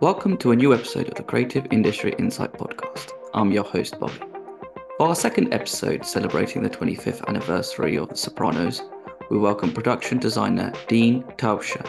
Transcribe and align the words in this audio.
Welcome 0.00 0.36
to 0.38 0.50
a 0.50 0.56
new 0.56 0.74
episode 0.74 1.08
of 1.08 1.14
the 1.14 1.22
Creative 1.22 1.66
Industry 1.70 2.14
Insight 2.18 2.52
Podcast. 2.52 3.12
I'm 3.32 3.50
your 3.50 3.64
host, 3.64 3.98
Bobby. 3.98 4.20
For 4.98 5.08
our 5.08 5.14
second 5.14 5.54
episode 5.54 6.04
celebrating 6.04 6.62
the 6.62 6.68
25th 6.68 7.26
anniversary 7.28 7.96
of 7.96 8.10
The 8.10 8.16
Sopranos, 8.16 8.82
we 9.30 9.38
welcome 9.38 9.72
production 9.72 10.18
designer 10.18 10.70
Dean 10.86 11.22
Taucher. 11.38 11.82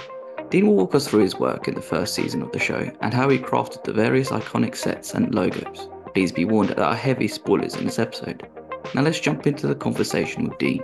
Dean 0.49 0.67
will 0.67 0.75
walk 0.75 0.95
us 0.95 1.05
through 1.05 1.23
his 1.23 1.35
work 1.37 1.67
in 1.67 1.75
the 1.75 1.81
first 1.81 2.15
season 2.15 2.41
of 2.41 2.53
the 2.53 2.59
show 2.59 2.89
and 3.01 3.13
how 3.13 3.27
he 3.27 3.37
crafted 3.37 3.83
the 3.83 3.91
various 3.91 4.29
iconic 4.29 4.77
sets 4.77 5.13
and 5.13 5.35
logos. 5.35 5.89
Please 6.13 6.31
be 6.31 6.45
warned 6.45 6.69
that 6.69 6.77
there 6.77 6.85
are 6.85 6.95
heavy 6.95 7.27
spoilers 7.27 7.75
in 7.75 7.83
this 7.83 7.99
episode. 7.99 8.47
Now 8.95 9.01
let's 9.01 9.19
jump 9.19 9.47
into 9.47 9.67
the 9.67 9.75
conversation 9.75 10.47
with 10.47 10.57
Dean. 10.59 10.81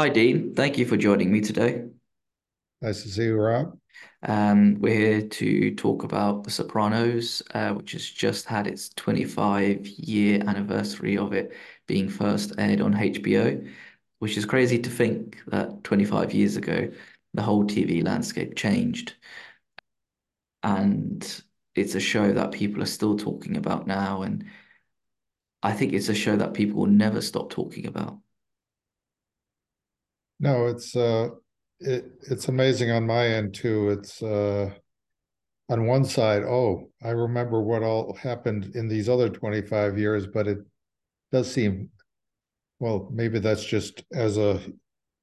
Hi, 0.00 0.08
Dean. 0.08 0.54
Thank 0.54 0.78
you 0.78 0.86
for 0.86 0.96
joining 0.96 1.30
me 1.30 1.42
today. 1.42 1.84
Nice 2.80 3.02
to 3.02 3.10
see 3.10 3.24
you, 3.24 3.36
Rob. 3.36 3.76
Um, 4.22 4.80
we're 4.80 4.96
here 5.18 5.28
to 5.28 5.74
talk 5.74 6.04
about 6.04 6.42
The 6.42 6.50
Sopranos, 6.50 7.42
uh, 7.52 7.72
which 7.74 7.92
has 7.92 8.08
just 8.08 8.46
had 8.46 8.66
its 8.66 8.88
25 8.94 9.86
year 9.86 10.42
anniversary 10.46 11.18
of 11.18 11.34
it 11.34 11.52
being 11.86 12.08
first 12.08 12.54
aired 12.56 12.80
on 12.80 12.94
HBO, 12.94 13.62
which 14.20 14.38
is 14.38 14.46
crazy 14.46 14.78
to 14.78 14.88
think 14.88 15.36
that 15.48 15.84
25 15.84 16.32
years 16.32 16.56
ago, 16.56 16.90
the 17.34 17.42
whole 17.42 17.66
TV 17.66 18.02
landscape 18.02 18.56
changed. 18.56 19.16
And 20.62 21.42
it's 21.74 21.94
a 21.94 22.00
show 22.00 22.32
that 22.32 22.52
people 22.52 22.82
are 22.82 22.86
still 22.86 23.18
talking 23.18 23.58
about 23.58 23.86
now. 23.86 24.22
And 24.22 24.46
I 25.62 25.74
think 25.74 25.92
it's 25.92 26.08
a 26.08 26.14
show 26.14 26.36
that 26.36 26.54
people 26.54 26.80
will 26.80 26.86
never 26.86 27.20
stop 27.20 27.50
talking 27.50 27.84
about. 27.84 28.18
No, 30.40 30.66
it's 30.66 30.96
uh 30.96 31.28
it 31.78 32.06
it's 32.28 32.48
amazing 32.48 32.90
on 32.90 33.06
my 33.06 33.26
end 33.26 33.54
too. 33.54 33.90
It's 33.90 34.22
uh 34.22 34.70
on 35.68 35.86
one 35.86 36.04
side, 36.04 36.42
oh, 36.42 36.90
I 37.02 37.10
remember 37.10 37.60
what 37.62 37.84
all 37.84 38.14
happened 38.14 38.74
in 38.74 38.88
these 38.88 39.08
other 39.08 39.28
25 39.28 39.96
years, 39.98 40.26
but 40.26 40.48
it 40.48 40.58
does 41.30 41.52
seem 41.52 41.90
well, 42.80 43.10
maybe 43.12 43.38
that's 43.38 43.64
just 43.64 44.02
as 44.12 44.38
a 44.38 44.58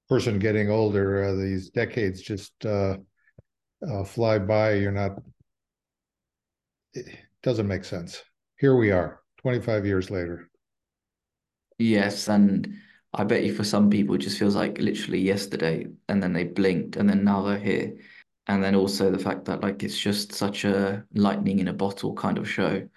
person 0.07 0.37
getting 0.37 0.69
older, 0.69 1.23
uh, 1.23 1.33
these 1.33 1.71
decades 1.71 2.21
just 2.21 2.53
uh, 2.65 2.97
uh 3.89 4.03
fly 4.03 4.37
by. 4.37 4.73
You're 4.73 4.91
not 4.91 5.19
it 6.93 7.07
doesn't 7.43 7.67
make 7.67 7.83
sense. 7.83 8.21
Here 8.59 8.75
we 8.75 8.91
are, 8.91 9.21
25 9.41 9.85
years 9.85 10.09
later. 10.09 10.49
Yes, 11.79 12.27
and 12.27 12.67
I 13.17 13.23
bet 13.23 13.43
you 13.43 13.53
for 13.53 13.63
some 13.63 13.89
people 13.89 14.13
it 14.13 14.19
just 14.19 14.37
feels 14.37 14.55
like 14.55 14.77
literally 14.77 15.19
yesterday 15.19 15.87
and 16.07 16.21
then 16.21 16.33
they 16.33 16.43
blinked 16.43 16.97
and 16.97 17.09
then 17.09 17.23
now 17.23 17.41
they're 17.41 17.57
here. 17.57 17.97
And 18.45 18.63
then 18.63 18.75
also 18.75 19.09
the 19.09 19.17
fact 19.17 19.45
that 19.45 19.61
like 19.61 19.81
it's 19.81 19.97
just 19.97 20.33
such 20.33 20.65
a 20.65 21.03
lightning 21.15 21.57
in 21.57 21.67
a 21.67 21.73
bottle 21.73 22.13
kind 22.13 22.37
of 22.37 22.47
show 22.47 22.87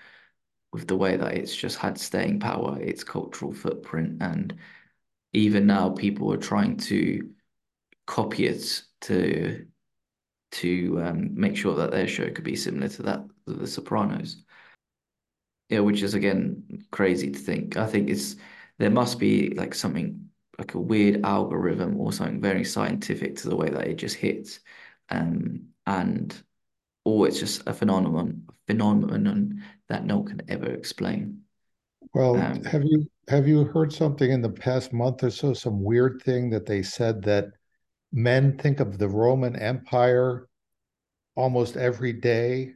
with 0.73 0.87
the 0.87 0.97
way 0.97 1.17
that 1.17 1.35
it's 1.35 1.57
just 1.57 1.79
had 1.79 1.99
staying 1.99 2.39
power, 2.39 2.79
its 2.79 3.03
cultural 3.03 3.53
footprint, 3.53 4.19
and 4.21 4.55
even 5.33 5.67
now 5.67 5.89
people 5.89 6.33
are 6.33 6.37
trying 6.37 6.77
to 6.77 7.31
copy 8.07 8.47
it 8.47 8.83
to 9.01 9.67
to 10.53 11.01
um, 11.03 11.31
make 11.35 11.57
sure 11.57 11.77
that 11.77 11.93
their 11.93 12.07
show 12.07 12.29
could 12.31 12.45
be 12.45 12.57
similar 12.57 12.89
to 12.89 13.03
that 13.03 13.25
of 13.47 13.59
The 13.59 13.67
Sopranos. 13.67 14.45
Yeah, 15.71 15.81
which 15.81 16.03
is 16.03 16.15
again 16.15 16.85
crazy 16.91 17.31
to 17.31 17.39
think. 17.39 17.77
I 17.77 17.87
think 17.87 18.11
it's 18.11 18.37
there 18.81 18.91
must 18.91 19.19
be 19.19 19.51
like 19.51 19.75
something 19.75 20.31
like 20.59 20.75
a 20.75 20.81
weird 20.81 21.25
algorithm 21.25 22.01
or 22.01 22.13
something 22.13 22.41
very 22.41 22.65
scientific 22.65 23.37
to 23.37 23.49
the 23.49 23.57
way 23.57 23.69
that 23.69 23.87
it 23.87 23.97
just 23.97 24.17
hits. 24.17 24.61
Um, 25.11 25.67
and 25.87 26.35
or 27.05 27.29
it's 27.29 27.39
just 27.39 27.67
a 27.67 27.75
phenomenon 27.75 28.47
phenomenon 28.67 29.63
that 29.89 30.05
no 30.05 30.19
one 30.19 30.27
can 30.27 30.43
ever 30.49 30.67
explain. 30.67 31.43
Well, 32.15 32.37
um, 32.37 32.65
have 32.65 32.85
you 32.85 33.07
have 33.29 33.47
you 33.47 33.65
heard 33.65 33.93
something 33.93 34.31
in 34.31 34.41
the 34.41 34.51
past 34.51 34.93
month 34.93 35.23
or 35.25 35.31
so, 35.31 35.53
some 35.53 35.83
weird 35.83 36.23
thing 36.25 36.49
that 36.51 36.67
they 36.67 36.83
said 36.83 37.23
that 37.25 37.49
men 38.13 38.57
think 38.57 38.81
of 38.81 38.99
the 38.99 39.09
Roman 39.09 39.57
Empire 39.57 40.49
almost 41.35 41.77
every 41.77 42.15
day? 42.15 42.73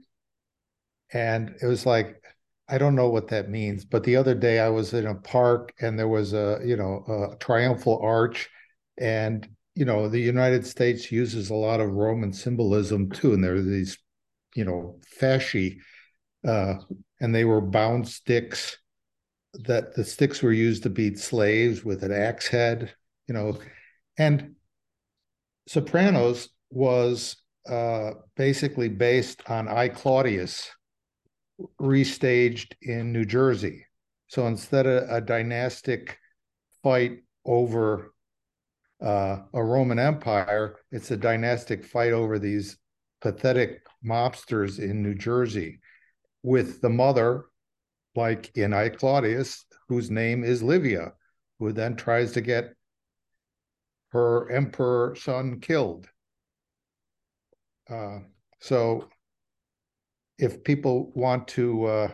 And 1.12 1.54
it 1.62 1.66
was 1.66 1.86
like 1.86 2.23
I 2.68 2.78
don't 2.78 2.94
know 2.94 3.10
what 3.10 3.28
that 3.28 3.50
means, 3.50 3.84
but 3.84 4.04
the 4.04 4.16
other 4.16 4.34
day 4.34 4.58
I 4.58 4.70
was 4.70 4.94
in 4.94 5.06
a 5.06 5.14
park 5.14 5.74
and 5.80 5.98
there 5.98 6.08
was 6.08 6.32
a, 6.32 6.60
you 6.64 6.76
know, 6.76 7.32
a 7.32 7.36
triumphal 7.36 8.00
arch 8.02 8.48
and 8.98 9.46
you 9.74 9.84
know, 9.84 10.08
the 10.08 10.20
United 10.20 10.64
States 10.64 11.10
uses 11.10 11.50
a 11.50 11.54
lot 11.54 11.80
of 11.80 11.90
Roman 11.90 12.32
symbolism 12.32 13.10
too 13.10 13.34
and 13.34 13.42
there 13.42 13.56
are 13.56 13.62
these, 13.62 13.98
you 14.54 14.64
know, 14.64 15.00
fasci 15.20 15.78
uh 16.46 16.74
and 17.20 17.34
they 17.34 17.44
were 17.44 17.60
bound 17.60 18.08
sticks 18.08 18.78
that 19.54 19.94
the 19.94 20.04
sticks 20.04 20.42
were 20.42 20.52
used 20.52 20.84
to 20.84 20.90
beat 20.90 21.18
slaves 21.18 21.84
with 21.84 22.02
an 22.02 22.12
axe 22.12 22.48
head, 22.48 22.94
you 23.28 23.34
know, 23.34 23.58
and 24.16 24.54
Sopranos 25.68 26.48
was 26.70 27.36
uh 27.68 28.12
basically 28.36 28.88
based 28.88 29.42
on 29.50 29.68
I 29.68 29.88
Claudius 29.88 30.70
restaged 31.80 32.74
in 32.82 33.12
New 33.12 33.24
Jersey. 33.24 33.86
So 34.28 34.46
instead 34.46 34.86
of 34.86 35.08
a 35.08 35.20
dynastic 35.20 36.18
fight 36.82 37.18
over 37.44 38.12
uh, 39.02 39.42
a 39.52 39.62
Roman 39.62 39.98
Empire, 39.98 40.76
it's 40.90 41.10
a 41.10 41.16
dynastic 41.16 41.84
fight 41.84 42.12
over 42.12 42.38
these 42.38 42.78
pathetic 43.20 43.86
mobsters 44.04 44.78
in 44.78 45.02
New 45.02 45.14
Jersey, 45.14 45.80
with 46.42 46.80
the 46.80 46.90
mother, 46.90 47.46
like 48.14 48.50
in 48.56 48.72
I 48.72 48.88
Claudius, 48.88 49.64
whose 49.88 50.10
name 50.10 50.44
is 50.44 50.62
Livia, 50.62 51.12
who 51.58 51.72
then 51.72 51.96
tries 51.96 52.32
to 52.32 52.40
get 52.40 52.74
her 54.10 54.50
emperor 54.50 55.16
son 55.16 55.60
killed. 55.60 56.06
Uh, 57.90 58.20
so 58.60 59.08
if 60.38 60.64
people 60.64 61.12
want 61.14 61.48
to, 61.48 61.84
uh, 61.84 62.08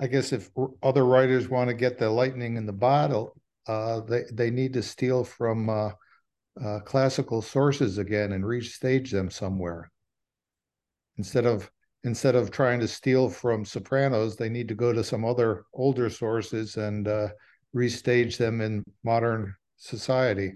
I 0.00 0.06
guess 0.06 0.32
if 0.32 0.50
other 0.82 1.04
writers 1.04 1.48
want 1.48 1.68
to 1.68 1.74
get 1.74 1.98
the 1.98 2.10
lightning 2.10 2.56
in 2.56 2.66
the 2.66 2.72
bottle, 2.72 3.36
uh, 3.66 4.00
they 4.00 4.24
they 4.32 4.50
need 4.50 4.74
to 4.74 4.82
steal 4.82 5.24
from 5.24 5.70
uh, 5.70 5.90
uh, 6.62 6.80
classical 6.80 7.40
sources 7.40 7.98
again 7.98 8.32
and 8.32 8.44
restage 8.44 9.10
them 9.10 9.30
somewhere. 9.30 9.90
Instead 11.16 11.46
of 11.46 11.70
instead 12.02 12.34
of 12.34 12.50
trying 12.50 12.80
to 12.80 12.88
steal 12.88 13.30
from 13.30 13.64
Sopranos, 13.64 14.36
they 14.36 14.50
need 14.50 14.68
to 14.68 14.74
go 14.74 14.92
to 14.92 15.02
some 15.02 15.24
other 15.24 15.64
older 15.72 16.10
sources 16.10 16.76
and 16.76 17.08
uh, 17.08 17.28
restage 17.74 18.36
them 18.36 18.60
in 18.60 18.84
modern 19.02 19.54
society. 19.76 20.52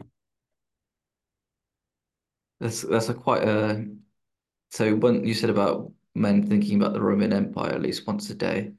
That's 2.61 2.83
that's 2.83 3.09
a 3.09 3.15
quite 3.15 3.45
a 3.45 3.87
so 4.71 4.95
when 4.97 5.25
you 5.25 5.35
said 5.35 5.51
about 5.51 5.93
men 6.15 6.47
thinking 6.47 6.77
about 6.81 6.93
the 6.93 7.01
Roman 7.01 7.33
Empire 7.33 7.73
at 7.73 7.83
least 7.83 8.07
once 8.07 8.29
a 8.31 8.35
day, 8.35 8.73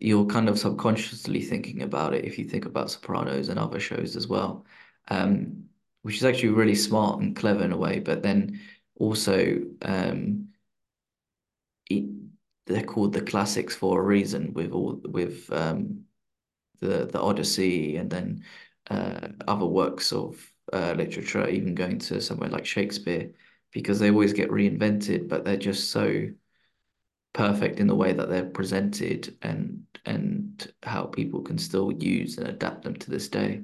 you're 0.00 0.26
kind 0.26 0.48
of 0.48 0.58
subconsciously 0.58 1.42
thinking 1.42 1.82
about 1.82 2.14
it 2.14 2.24
if 2.24 2.38
you 2.38 2.44
think 2.44 2.66
about 2.66 2.90
Sopranos 2.90 3.48
and 3.48 3.58
other 3.58 3.80
shows 3.80 4.16
as 4.16 4.26
well, 4.26 4.64
um, 5.08 5.64
which 6.02 6.16
is 6.16 6.24
actually 6.24 6.50
really 6.50 6.74
smart 6.74 7.20
and 7.20 7.36
clever 7.36 7.64
in 7.64 7.72
a 7.72 7.76
way. 7.76 8.00
But 8.00 8.22
then 8.22 8.60
also, 8.96 9.62
um, 9.82 10.48
it, 11.90 12.08
they're 12.66 12.84
called 12.84 13.12
the 13.12 13.22
classics 13.22 13.74
for 13.74 14.00
a 14.00 14.04
reason. 14.04 14.52
With 14.54 14.72
all 14.72 15.00
with 15.04 15.52
um, 15.52 16.04
the 16.80 17.06
the 17.06 17.20
Odyssey 17.20 17.96
and 17.96 18.10
then 18.10 18.44
uh, 18.90 19.28
other 19.46 19.66
works 19.66 20.12
of 20.12 20.52
uh, 20.72 20.94
literature, 20.96 21.48
even 21.48 21.74
going 21.74 21.98
to 21.98 22.20
somewhere 22.20 22.50
like 22.50 22.66
Shakespeare 22.66 23.32
because 23.72 23.98
they 23.98 24.10
always 24.10 24.32
get 24.32 24.50
reinvented, 24.50 25.28
but 25.28 25.44
they're 25.44 25.56
just 25.56 25.90
so 25.90 26.28
perfect 27.32 27.80
in 27.80 27.86
the 27.86 27.94
way 27.94 28.12
that 28.12 28.28
they're 28.28 28.44
presented 28.44 29.36
and 29.42 29.84
and 30.04 30.72
how 30.82 31.04
people 31.04 31.40
can 31.40 31.56
still 31.56 31.90
use 31.92 32.36
and 32.38 32.46
adapt 32.46 32.82
them 32.82 32.94
to 32.94 33.10
this 33.10 33.28
day. 33.28 33.62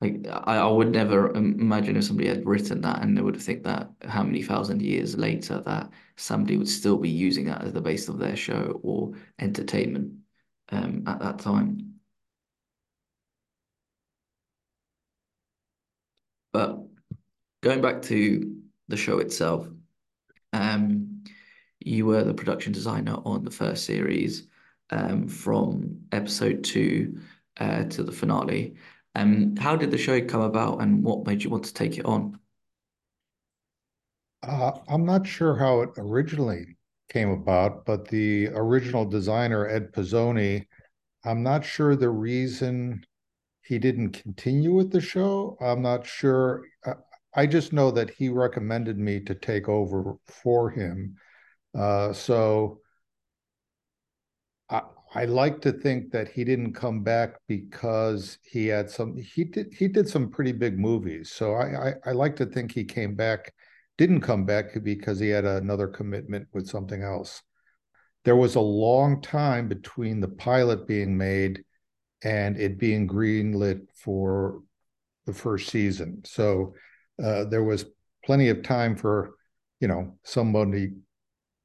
Like 0.00 0.26
I, 0.30 0.58
I 0.58 0.70
would 0.70 0.92
never 0.92 1.32
imagine 1.32 1.96
if 1.96 2.04
somebody 2.04 2.28
had 2.28 2.46
written 2.46 2.80
that 2.82 3.02
and 3.02 3.16
they 3.16 3.22
would 3.22 3.40
think 3.40 3.64
that 3.64 3.90
how 4.02 4.22
many 4.22 4.42
thousand 4.42 4.82
years 4.82 5.16
later 5.16 5.60
that 5.64 5.90
somebody 6.16 6.56
would 6.56 6.68
still 6.68 6.98
be 6.98 7.08
using 7.08 7.46
that 7.46 7.62
as 7.62 7.72
the 7.72 7.80
base 7.80 8.08
of 8.08 8.18
their 8.18 8.36
show 8.36 8.80
or 8.82 9.12
entertainment 9.38 10.12
um, 10.70 11.04
at 11.06 11.20
that 11.20 11.38
time. 11.40 11.94
But 16.52 16.80
going 17.62 17.80
back 17.80 18.02
to 18.02 18.58
the 18.88 18.96
show 18.96 19.18
itself. 19.18 19.68
Um, 20.52 21.24
you 21.78 22.06
were 22.06 22.24
the 22.24 22.34
production 22.34 22.72
designer 22.72 23.16
on 23.24 23.44
the 23.44 23.50
first 23.50 23.84
series, 23.84 24.48
um, 24.90 25.28
from 25.28 26.00
episode 26.12 26.64
two 26.64 27.20
uh, 27.58 27.84
to 27.84 28.02
the 28.02 28.12
finale. 28.12 28.76
Um, 29.14 29.56
how 29.56 29.76
did 29.76 29.90
the 29.90 29.98
show 29.98 30.20
come 30.24 30.40
about, 30.40 30.80
and 30.80 31.02
what 31.02 31.26
made 31.26 31.42
you 31.42 31.50
want 31.50 31.64
to 31.64 31.74
take 31.74 31.98
it 31.98 32.04
on? 32.04 32.38
Uh, 34.42 34.72
I'm 34.88 35.04
not 35.04 35.26
sure 35.26 35.56
how 35.56 35.80
it 35.80 35.90
originally 35.96 36.76
came 37.08 37.30
about, 37.30 37.84
but 37.84 38.08
the 38.08 38.48
original 38.48 39.04
designer, 39.04 39.66
Ed 39.66 39.92
Pisoni, 39.92 40.66
I'm 41.24 41.42
not 41.42 41.64
sure 41.64 41.96
the 41.96 42.10
reason 42.10 43.04
he 43.62 43.78
didn't 43.78 44.22
continue 44.22 44.72
with 44.72 44.92
the 44.92 45.00
show. 45.00 45.56
I'm 45.60 45.82
not 45.82 46.06
sure. 46.06 46.62
I 47.34 47.46
just 47.46 47.72
know 47.72 47.90
that 47.90 48.10
he 48.10 48.28
recommended 48.28 48.98
me 48.98 49.20
to 49.20 49.34
take 49.34 49.68
over 49.68 50.16
for 50.26 50.70
him. 50.70 51.16
Uh, 51.76 52.12
so 52.12 52.80
I, 54.70 54.82
I 55.14 55.24
like 55.24 55.60
to 55.62 55.72
think 55.72 56.10
that 56.12 56.28
he 56.28 56.44
didn't 56.44 56.74
come 56.74 57.02
back 57.02 57.34
because 57.46 58.38
he 58.42 58.66
had 58.66 58.90
some. 58.90 59.16
He 59.16 59.44
did. 59.44 59.72
He 59.72 59.88
did 59.88 60.08
some 60.08 60.30
pretty 60.30 60.52
big 60.52 60.78
movies. 60.78 61.30
So 61.30 61.54
I, 61.54 61.88
I, 61.88 61.94
I 62.06 62.12
like 62.12 62.36
to 62.36 62.46
think 62.46 62.72
he 62.72 62.84
came 62.84 63.14
back, 63.14 63.52
didn't 63.96 64.20
come 64.20 64.44
back 64.44 64.66
because 64.82 65.18
he 65.18 65.28
had 65.28 65.44
another 65.44 65.88
commitment 65.88 66.48
with 66.52 66.66
something 66.66 67.02
else. 67.02 67.42
There 68.24 68.36
was 68.36 68.56
a 68.56 68.60
long 68.60 69.22
time 69.22 69.68
between 69.68 70.20
the 70.20 70.28
pilot 70.28 70.86
being 70.86 71.16
made 71.16 71.64
and 72.22 72.58
it 72.58 72.78
being 72.78 73.08
greenlit 73.08 73.86
for 73.94 74.62
the 75.24 75.32
first 75.32 75.70
season. 75.70 76.22
So 76.24 76.74
uh, 77.22 77.44
there 77.44 77.64
was 77.64 77.84
plenty 78.24 78.48
of 78.48 78.62
time 78.62 78.96
for, 78.96 79.34
you 79.80 79.88
know, 79.88 80.18
somebody 80.24 80.92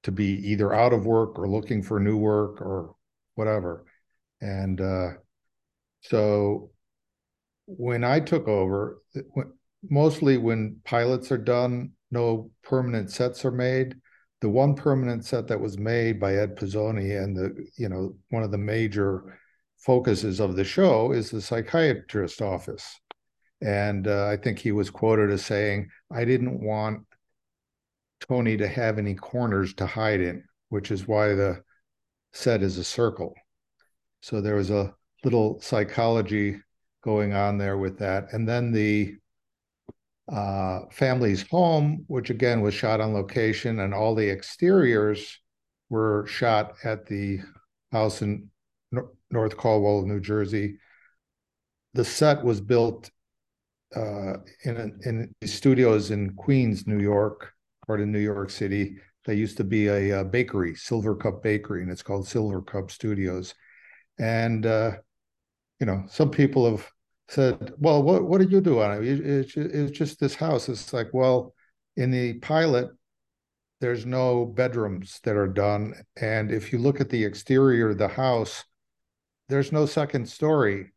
to 0.03 0.11
be 0.11 0.51
either 0.51 0.73
out 0.73 0.93
of 0.93 1.05
work 1.05 1.39
or 1.39 1.47
looking 1.47 1.81
for 1.81 1.99
new 1.99 2.17
work 2.17 2.61
or 2.61 2.95
whatever. 3.35 3.85
And 4.41 4.79
uh, 4.81 5.09
so 6.01 6.71
when 7.65 8.03
I 8.03 8.19
took 8.19 8.47
over, 8.47 9.01
mostly 9.89 10.37
when 10.37 10.77
pilots 10.83 11.31
are 11.31 11.37
done, 11.37 11.91
no 12.11 12.51
permanent 12.63 13.11
sets 13.11 13.45
are 13.45 13.51
made. 13.51 13.95
The 14.41 14.49
one 14.49 14.75
permanent 14.75 15.25
set 15.25 15.47
that 15.47 15.59
was 15.59 15.77
made 15.77 16.19
by 16.19 16.35
Ed 16.35 16.57
Pisoni 16.57 17.23
and 17.23 17.35
the, 17.35 17.65
you 17.77 17.87
know, 17.87 18.15
one 18.29 18.43
of 18.43 18.51
the 18.51 18.57
major 18.57 19.39
focuses 19.77 20.39
of 20.39 20.55
the 20.55 20.63
show 20.65 21.13
is 21.13 21.31
the 21.31 21.41
psychiatrist 21.41 22.41
office. 22.41 22.99
And 23.63 24.07
uh, 24.07 24.27
I 24.27 24.35
think 24.37 24.59
he 24.59 24.73
was 24.73 24.89
quoted 24.89 25.31
as 25.31 25.45
saying, 25.45 25.89
I 26.11 26.25
didn't 26.25 26.61
want 26.61 27.05
Tony 28.19 28.57
to 28.57 28.67
have 28.67 28.97
any 28.97 29.15
corners 29.15 29.73
to 29.75 29.87
hide 29.87 30.19
in, 30.19 30.43
which 30.67 30.91
is 30.91 31.07
why 31.07 31.29
the 31.29 31.63
set 32.33 32.61
is 32.61 32.77
a 32.77 32.83
circle. 32.83 33.33
So 34.21 34.41
there 34.41 34.55
was 34.55 34.69
a 34.69 34.93
little 35.23 35.61
psychology 35.61 36.59
going 37.03 37.33
on 37.33 37.57
there 37.57 37.77
with 37.77 37.99
that. 37.99 38.33
And 38.33 38.47
then 38.47 38.73
the 38.73 39.15
uh, 40.29 40.81
family's 40.91 41.47
home, 41.47 42.03
which 42.07 42.29
again 42.29 42.61
was 42.61 42.73
shot 42.73 42.99
on 42.99 43.13
location, 43.13 43.79
and 43.79 43.93
all 43.93 44.13
the 44.13 44.29
exteriors 44.29 45.39
were 45.89 46.25
shot 46.27 46.73
at 46.83 47.05
the 47.05 47.39
house 47.93 48.21
in 48.21 48.49
North 49.31 49.55
Caldwell, 49.55 50.05
New 50.05 50.19
Jersey. 50.19 50.79
The 51.93 52.05
set 52.05 52.43
was 52.43 52.59
built 52.59 53.09
uh, 53.95 54.37
in 54.63 54.99
in 55.05 55.47
studios 55.47 56.11
in 56.11 56.33
Queens, 56.35 56.87
New 56.87 56.99
York, 56.99 57.53
part 57.85 58.01
of 58.01 58.07
New 58.07 58.19
York 58.19 58.49
City. 58.49 58.97
There 59.25 59.35
used 59.35 59.57
to 59.57 59.63
be 59.63 59.87
a, 59.87 60.21
a 60.21 60.23
bakery, 60.23 60.75
Silver 60.75 61.15
Cup 61.15 61.41
Bakery, 61.43 61.81
and 61.81 61.91
it's 61.91 62.03
called 62.03 62.25
Silvercup 62.25 62.91
Studios. 62.91 63.53
And 64.19 64.65
uh, 64.65 64.91
you 65.79 65.85
know, 65.85 66.03
some 66.07 66.29
people 66.29 66.69
have 66.69 66.89
said, 67.29 67.73
"Well, 67.77 68.03
what 68.03 68.23
what 68.23 68.39
did 68.39 68.51
you 68.51 68.61
do 68.61 68.81
on 68.81 69.03
it? 69.03 69.07
It's, 69.07 69.55
it's 69.55 69.97
just 69.97 70.19
this 70.19 70.35
house." 70.35 70.69
It's 70.69 70.93
like, 70.93 71.09
well, 71.13 71.53
in 71.95 72.11
the 72.11 72.33
pilot, 72.39 72.89
there's 73.79 74.05
no 74.05 74.45
bedrooms 74.45 75.19
that 75.23 75.35
are 75.35 75.47
done, 75.47 75.93
and 76.19 76.51
if 76.51 76.73
you 76.73 76.79
look 76.79 76.99
at 76.99 77.09
the 77.09 77.23
exterior 77.23 77.91
of 77.91 77.97
the 77.97 78.07
house, 78.07 78.63
there's 79.49 79.71
no 79.71 79.85
second 79.85 80.27
story 80.27 80.93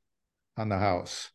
on 0.57 0.69
the 0.69 0.79
house 0.79 1.31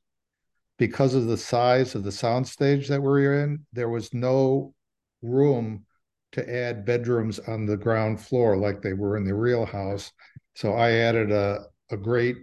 because 0.81 1.13
of 1.13 1.27
the 1.27 1.37
size 1.37 1.93
of 1.93 2.03
the 2.03 2.09
soundstage 2.09 2.87
that 2.87 2.99
we're 2.99 3.43
in. 3.43 3.63
There 3.71 3.89
was 3.89 4.15
no 4.15 4.73
room 5.21 5.85
to 6.31 6.41
add 6.51 6.85
bedrooms 6.85 7.37
on 7.37 7.67
the 7.67 7.77
ground 7.77 8.19
floor 8.19 8.57
like 8.57 8.81
they 8.81 8.93
were 8.93 9.15
in 9.15 9.23
the 9.23 9.35
real 9.35 9.63
house. 9.63 10.11
So 10.55 10.73
I 10.73 10.93
added 10.93 11.31
a 11.31 11.65
a 11.91 11.97
great 11.97 12.37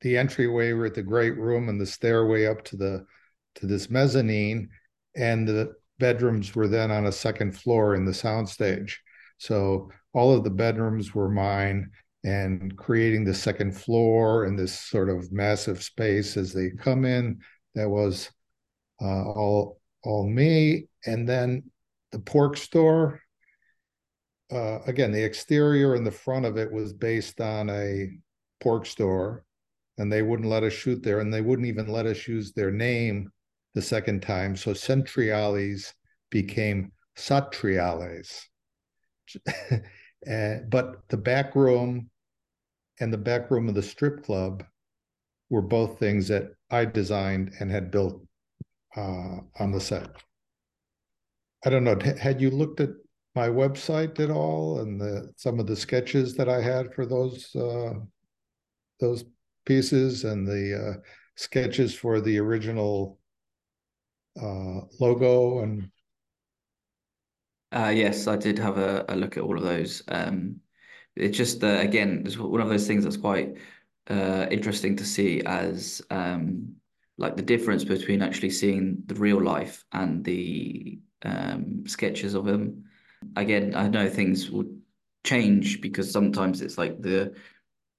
the 0.00 0.16
entryway 0.18 0.72
with 0.72 0.96
the 0.96 1.04
great 1.04 1.38
room 1.38 1.68
and 1.68 1.80
the 1.80 1.86
stairway 1.86 2.46
up 2.46 2.64
to 2.64 2.76
the 2.76 3.06
to 3.54 3.66
this 3.68 3.88
mezzanine, 3.88 4.70
and 5.14 5.46
the 5.46 5.74
bedrooms 6.00 6.52
were 6.52 6.66
then 6.66 6.90
on 6.90 7.06
a 7.06 7.12
second 7.12 7.52
floor 7.52 7.94
in 7.94 8.04
the 8.04 8.10
soundstage. 8.10 8.94
So 9.38 9.92
all 10.12 10.34
of 10.34 10.42
the 10.42 10.50
bedrooms 10.50 11.14
were 11.14 11.30
mine, 11.30 11.92
and 12.24 12.76
creating 12.76 13.22
the 13.22 13.34
second 13.34 13.76
floor 13.76 14.46
and 14.46 14.58
this 14.58 14.76
sort 14.76 15.10
of 15.10 15.30
massive 15.30 15.80
space 15.80 16.36
as 16.36 16.52
they 16.52 16.70
come 16.70 17.04
in. 17.04 17.38
That 17.74 17.88
was 17.88 18.30
uh, 19.00 19.24
all 19.24 19.80
all 20.02 20.28
me, 20.28 20.88
and 21.06 21.28
then 21.28 21.64
the 22.12 22.18
pork 22.18 22.56
store. 22.56 23.20
Uh, 24.52 24.80
again, 24.86 25.10
the 25.10 25.24
exterior 25.24 25.94
and 25.94 26.06
the 26.06 26.10
front 26.10 26.44
of 26.44 26.58
it 26.58 26.70
was 26.70 26.92
based 26.92 27.40
on 27.40 27.70
a 27.70 28.10
pork 28.60 28.86
store, 28.86 29.44
and 29.98 30.12
they 30.12 30.22
wouldn't 30.22 30.48
let 30.48 30.62
us 30.62 30.72
shoot 30.72 31.02
there, 31.02 31.20
and 31.20 31.32
they 31.32 31.40
wouldn't 31.40 31.66
even 31.66 31.88
let 31.88 32.06
us 32.06 32.28
use 32.28 32.52
their 32.52 32.70
name 32.70 33.30
the 33.74 33.82
second 33.82 34.22
time. 34.22 34.54
So 34.54 34.72
Centriales 34.72 35.92
became 36.30 36.92
Satriales. 37.16 38.42
uh, 39.72 40.56
but 40.68 41.08
the 41.08 41.16
back 41.16 41.56
room 41.56 42.10
and 43.00 43.12
the 43.12 43.18
back 43.18 43.50
room 43.50 43.68
of 43.68 43.74
the 43.74 43.82
strip 43.82 44.22
club 44.24 44.64
were 45.50 45.62
both 45.62 45.98
things 45.98 46.28
that 46.28 46.54
I 46.70 46.84
designed 46.84 47.52
and 47.60 47.70
had 47.70 47.90
built 47.90 48.26
uh, 48.96 49.38
on 49.58 49.72
the 49.72 49.80
set. 49.80 50.08
I 51.64 51.70
don't 51.70 51.84
know. 51.84 51.98
Had 52.20 52.40
you 52.40 52.50
looked 52.50 52.80
at 52.80 52.90
my 53.34 53.48
website 53.48 54.20
at 54.20 54.30
all 54.30 54.80
and 54.80 55.00
the 55.00 55.32
some 55.36 55.58
of 55.58 55.66
the 55.66 55.76
sketches 55.76 56.34
that 56.36 56.48
I 56.48 56.60
had 56.60 56.94
for 56.94 57.06
those 57.06 57.54
uh, 57.56 57.94
those 59.00 59.24
pieces 59.66 60.24
and 60.24 60.46
the 60.46 60.94
uh, 60.96 61.00
sketches 61.36 61.94
for 61.94 62.20
the 62.20 62.38
original 62.38 63.18
uh, 64.40 64.80
logo 65.00 65.60
and 65.60 65.90
uh, 67.72 67.88
yes, 67.88 68.28
I 68.28 68.36
did 68.36 68.56
have 68.60 68.78
a, 68.78 69.04
a, 69.08 69.16
look 69.16 69.36
at 69.36 69.42
all 69.42 69.56
of 69.58 69.64
those. 69.64 70.00
Um, 70.06 70.60
it's 71.16 71.36
just 71.36 71.64
uh, 71.64 71.78
again, 71.80 72.22
it's 72.24 72.38
one 72.38 72.60
of 72.60 72.68
those 72.68 72.86
things 72.86 73.02
that's 73.02 73.16
quite 73.16 73.56
uh, 74.08 74.46
interesting 74.50 74.96
to 74.96 75.04
see 75.04 75.40
as 75.42 76.02
um, 76.10 76.74
like 77.18 77.36
the 77.36 77.42
difference 77.42 77.84
between 77.84 78.22
actually 78.22 78.50
seeing 78.50 79.02
the 79.06 79.14
real 79.14 79.42
life 79.42 79.84
and 79.92 80.24
the 80.24 80.98
um, 81.22 81.84
sketches 81.86 82.34
of 82.34 82.46
him. 82.46 82.84
Again, 83.36 83.74
I 83.74 83.88
know 83.88 84.08
things 84.08 84.50
will 84.50 84.66
change 85.24 85.80
because 85.80 86.10
sometimes 86.10 86.60
it's 86.60 86.76
like 86.76 87.00
the 87.00 87.34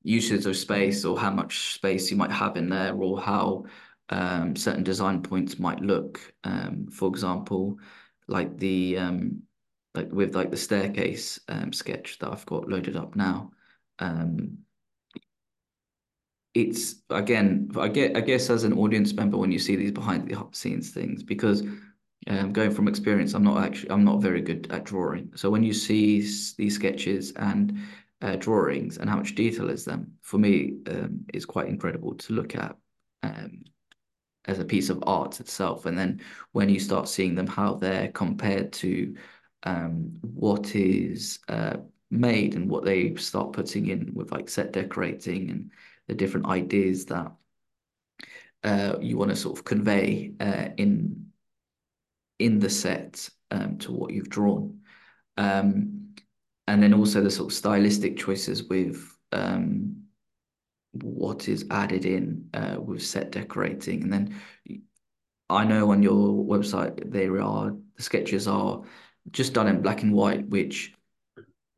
usage 0.04 0.46
of 0.46 0.56
space 0.56 1.04
or 1.04 1.18
how 1.18 1.32
much 1.32 1.74
space 1.74 2.12
you 2.12 2.18
might 2.18 2.32
have 2.32 2.58
in 2.58 2.70
there 2.70 2.94
or 2.94 3.20
how 3.20 3.66
um, 4.10 4.56
certain 4.56 4.84
design 4.84 5.24
points 5.24 5.58
might 5.58 5.82
look. 5.82 6.22
Um, 6.44 6.88
for 6.92 7.08
example, 7.10 7.80
like 8.28 8.58
the 8.58 8.98
um, 8.98 9.42
like 9.96 10.12
with 10.12 10.36
like 10.36 10.52
the 10.52 10.58
staircase 10.58 11.40
um, 11.48 11.74
sketch 11.74 12.20
that 12.20 12.32
I've 12.32 12.46
got 12.46 12.70
loaded 12.70 12.96
up 12.96 13.16
now. 13.16 13.52
It's 16.56 16.96
again, 17.10 17.70
I 17.78 17.90
get, 17.90 18.18
I 18.18 18.22
guess 18.22 18.50
as 18.50 18.64
an 18.64 18.74
audience 18.74 19.14
member, 19.14 19.38
when 19.38 19.52
you 19.52 19.60
see 19.60 19.76
these 19.76 19.92
behind 19.92 20.28
the 20.28 20.48
scenes 20.54 20.90
things, 20.90 21.22
because 21.22 21.62
um, 22.28 22.54
going 22.54 22.72
from 22.72 22.88
experience, 22.88 23.34
I'm 23.34 23.44
not 23.44 23.64
actually, 23.64 23.92
I'm 23.92 24.06
not 24.06 24.22
very 24.22 24.42
good 24.42 24.72
at 24.72 24.86
drawing. 24.86 25.32
So 25.36 25.50
when 25.50 25.64
you 25.64 25.74
see 25.74 26.22
these 26.58 26.76
sketches 26.76 27.34
and 27.34 27.78
uh, 28.22 28.38
drawings 28.38 28.98
and 28.98 29.10
how 29.10 29.18
much 29.18 29.36
detail 29.36 29.70
is 29.70 29.86
them, 29.86 30.14
for 30.22 30.38
me, 30.38 30.78
um, 30.88 31.26
is 31.34 31.46
quite 31.46 31.68
incredible 31.68 32.16
to 32.16 32.34
look 32.34 32.56
at. 32.56 32.76
Um, 33.22 33.66
as 34.48 34.60
a 34.60 34.66
piece 34.66 34.90
of 34.90 35.04
art 35.08 35.40
itself. 35.40 35.86
And 35.86 35.98
then 35.98 36.22
when 36.52 36.70
you 36.70 36.80
start 36.80 37.10
seeing 37.10 37.36
them, 37.36 37.48
how 37.48 37.74
they're 37.74 38.10
compared 38.10 38.72
to 38.74 39.16
um, 39.64 40.12
what 40.22 40.76
is 40.76 41.40
uh, 41.50 41.78
made 42.12 42.56
and 42.56 42.70
what 42.70 42.86
they 42.86 43.16
start 43.16 43.54
putting 43.54 43.88
in 43.88 44.12
with 44.14 44.32
like 44.32 44.48
set 44.50 44.72
decorating 44.72 45.50
and 45.50 45.72
the 46.08 46.16
different 46.16 46.48
ideas 46.48 47.06
that 47.06 47.32
uh, 48.64 48.96
you 49.00 49.18
want 49.18 49.32
to 49.32 49.36
sort 49.36 49.58
of 49.58 49.66
convey 49.66 50.34
uh, 50.40 50.70
in 50.78 51.28
in 52.40 52.60
the 52.60 52.70
set 52.70 53.30
um, 53.52 53.78
to 53.78 53.92
what 53.92 54.12
you've 54.12 54.30
drawn. 54.30 54.80
Um, 55.38 56.16
and 56.68 56.82
then 56.82 56.94
also 56.94 57.22
the 57.22 57.30
sort 57.30 57.52
of 57.52 57.58
stylistic 57.58 58.18
choices 58.18 58.64
with 58.64 59.16
um, 59.32 60.04
what 60.92 61.48
is 61.48 61.66
added 61.70 62.06
in 62.06 62.50
uh, 62.54 62.78
with 62.80 63.04
set 63.04 63.32
decorating. 63.32 64.04
And 64.04 64.14
then 64.14 64.42
I 65.50 65.64
know 65.64 65.92
on 65.92 66.02
your 66.02 66.44
website 66.44 67.12
there 67.12 67.40
are 67.42 67.76
the 67.96 68.04
sketches 68.04 68.48
are 68.48 68.82
just 69.32 69.54
done 69.54 69.68
in 69.68 69.82
black 69.82 70.02
and 70.02 70.14
white, 70.14 70.48
which 70.50 70.95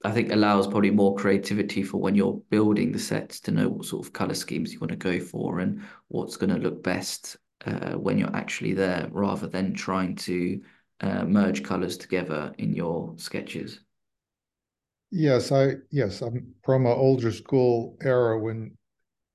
I 0.04 0.12
think 0.12 0.32
allows 0.32 0.68
probably 0.68 0.92
more 0.92 1.16
creativity 1.16 1.84
for 1.84 1.98
when 1.98 2.16
you're 2.16 2.42
building 2.50 2.92
the 2.92 3.00
sets 3.00 3.40
to 3.42 3.52
know 3.52 3.70
what 3.70 3.86
sort 3.86 4.06
of 4.06 4.14
color 4.14 4.36
schemes 4.36 4.72
you 4.72 4.80
want 4.80 4.92
to 4.92 4.98
go 4.98 5.20
for 5.20 5.60
and 5.60 5.82
what's 6.08 6.38
going 6.38 6.52
to 6.52 6.62
look 6.62 6.84
best 6.84 7.38
uh, 7.66 7.94
when 7.94 8.18
you're 8.18 8.36
actually 8.36 8.74
there, 8.74 9.10
rather 9.12 9.48
than 9.48 9.74
trying 9.74 10.16
to 10.16 10.62
uh, 11.02 11.24
merge 11.26 11.64
colors 11.64 11.98
together 11.98 12.54
in 12.58 12.74
your 12.74 13.14
sketches. 13.18 13.80
Yes, 15.10 15.52
I 15.52 15.76
yes, 15.90 16.22
I'm 16.22 16.54
from 16.64 16.86
an 16.86 16.92
older 16.92 17.32
school 17.32 17.98
era 18.02 18.40
when 18.40 18.78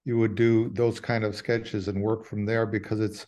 you 0.04 0.18
would 0.18 0.34
do 0.34 0.68
those 0.70 1.00
kind 1.00 1.24
of 1.24 1.34
sketches 1.34 1.88
and 1.88 2.02
work 2.02 2.24
from 2.24 2.44
there 2.44 2.66
because 2.66 3.00
it's 3.00 3.26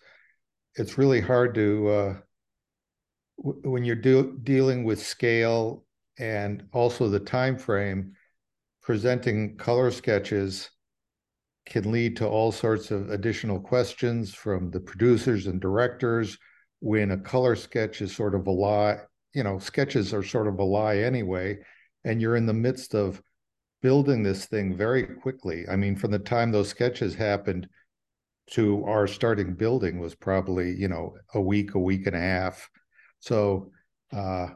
it's 0.77 0.99
really 0.99 1.21
hard 1.21 1.55
to 1.55 1.89
uh, 1.89 2.15
when 3.37 3.85
you're 3.85 3.97
do, 3.97 4.39
dealing 4.43 4.85
with 4.85 5.05
scale 5.05 5.85
and 6.19 6.65
also 6.73 7.09
the 7.09 7.21
time 7.21 7.57
frame 7.57 8.13
presenting 8.83 9.57
color 9.57 9.91
sketches 9.91 10.71
can 11.67 11.91
lead 11.91 12.17
to 12.17 12.27
all 12.29 12.53
sorts 12.53 12.91
of 12.91 13.11
additional 13.11 13.59
questions 13.59 14.35
from 14.35 14.71
the 14.71 14.81
producers 14.81 15.47
and 15.47 15.61
directors. 15.61 16.37
When 16.81 17.13
a 17.13 17.19
color 17.19 17.57
sketch 17.57 18.03
is 18.03 18.15
sort 18.15 18.35
of 18.35 18.47
a 18.47 18.51
lie 18.51 18.99
you 19.35 19.43
know 19.43 19.59
sketches 19.59 20.15
are 20.15 20.23
sort 20.23 20.47
of 20.47 20.59
a 20.59 20.65
lie 20.65 20.99
anyway 20.99 21.59
and 22.05 22.21
you're 22.23 22.37
in 22.37 22.47
the 22.47 22.55
midst 22.55 22.95
of 22.95 23.21
building 23.83 24.23
this 24.23 24.47
thing 24.47 24.75
very 24.75 25.03
quickly. 25.03 25.67
I 25.69 25.77
mean 25.77 25.97
from 25.97 26.13
the 26.13 26.19
time 26.19 26.53
those 26.53 26.69
sketches 26.69 27.15
happened 27.15 27.69
to 28.51 28.85
our 28.85 29.07
starting 29.07 29.55
building 29.55 29.99
was 29.99 30.15
probably 30.15 30.75
you 30.75 30.89
know 30.89 31.17
a 31.35 31.41
week 31.41 31.75
a 31.75 31.79
week 31.79 32.07
and 32.07 32.17
a 32.17 32.21
half. 32.21 32.71
So 33.19 33.73
uh 34.13 34.49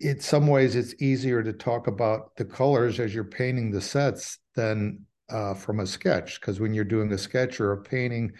in 0.00 0.20
some 0.20 0.46
ways 0.46 0.76
it's 0.76 0.94
easier 1.02 1.42
to 1.42 1.52
talk 1.52 1.86
about 1.86 2.34
the 2.36 2.44
colors 2.44 3.00
as 3.00 3.14
you're 3.14 3.24
painting 3.24 3.70
the 3.70 3.80
sets 3.80 4.38
than 4.54 5.04
uh, 5.30 5.54
from 5.54 5.80
a 5.80 5.86
sketch 5.86 6.40
because 6.40 6.60
when 6.60 6.74
you're 6.74 6.84
doing 6.84 7.12
a 7.12 7.18
sketch 7.18 7.60
or 7.60 7.72
a 7.72 7.82
painting 7.82 8.30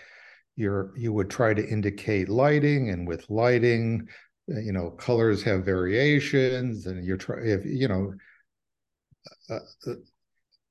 you're 0.57 0.93
you 0.97 1.13
would 1.13 1.31
try 1.31 1.53
to 1.53 1.67
indicate 1.67 2.29
lighting 2.29 2.91
and 2.91 3.09
with 3.09 3.29
lighting 3.29 4.07
uh, 4.55 4.61
you 4.61 4.73
know 4.73 4.91
colors 4.91 5.43
have 5.43 5.65
variations 5.65 6.87
and 6.87 7.05
you're 7.05 7.17
trying 7.17 7.49
if 7.49 7.65
you 7.65 7.89
know 7.89 8.13
uh, 9.51 9.59
uh 9.87 9.95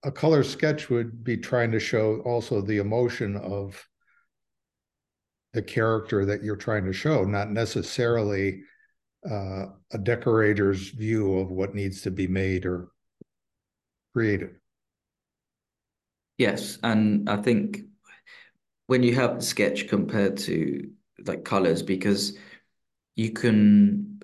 a 0.04 0.12
color 0.12 0.44
sketch 0.44 0.90
would 0.90 1.24
be 1.24 1.38
trying 1.38 1.72
to 1.72 1.80
show 1.80 2.22
also 2.26 2.62
the 2.62 2.78
emotion 2.78 3.36
of 3.38 3.88
the 5.54 5.62
character 5.62 6.26
that 6.26 6.44
you're 6.44 6.56
trying 6.56 6.86
to 6.86 6.94
show, 6.94 7.24
not 7.24 7.52
necessarily 7.52 8.62
uh, 9.30 9.68
a 9.92 9.98
decorator's 9.98 10.90
view 10.90 11.38
of 11.40 11.52
what 11.52 11.76
needs 11.76 12.02
to 12.02 12.12
be 12.12 12.28
made 12.28 12.66
or 12.66 12.92
created. 14.14 14.56
Yes, 16.38 16.80
and 16.82 17.30
I 17.30 17.38
think 17.38 17.82
when 18.88 19.04
you 19.04 19.14
have 19.16 19.36
the 19.36 19.46
sketch 19.46 19.88
compared 19.88 20.38
to 20.38 20.90
like 21.26 21.46
colors, 21.46 21.84
because 21.84 22.38
you 23.16 23.32
can, 23.32 24.22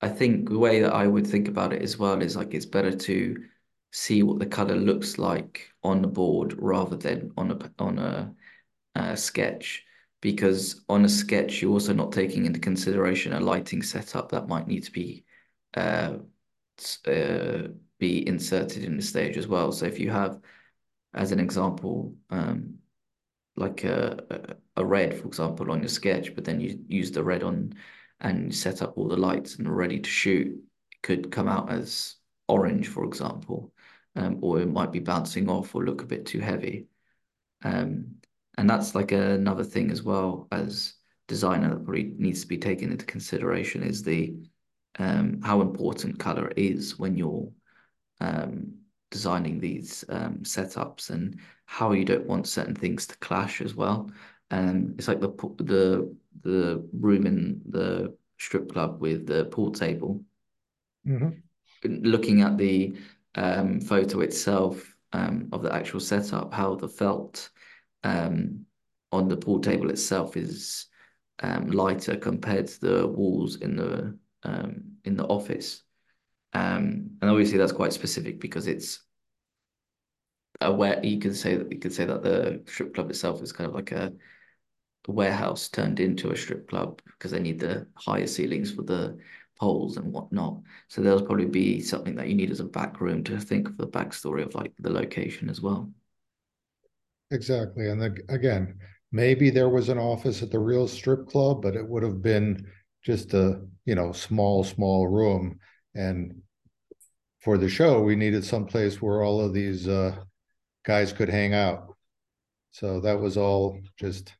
I 0.00 0.08
think 0.08 0.48
the 0.48 0.58
way 0.58 0.80
that 0.80 0.92
I 0.92 1.06
would 1.06 1.26
think 1.26 1.46
about 1.46 1.72
it 1.72 1.82
as 1.82 1.96
well 1.96 2.20
is 2.20 2.36
like 2.36 2.52
it's 2.52 2.66
better 2.66 2.90
to 2.90 3.36
see 3.92 4.22
what 4.22 4.38
the 4.38 4.46
color 4.46 4.76
looks 4.76 5.18
like 5.18 5.70
on 5.82 6.02
the 6.02 6.08
board 6.08 6.54
rather 6.58 6.96
than 6.96 7.32
on 7.36 7.50
a 7.52 7.72
on 7.78 7.98
a, 7.98 8.34
a 8.96 9.16
sketch 9.16 9.84
because 10.20 10.82
on 10.88 11.04
a 11.04 11.08
sketch 11.08 11.62
you're 11.62 11.72
also 11.72 11.92
not 11.92 12.12
taking 12.12 12.46
into 12.46 12.60
consideration 12.60 13.32
a 13.32 13.40
lighting 13.40 13.82
setup 13.82 14.30
that 14.30 14.48
might 14.48 14.66
need 14.66 14.84
to 14.84 14.92
be 14.92 15.24
uh, 15.74 16.14
uh, 17.06 17.62
be 17.98 18.26
inserted 18.26 18.84
in 18.84 18.96
the 18.96 19.02
stage 19.02 19.36
as 19.36 19.46
well. 19.46 19.72
So 19.72 19.86
if 19.86 19.98
you 19.98 20.10
have, 20.10 20.40
as 21.14 21.32
an 21.32 21.40
example, 21.40 22.14
um, 22.30 22.78
like 23.56 23.84
a, 23.84 24.56
a 24.76 24.84
red, 24.84 25.14
for 25.14 25.26
example, 25.26 25.70
on 25.70 25.80
your 25.80 25.88
sketch, 25.88 26.34
but 26.34 26.44
then 26.44 26.60
you 26.60 26.82
use 26.88 27.10
the 27.10 27.22
red 27.22 27.42
on 27.42 27.74
and 28.20 28.54
set 28.54 28.80
up 28.80 28.96
all 28.96 29.08
the 29.08 29.18
lights 29.18 29.56
and 29.56 29.68
ready 29.68 30.00
to 30.00 30.08
shoot, 30.08 30.46
it 30.48 31.02
could 31.02 31.30
come 31.30 31.46
out 31.46 31.70
as 31.70 32.16
orange, 32.48 32.88
for 32.88 33.04
example 33.04 33.72
um, 34.16 34.38
or 34.42 34.60
it 34.60 34.66
might 34.66 34.92
be 34.92 34.98
bouncing 34.98 35.48
off 35.48 35.74
or 35.74 35.84
look 35.84 36.02
a 36.02 36.06
bit 36.06 36.26
too 36.26 36.40
heavy. 36.40 36.86
Um, 37.62 38.16
and 38.60 38.68
that's 38.68 38.94
like 38.94 39.10
another 39.10 39.64
thing 39.64 39.90
as 39.90 40.02
well 40.02 40.46
as 40.52 40.92
designer 41.28 41.70
that 41.70 41.82
probably 41.82 42.12
needs 42.18 42.42
to 42.42 42.46
be 42.46 42.58
taken 42.58 42.92
into 42.92 43.06
consideration 43.06 43.82
is 43.82 44.02
the 44.02 44.34
um, 44.98 45.40
how 45.42 45.62
important 45.62 46.18
color 46.18 46.52
is 46.58 46.98
when 46.98 47.16
you're 47.16 47.48
um, 48.20 48.74
designing 49.10 49.60
these 49.60 50.04
um, 50.10 50.40
setups 50.42 51.08
and 51.08 51.40
how 51.64 51.92
you 51.92 52.04
don't 52.04 52.26
want 52.26 52.46
certain 52.46 52.74
things 52.74 53.06
to 53.06 53.16
clash 53.16 53.62
as 53.62 53.74
well. 53.74 54.10
And 54.50 54.94
it's 54.98 55.08
like 55.08 55.20
the 55.20 55.30
the 55.56 56.14
the 56.42 56.86
room 56.92 57.24
in 57.26 57.62
the 57.66 58.14
strip 58.36 58.70
club 58.70 59.00
with 59.00 59.26
the 59.26 59.46
pool 59.46 59.72
table. 59.72 60.22
Mm-hmm. 61.06 61.30
Looking 62.04 62.42
at 62.42 62.58
the 62.58 62.94
um, 63.36 63.80
photo 63.80 64.20
itself 64.20 64.94
um, 65.14 65.48
of 65.50 65.62
the 65.62 65.74
actual 65.74 66.00
setup, 66.00 66.52
how 66.52 66.74
the 66.74 66.88
felt 66.88 67.48
um, 68.04 68.66
on 69.12 69.28
the 69.28 69.36
pool 69.36 69.60
table 69.60 69.90
itself 69.90 70.36
is 70.36 70.86
um, 71.42 71.70
lighter 71.70 72.16
compared 72.16 72.66
to 72.66 72.80
the 72.80 73.08
walls 73.08 73.56
in 73.56 73.76
the 73.76 74.16
um, 74.42 74.82
in 75.04 75.16
the 75.16 75.26
office. 75.26 75.82
Um, 76.52 77.10
and 77.20 77.30
obviously 77.30 77.58
that's 77.58 77.72
quite 77.72 77.92
specific 77.92 78.40
because 78.40 78.66
it's 78.66 79.00
a 80.60 80.72
where 80.72 81.04
you 81.04 81.18
could 81.18 81.36
say 81.36 81.56
that 81.56 81.70
you 81.70 81.78
could 81.78 81.92
say 81.92 82.04
that 82.04 82.22
the 82.22 82.62
strip 82.66 82.94
club 82.94 83.10
itself 83.10 83.42
is 83.42 83.52
kind 83.52 83.68
of 83.68 83.74
like 83.74 83.92
a, 83.92 84.12
a 85.08 85.12
warehouse 85.12 85.68
turned 85.68 86.00
into 86.00 86.30
a 86.30 86.36
strip 86.36 86.68
club 86.68 87.00
because 87.04 87.30
they 87.30 87.40
need 87.40 87.60
the 87.60 87.86
higher 87.94 88.26
ceilings 88.26 88.72
for 88.72 88.82
the 88.82 89.18
poles 89.58 89.96
and 89.96 90.12
whatnot. 90.12 90.58
So 90.88 91.02
there'll 91.02 91.24
probably 91.24 91.46
be 91.46 91.80
something 91.80 92.14
that 92.16 92.28
you 92.28 92.34
need 92.34 92.50
as 92.50 92.60
a 92.60 92.64
back 92.64 93.00
room 93.00 93.22
to 93.24 93.38
think 93.38 93.68
of 93.68 93.76
the 93.76 93.86
backstory 93.86 94.44
of 94.44 94.54
like 94.54 94.72
the 94.78 94.90
location 94.90 95.48
as 95.48 95.60
well. 95.60 95.90
Exactly. 97.30 97.88
And 97.88 98.00
the, 98.00 98.16
again, 98.28 98.78
maybe 99.12 99.50
there 99.50 99.68
was 99.68 99.88
an 99.88 99.98
office 99.98 100.42
at 100.42 100.50
the 100.50 100.58
real 100.58 100.88
strip 100.88 101.28
club, 101.28 101.62
but 101.62 101.76
it 101.76 101.86
would 101.86 102.02
have 102.02 102.22
been 102.22 102.66
just 103.02 103.34
a, 103.34 103.60
you 103.84 103.94
know, 103.94 104.12
small, 104.12 104.64
small 104.64 105.08
room. 105.08 105.58
And 105.94 106.42
for 107.40 107.56
the 107.56 107.68
show, 107.68 108.02
we 108.02 108.16
needed 108.16 108.44
some 108.44 108.66
place 108.66 109.00
where 109.00 109.22
all 109.22 109.40
of 109.40 109.52
these 109.52 109.88
uh, 109.88 110.16
guys 110.84 111.12
could 111.12 111.28
hang 111.28 111.54
out. 111.54 111.94
So 112.72 113.00
that 113.00 113.18
was 113.20 113.36
all 113.36 113.80
just 113.98 114.32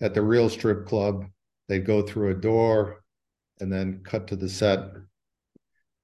at 0.00 0.14
the 0.14 0.22
real 0.22 0.48
strip 0.48 0.86
club. 0.86 1.24
They'd 1.68 1.84
go 1.84 2.02
through 2.02 2.30
a 2.30 2.40
door, 2.40 3.02
and 3.60 3.72
then 3.72 4.00
cut 4.04 4.28
to 4.28 4.36
the 4.36 4.48
set, 4.48 4.78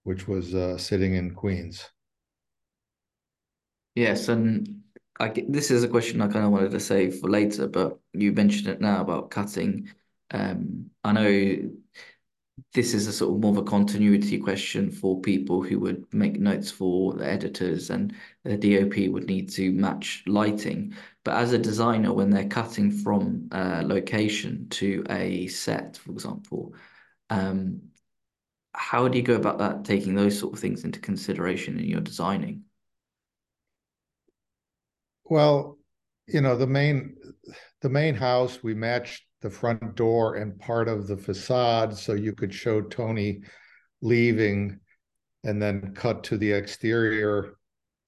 which 0.02 0.28
was 0.28 0.54
uh, 0.54 0.76
sitting 0.76 1.14
in 1.14 1.35
Queens. 1.35 1.88
Yes, 3.95 4.28
and 4.28 4.83
I 5.21 5.28
this 5.49 5.71
is 5.71 5.85
a 5.85 5.88
question 5.88 6.21
I 6.21 6.28
kind 6.28 6.44
of 6.44 6.50
wanted 6.50 6.73
to 6.73 6.80
save 6.80 7.21
for 7.21 7.30
later, 7.30 7.68
but 7.68 7.99
you 8.12 8.33
mentioned 8.33 8.68
it 8.68 8.80
now 8.80 9.00
about 9.00 9.30
cutting. 9.30 9.90
Um, 10.30 10.90
I 11.04 11.12
know 11.12 11.71
this 12.73 12.94
is 12.94 13.06
a 13.06 13.12
sort 13.12 13.35
of 13.35 13.40
more 13.40 13.52
of 13.52 13.59
a 13.59 13.62
continuity 13.62 14.38
question 14.38 14.90
for 14.90 15.21
people 15.21 15.62
who 15.62 15.78
would 15.80 16.12
make 16.12 16.38
notes 16.38 16.71
for 16.71 17.14
the 17.14 17.26
editors 17.26 17.90
and 17.90 18.14
the 18.44 18.56
DOP 18.56 19.09
would 19.12 19.26
need 19.26 19.50
to 19.50 19.73
match 19.73 20.23
lighting. 20.26 20.94
But 21.25 21.37
as 21.37 21.52
a 21.52 21.59
designer, 21.59 22.12
when 22.12 22.30
they're 22.30 22.49
cutting 22.49 22.90
from 22.90 23.49
a 23.52 23.83
location 23.85 24.68
to 24.71 25.04
a 25.11 25.49
set, 25.49 25.97
for 25.97 26.12
example, 26.12 26.75
um, 27.30 27.80
how 28.73 29.09
do 29.09 29.18
you 29.18 29.25
go 29.25 29.37
about 29.37 29.59
that, 29.59 29.85
taking 29.85 30.14
those 30.14 30.38
sort 30.38 30.54
of 30.54 30.61
things 30.61 30.85
into 30.85 31.00
consideration 31.00 31.78
in 31.78 31.87
your 31.87 32.00
designing? 32.00 32.64
Well, 35.25 35.78
you 36.26 36.40
know, 36.40 36.57
the 36.57 36.66
main 36.66 37.16
the 37.81 37.88
main 37.88 38.14
house, 38.14 38.62
we 38.62 38.75
matched 38.75 39.25
the 39.40 39.50
front 39.50 39.95
door 39.95 40.37
and 40.37 40.59
part 40.59 40.88
of 40.88 41.07
the 41.07 41.16
facade 41.16 41.97
so 41.97 42.14
you 42.14 42.33
could 42.33 42.54
show 42.54 42.81
Tony 42.81 43.43
leaving 44.00 44.81
and 45.45 45.61
then 45.61 45.95
cut 45.95 46.25
to 46.25 46.38
the 46.38 46.52
exterior 46.52 47.57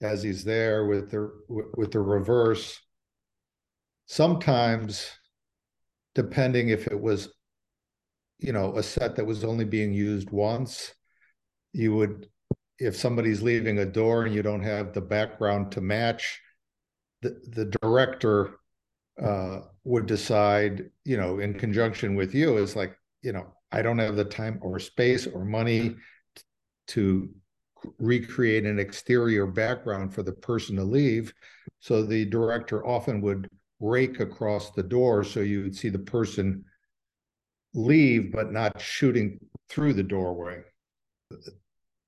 as 0.00 0.22
he's 0.22 0.44
there 0.44 0.86
with 0.86 1.10
the 1.10 1.30
with 1.48 1.92
the 1.92 2.00
reverse. 2.00 2.80
Sometimes, 4.06 5.10
depending 6.14 6.68
if 6.68 6.86
it 6.86 7.00
was 7.00 7.28
you 8.38 8.52
know, 8.52 8.76
a 8.76 8.82
set 8.82 9.16
that 9.16 9.26
was 9.26 9.44
only 9.44 9.64
being 9.64 9.92
used 9.92 10.30
once, 10.30 10.92
you 11.72 11.94
would, 11.94 12.28
if 12.78 12.96
somebody's 12.96 13.42
leaving 13.42 13.78
a 13.78 13.86
door 13.86 14.24
and 14.24 14.34
you 14.34 14.42
don't 14.42 14.62
have 14.62 14.92
the 14.92 15.00
background 15.00 15.72
to 15.72 15.80
match, 15.80 16.40
the, 17.22 17.40
the 17.48 17.66
director 17.82 18.58
uh, 19.22 19.60
would 19.84 20.06
decide, 20.06 20.90
you 21.04 21.16
know, 21.16 21.38
in 21.38 21.54
conjunction 21.54 22.14
with 22.14 22.34
you, 22.34 22.58
is 22.58 22.76
like, 22.76 22.96
you 23.22 23.32
know, 23.32 23.46
I 23.72 23.82
don't 23.82 23.98
have 23.98 24.16
the 24.16 24.24
time 24.24 24.58
or 24.62 24.78
space 24.78 25.26
or 25.26 25.44
money 25.44 25.96
to 26.88 27.28
recreate 27.98 28.64
an 28.64 28.78
exterior 28.78 29.46
background 29.46 30.14
for 30.14 30.22
the 30.22 30.32
person 30.32 30.76
to 30.76 30.84
leave. 30.84 31.32
So 31.80 32.02
the 32.02 32.24
director 32.24 32.86
often 32.86 33.20
would 33.22 33.48
rake 33.80 34.20
across 34.20 34.70
the 34.70 34.82
door 34.82 35.24
so 35.24 35.40
you 35.40 35.62
would 35.62 35.76
see 35.76 35.88
the 35.88 35.98
person 35.98 36.64
leave, 37.74 38.32
but 38.32 38.52
not 38.52 38.80
shooting 38.80 39.38
through 39.68 39.92
the 39.92 40.02
doorway. 40.02 40.62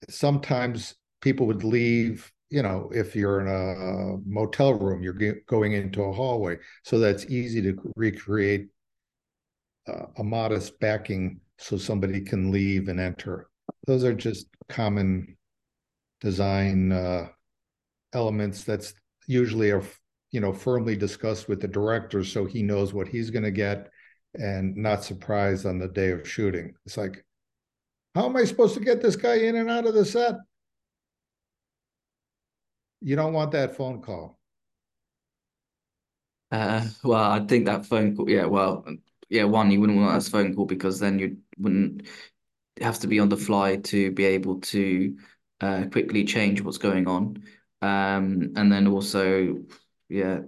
Sometimes 0.09 0.95
people 1.21 1.47
would 1.47 1.65
leave, 1.65 2.33
you 2.50 2.62
know, 2.62 2.90
if 2.95 3.14
you're 3.14 3.40
in 3.40 3.49
a 3.49 4.19
motel 4.26 4.75
room, 4.75 5.02
you're 5.02 5.35
going 5.47 5.73
into 5.73 6.02
a 6.02 6.12
hallway. 6.12 6.57
So 6.85 6.99
that's 6.99 7.26
easy 7.26 7.61
to 7.62 7.93
recreate 7.97 8.69
uh, 9.87 10.07
a 10.17 10.25
modest 10.25 10.78
backing 10.81 11.40
so 11.59 11.76
somebody 11.76 12.21
can 12.21 12.50
leave 12.50 12.88
and 12.88 13.00
enter. 13.00 13.49
Those 13.87 14.05
are 14.05 14.14
just 14.14 14.47
common 14.69 15.37
design 16.21 16.93
uh, 16.93 17.28
elements 18.12 18.64
that's 18.64 18.95
usually 19.26 19.71
are 19.71 19.83
you 20.31 20.40
know 20.40 20.52
firmly 20.52 20.97
discussed 20.97 21.49
with 21.49 21.61
the 21.61 21.69
director 21.69 22.25
so 22.25 22.45
he 22.45 22.62
knows 22.62 22.93
what 22.93 23.09
he's 23.09 23.31
going 23.31 23.45
to 23.45 23.50
get 23.50 23.90
and 24.35 24.76
not 24.76 25.05
surprised 25.05 25.67
on 25.67 25.78
the 25.78 25.88
day 25.88 26.11
of 26.11 26.28
shooting 26.28 26.75
it's 26.87 26.97
like 26.97 27.25
how 28.14 28.26
am 28.26 28.37
i 28.37 28.45
supposed 28.45 28.75
to 28.75 28.81
get 28.81 29.02
this 29.02 29.17
guy 29.17 29.35
in 29.35 29.57
and 29.57 29.71
out 29.71 29.87
of 29.87 29.95
the 29.95 30.05
set 30.05 30.35
you 33.00 33.17
don't 33.17 33.33
want 33.33 33.50
that 33.52 33.76
phone 33.76 34.00
call 34.00 34.38
uh, 36.50 36.85
well 37.05 37.31
i 37.33 37.40
think 37.47 37.67
that 37.67 37.85
phone 37.87 38.17
call 38.17 38.28
yeah 38.28 38.45
well 38.47 38.85
yeah 39.28 39.45
one 39.45 39.71
you 39.71 39.81
wouldn't 39.81 39.99
want 39.99 40.23
that 40.23 40.31
phone 40.31 40.55
call 40.55 40.64
because 40.67 40.99
then 40.99 41.19
you 41.19 41.37
wouldn't 41.59 42.07
have 42.81 42.99
to 43.00 43.07
be 43.07 43.21
on 43.21 43.28
the 43.28 43.37
fly 43.37 43.76
to 43.76 44.12
be 44.12 44.25
able 44.25 44.61
to 44.61 45.17
uh, 45.61 45.85
quickly 45.93 46.25
change 46.25 46.62
what's 46.62 46.78
going 46.78 47.09
on. 47.09 47.43
Um, 47.83 48.52
and 48.57 48.73
then 48.73 48.87
also, 48.88 49.59
yeah, 50.09 50.40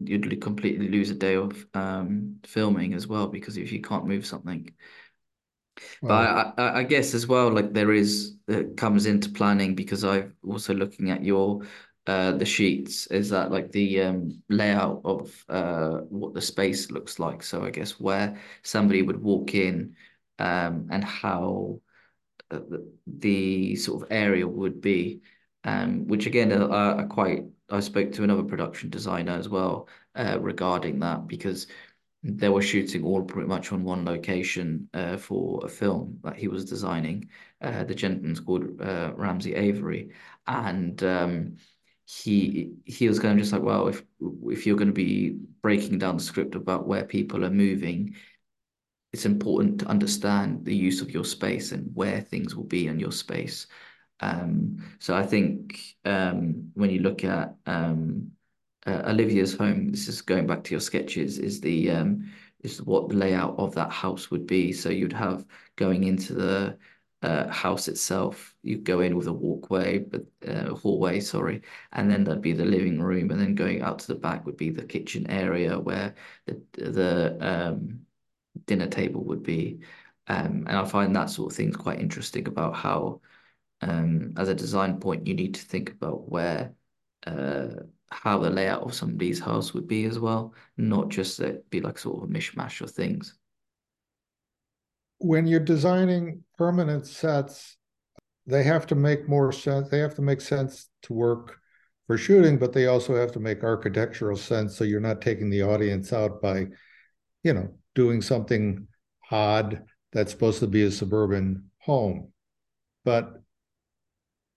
you'd 0.00 0.40
completely 0.42 0.88
lose 0.88 1.10
a 1.10 1.14
day 1.14 1.36
of 1.36 1.66
um, 1.74 2.38
filming 2.46 2.94
as 2.94 3.06
well 3.06 3.28
because 3.28 3.56
if 3.56 3.72
you 3.72 3.80
can't 3.82 4.06
move 4.06 4.26
something. 4.26 4.70
But 6.02 6.54
I, 6.58 6.80
I, 6.80 6.82
guess 6.84 7.14
as 7.14 7.26
well, 7.26 7.50
like 7.50 7.72
there 7.72 7.92
is 7.92 8.36
it 8.48 8.76
comes 8.76 9.06
into 9.06 9.30
planning 9.30 9.74
because 9.74 10.04
I've 10.04 10.32
also 10.46 10.74
looking 10.74 11.10
at 11.10 11.24
your 11.24 11.62
uh 12.06 12.32
the 12.32 12.44
sheets 12.44 13.06
is 13.06 13.30
that 13.30 13.50
like 13.50 13.72
the 13.72 14.02
um 14.02 14.42
layout 14.50 15.00
of 15.04 15.44
uh 15.48 16.00
what 16.10 16.34
the 16.34 16.42
space 16.42 16.90
looks 16.90 17.18
like. 17.18 17.42
So 17.42 17.64
I 17.64 17.70
guess 17.70 17.98
where 17.98 18.38
somebody 18.62 19.02
would 19.02 19.22
walk 19.22 19.54
in 19.54 19.96
um 20.38 20.88
and 20.90 21.02
how 21.02 21.80
the, 22.50 22.92
the 23.06 23.76
sort 23.76 24.02
of 24.02 24.08
area 24.10 24.46
would 24.46 24.80
be, 24.80 25.20
um, 25.64 26.06
which 26.06 26.26
again 26.26 26.52
are, 26.52 26.70
are 26.70 27.06
quite. 27.06 27.44
I 27.70 27.80
spoke 27.80 28.12
to 28.12 28.24
another 28.24 28.42
production 28.42 28.90
designer 28.90 29.32
as 29.32 29.48
well 29.48 29.88
uh, 30.14 30.38
regarding 30.38 31.00
that 31.00 31.26
because 31.26 31.66
they 32.24 32.48
were 32.48 32.62
shooting 32.62 33.04
all 33.04 33.22
pretty 33.22 33.46
much 33.46 33.70
on 33.70 33.84
one 33.84 34.06
location 34.06 34.88
uh, 34.94 35.16
for 35.18 35.60
a 35.64 35.68
film 35.68 36.18
that 36.24 36.36
he 36.36 36.48
was 36.48 36.64
designing. 36.64 37.28
Uh, 37.60 37.84
the 37.84 37.94
gentleman's 37.94 38.40
called 38.40 38.80
uh, 38.80 39.12
Ramsey 39.14 39.54
Avery, 39.54 40.10
and 40.46 41.02
um, 41.04 41.56
he 42.06 42.72
he 42.86 43.08
was 43.08 43.18
going 43.18 43.36
to 43.36 43.42
just 43.42 43.52
like, 43.52 43.62
well, 43.62 43.88
if 43.88 44.02
if 44.46 44.66
you're 44.66 44.76
going 44.76 44.88
to 44.88 44.94
be 44.94 45.36
breaking 45.60 45.98
down 45.98 46.16
the 46.16 46.22
script 46.22 46.54
about 46.54 46.86
where 46.86 47.04
people 47.04 47.44
are 47.44 47.50
moving, 47.50 48.14
it's 49.12 49.26
important 49.26 49.80
to 49.80 49.86
understand 49.86 50.64
the 50.64 50.74
use 50.74 51.02
of 51.02 51.10
your 51.10 51.24
space 51.26 51.72
and 51.72 51.90
where 51.94 52.22
things 52.22 52.56
will 52.56 52.64
be 52.64 52.86
in 52.86 52.98
your 52.98 53.12
space. 53.12 53.66
Um, 54.20 54.82
so 54.98 55.14
I 55.14 55.26
think 55.26 55.78
um, 56.06 56.70
when 56.72 56.88
you 56.88 57.00
look 57.00 57.22
at 57.22 57.54
um, 57.66 58.32
uh, 58.86 59.02
Olivia's 59.06 59.56
home, 59.56 59.90
this 59.90 60.08
is 60.08 60.20
going 60.22 60.46
back 60.46 60.64
to 60.64 60.70
your 60.72 60.80
sketches, 60.80 61.38
is 61.38 61.60
the 61.60 61.90
um, 61.90 62.30
is 62.62 62.82
what 62.82 63.08
the 63.08 63.14
layout 63.16 63.58
of 63.58 63.74
that 63.74 63.90
house 63.92 64.30
would 64.30 64.46
be. 64.46 64.72
So 64.72 64.88
you'd 64.90 65.12
have 65.12 65.46
going 65.76 66.04
into 66.04 66.34
the 66.34 66.78
uh, 67.22 67.48
house 67.48 67.88
itself, 67.88 68.54
You'd 68.62 68.84
go 68.84 69.00
in 69.00 69.16
with 69.16 69.26
a 69.26 69.32
walkway, 69.32 69.98
but 69.98 70.24
uh, 70.46 70.74
hallway, 70.74 71.20
sorry, 71.20 71.62
and 71.92 72.10
then 72.10 72.24
there'd 72.24 72.40
be 72.42 72.52
the 72.52 72.64
living 72.64 73.00
room, 73.00 73.30
and 73.30 73.40
then 73.40 73.54
going 73.54 73.82
out 73.82 73.98
to 74.00 74.06
the 74.08 74.14
back 74.14 74.46
would 74.46 74.56
be 74.56 74.70
the 74.70 74.84
kitchen 74.84 75.26
area 75.30 75.78
where 75.78 76.14
the 76.46 76.62
the 76.72 77.36
um, 77.40 78.06
dinner 78.66 78.86
table 78.88 79.24
would 79.24 79.42
be. 79.42 79.80
Um, 80.26 80.64
and 80.66 80.76
I 80.76 80.84
find 80.86 81.14
that 81.16 81.30
sort 81.30 81.52
of 81.52 81.56
things 81.56 81.76
quite 81.76 82.00
interesting 82.00 82.48
about 82.48 82.74
how, 82.74 83.20
um, 83.82 84.34
as 84.36 84.48
a 84.48 84.54
design 84.54 84.98
point, 85.00 85.26
you 85.26 85.34
need 85.34 85.54
to 85.54 85.62
think 85.62 85.90
about 85.92 86.28
where, 86.30 86.74
uh, 87.26 87.68
how 88.14 88.38
the 88.38 88.48
layout 88.50 88.82
of 88.82 88.94
somebody's 88.94 89.40
house 89.40 89.74
would 89.74 89.88
be 89.88 90.04
as 90.04 90.18
well, 90.18 90.54
not 90.76 91.08
just 91.08 91.38
that 91.38 91.68
be 91.68 91.80
like 91.80 91.98
sort 91.98 92.22
of 92.22 92.30
a 92.30 92.32
mishmash 92.32 92.80
of 92.80 92.90
things. 92.90 93.36
When 95.18 95.46
you're 95.46 95.60
designing 95.60 96.44
permanent 96.56 97.06
sets, 97.06 97.76
they 98.46 98.62
have 98.62 98.86
to 98.88 98.94
make 98.94 99.28
more 99.28 99.50
sense. 99.50 99.88
They 99.88 99.98
have 99.98 100.14
to 100.14 100.22
make 100.22 100.40
sense 100.40 100.88
to 101.02 101.12
work 101.12 101.58
for 102.06 102.16
shooting, 102.16 102.56
but 102.58 102.72
they 102.72 102.86
also 102.86 103.16
have 103.16 103.32
to 103.32 103.40
make 103.40 103.64
architectural 103.64 104.36
sense. 104.36 104.76
So 104.76 104.84
you're 104.84 105.00
not 105.00 105.20
taking 105.20 105.50
the 105.50 105.62
audience 105.62 106.12
out 106.12 106.40
by, 106.40 106.66
you 107.42 107.52
know, 107.52 107.74
doing 107.94 108.22
something 108.22 108.86
odd 109.30 109.82
that's 110.12 110.30
supposed 110.30 110.60
to 110.60 110.66
be 110.66 110.82
a 110.82 110.90
suburban 110.90 111.70
home. 111.78 112.32
But 113.04 113.40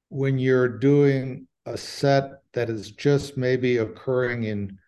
when 0.10 0.38
you're 0.38 0.78
doing 0.78 1.48
a 1.66 1.78
set 1.78 2.44
that 2.58 2.72
is 2.72 2.90
just 2.90 3.38
maybe 3.38 3.78
occurring 3.78 4.46
in 4.46 4.80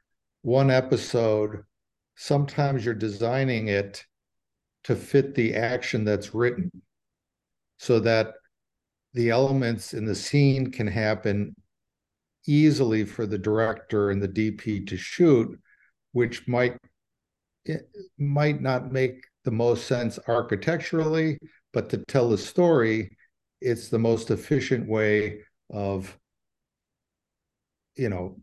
one 0.41 0.71
episode, 0.71 1.63
sometimes 2.15 2.84
you're 2.84 2.95
designing 2.95 3.67
it 3.67 4.03
to 4.86 4.95
fit 4.95 5.36
the 5.36 5.53
action 5.53 6.03
that's 6.03 6.34
written 6.34 6.71
so 7.77 7.99
that 7.99 8.34
the 9.13 9.29
elements 9.29 9.93
in 9.93 10.03
the 10.03 10.15
scene 10.15 10.71
can 10.71 10.88
happen 10.88 11.55
easily 12.47 13.05
for 13.05 13.27
the 13.27 13.38
director 13.38 14.10
and 14.10 14.19
the 14.19 14.27
DP 14.27 14.88
to 14.88 14.97
shoot, 14.97 15.55
which 16.13 16.47
might 16.47 16.75
might 18.17 18.63
not 18.63 18.91
make 18.91 19.21
the 19.43 19.51
most 19.51 19.86
sense 19.86 20.17
architecturally, 20.27 21.38
but 21.71 21.88
to 21.91 21.97
tell 22.08 22.29
the 22.29 22.38
story, 22.38 23.15
it's 23.62 23.89
the 23.89 23.99
most 23.99 24.32
efficient 24.32 24.89
way 24.89 25.41
of, 25.69 26.17
you 27.99 28.09
know, 28.09 28.38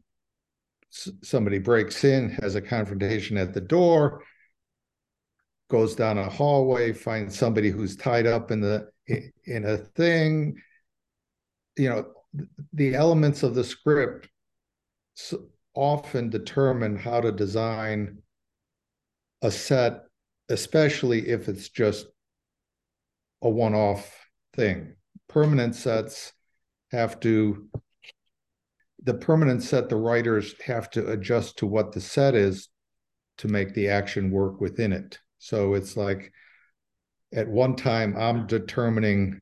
somebody 1.23 1.59
breaks 1.59 2.05
in, 2.05 2.31
has 2.43 2.55
a 2.55 2.61
confrontation 2.61 3.37
at 3.37 3.55
the 3.55 3.61
door, 3.61 4.23
goes 5.71 5.97
down 5.97 6.19
a 6.19 6.29
hallway, 6.29 6.93
finds 6.93 7.37
somebody 7.37 7.71
who's 7.71 7.97
tied 7.97 8.27
up 8.27 8.51
in 8.51 8.61
the 8.61 8.89
in 9.45 9.65
a 9.65 9.77
thing. 9.77 10.57
You 11.77 11.89
know, 11.89 12.47
the 12.73 12.95
elements 12.95 13.43
of 13.43 13.55
the 13.55 13.65
script 13.65 14.29
often 15.75 16.31
determine 16.31 16.97
how 16.97 17.21
to 17.21 17.33
design 17.33 18.19
a 19.43 19.51
set, 19.51 20.05
especially 20.49 21.29
if 21.29 21.49
it's 21.49 21.69
just 21.69 22.07
a 23.43 23.49
one 23.49 23.75
off 23.75 24.27
thing. 24.55 24.95
Permanent 25.29 25.75
sets 25.75 26.33
have 26.93 27.21
to, 27.21 27.69
the 29.07 29.15
permanent 29.15 29.63
set, 29.63 29.89
the 29.89 29.97
writers 29.97 30.55
have 30.67 30.91
to 30.91 31.13
adjust 31.13 31.59
to 31.59 31.67
what 31.67 31.93
the 31.93 32.01
set 32.01 32.35
is 32.35 32.69
to 33.39 33.47
make 33.47 33.73
the 33.73 33.89
action 33.89 34.33
work 34.33 34.61
within 34.61 34.93
it. 34.93 35.21
So 35.39 35.75
it's 35.75 35.97
like 35.97 36.33
at 37.33 37.47
one 37.47 37.77
time, 37.77 38.17
I'm 38.17 38.49
determining, 38.49 39.39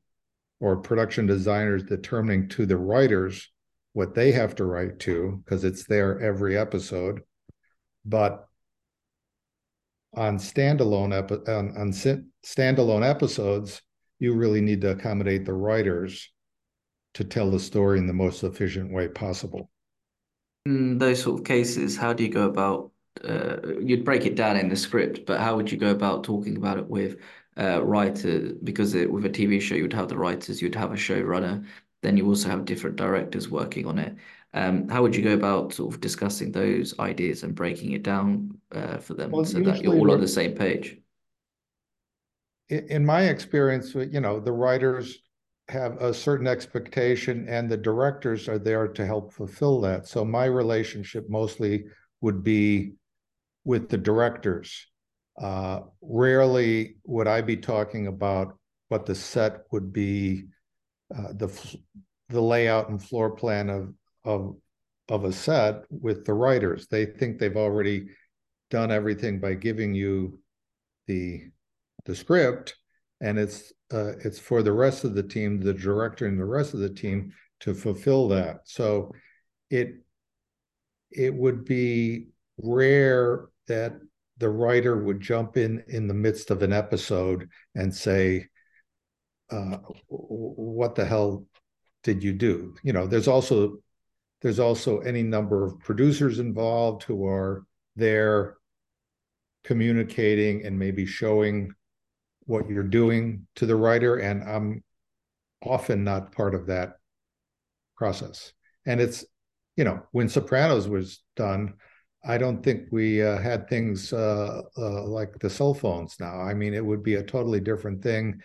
or 0.60 0.76
production 0.76 1.24
designers 1.24 1.82
determining 1.82 2.50
to 2.50 2.66
the 2.66 2.76
writers 2.76 3.50
what 3.94 4.14
they 4.14 4.32
have 4.32 4.54
to 4.56 4.66
write 4.66 4.98
to 5.00 5.42
because 5.42 5.64
it's 5.64 5.86
there 5.86 6.20
every 6.20 6.58
episode. 6.58 7.22
But 8.04 8.46
on 10.14 10.36
standalone 10.36 11.16
epi- 11.16 11.50
on, 11.50 11.74
on 11.76 11.92
standalone 11.92 13.08
episodes, 13.08 13.80
you 14.18 14.34
really 14.34 14.60
need 14.60 14.82
to 14.82 14.90
accommodate 14.90 15.46
the 15.46 15.54
writers 15.54 16.30
to 17.14 17.24
tell 17.24 17.50
the 17.50 17.60
story 17.60 17.98
in 17.98 18.06
the 18.06 18.12
most 18.12 18.42
efficient 18.44 18.92
way 18.92 19.08
possible. 19.08 19.70
In 20.66 20.98
those 20.98 21.22
sort 21.22 21.40
of 21.40 21.46
cases, 21.46 21.96
how 21.96 22.12
do 22.12 22.22
you 22.24 22.30
go 22.30 22.48
about? 22.48 22.90
Uh, 23.22 23.78
you'd 23.80 24.04
break 24.04 24.24
it 24.26 24.34
down 24.34 24.56
in 24.56 24.68
the 24.68 24.76
script, 24.76 25.24
but 25.26 25.38
how 25.40 25.56
would 25.56 25.70
you 25.70 25.78
go 25.78 25.90
about 25.90 26.24
talking 26.24 26.56
about 26.56 26.78
it 26.78 26.86
with 26.88 27.20
uh, 27.56 27.84
writer 27.84 28.54
because 28.64 28.94
it, 28.94 29.10
with 29.12 29.24
a 29.26 29.30
TV 29.30 29.60
show 29.60 29.74
you'd 29.76 29.92
have 29.92 30.08
the 30.08 30.16
writers, 30.18 30.60
you'd 30.62 30.74
have 30.74 30.90
a 30.92 30.96
showrunner, 30.96 31.64
then 32.02 32.16
you 32.16 32.26
also 32.26 32.48
have 32.48 32.64
different 32.64 32.96
directors 32.96 33.48
working 33.48 33.86
on 33.86 33.98
it. 33.98 34.16
Um, 34.54 34.88
how 34.88 35.02
would 35.02 35.14
you 35.14 35.22
go 35.22 35.34
about 35.34 35.72
sort 35.74 35.94
of 35.94 36.00
discussing 36.00 36.50
those 36.52 36.98
ideas 36.98 37.42
and 37.42 37.54
breaking 37.54 37.92
it 37.92 38.02
down 38.02 38.58
uh, 38.72 38.98
for 38.98 39.14
them 39.14 39.30
Well, 39.32 39.44
so 39.44 39.60
that 39.60 39.82
you're 39.82 39.94
all 39.94 40.10
on 40.12 40.20
the 40.20 40.28
same 40.28 40.54
page? 40.54 40.98
in 42.68 42.86
in 42.88 43.06
my 43.06 43.22
experience, 43.24 43.94
you 43.94 44.20
know, 44.20 44.40
the 44.40 44.52
writers 44.52 45.18
have 45.68 46.00
a 46.02 46.12
certain 46.12 46.46
expectation 46.46 47.46
and 47.48 47.70
the 47.70 47.76
directors 47.76 48.48
are 48.48 48.58
there 48.58 48.86
to 48.88 49.06
help 49.06 49.32
fulfill 49.32 49.80
that. 49.80 50.06
So 50.06 50.24
my 50.24 50.44
relationship 50.44 51.28
mostly 51.28 51.84
would 52.20 52.44
be 52.44 52.92
with 53.64 53.88
the 53.88 53.98
directors. 53.98 54.86
Uh, 55.40 55.80
rarely 56.02 56.96
would 57.04 57.26
I 57.26 57.40
be 57.40 57.56
talking 57.56 58.06
about 58.06 58.58
what 58.88 59.06
the 59.06 59.14
set 59.14 59.62
would 59.72 59.92
be, 59.92 60.44
uh, 61.14 61.32
the 61.32 61.76
the 62.28 62.40
layout 62.40 62.88
and 62.88 63.02
floor 63.02 63.30
plan 63.30 63.68
of 63.68 63.94
of 64.24 64.56
of 65.08 65.24
a 65.24 65.32
set 65.32 65.84
with 65.90 66.24
the 66.24 66.34
writers. 66.34 66.86
They 66.86 67.06
think 67.06 67.38
they've 67.38 67.56
already 67.56 68.08
done 68.70 68.90
everything 68.90 69.40
by 69.40 69.54
giving 69.54 69.94
you 69.94 70.40
the 71.06 71.50
the 72.04 72.14
script, 72.14 72.76
and 73.20 73.38
it's 73.38 73.72
uh, 73.94 74.12
it's 74.24 74.40
for 74.40 74.62
the 74.62 74.72
rest 74.72 75.04
of 75.04 75.14
the 75.14 75.22
team, 75.22 75.60
the 75.60 75.72
director 75.72 76.26
and 76.26 76.38
the 76.38 76.44
rest 76.44 76.74
of 76.74 76.80
the 76.80 76.90
team 76.90 77.32
to 77.60 77.74
fulfill 77.74 78.28
that. 78.28 78.60
So 78.64 79.12
it 79.70 79.94
it 81.12 81.32
would 81.32 81.64
be 81.64 82.28
rare 82.58 83.46
that 83.68 83.94
the 84.38 84.50
writer 84.50 84.96
would 84.96 85.20
jump 85.20 85.56
in 85.56 85.84
in 85.86 86.08
the 86.08 86.14
midst 86.14 86.50
of 86.50 86.62
an 86.62 86.72
episode 86.72 87.48
and 87.76 87.94
say, 87.94 88.48
uh, 89.50 89.78
"What 90.08 90.96
the 90.96 91.04
hell 91.04 91.46
did 92.02 92.24
you 92.24 92.32
do?" 92.32 92.74
You 92.82 92.92
know, 92.92 93.06
there's 93.06 93.28
also 93.28 93.78
there's 94.42 94.58
also 94.58 94.98
any 95.00 95.22
number 95.22 95.64
of 95.64 95.78
producers 95.80 96.40
involved 96.40 97.04
who 97.04 97.26
are 97.26 97.64
there 97.94 98.56
communicating 99.62 100.66
and 100.66 100.78
maybe 100.78 101.06
showing 101.06 101.72
what 102.46 102.68
you're 102.68 102.82
doing 102.82 103.46
to 103.56 103.66
the 103.66 103.76
writer, 103.76 104.16
and 104.16 104.42
I'm 104.42 104.82
often 105.62 106.04
not 106.04 106.32
part 106.32 106.54
of 106.54 106.66
that 106.66 106.98
process. 107.96 108.52
And 108.86 109.00
it's, 109.00 109.24
you 109.76 109.84
know, 109.84 110.02
when 110.12 110.28
Sopranos 110.28 110.88
was 110.88 111.22
done, 111.36 111.74
I 112.26 112.38
don't 112.38 112.62
think 112.62 112.88
we 112.90 113.22
uh, 113.22 113.38
had 113.38 113.68
things 113.68 114.12
uh, 114.12 114.62
uh, 114.78 115.04
like 115.04 115.38
the 115.38 115.50
cell 115.50 115.74
phones 115.74 116.16
now. 116.18 116.40
I 116.40 116.54
mean, 116.54 116.74
it 116.74 116.84
would 116.84 117.02
be 117.02 117.16
a 117.16 117.22
totally 117.22 117.60
different 117.60 118.02
thing. 118.02 118.40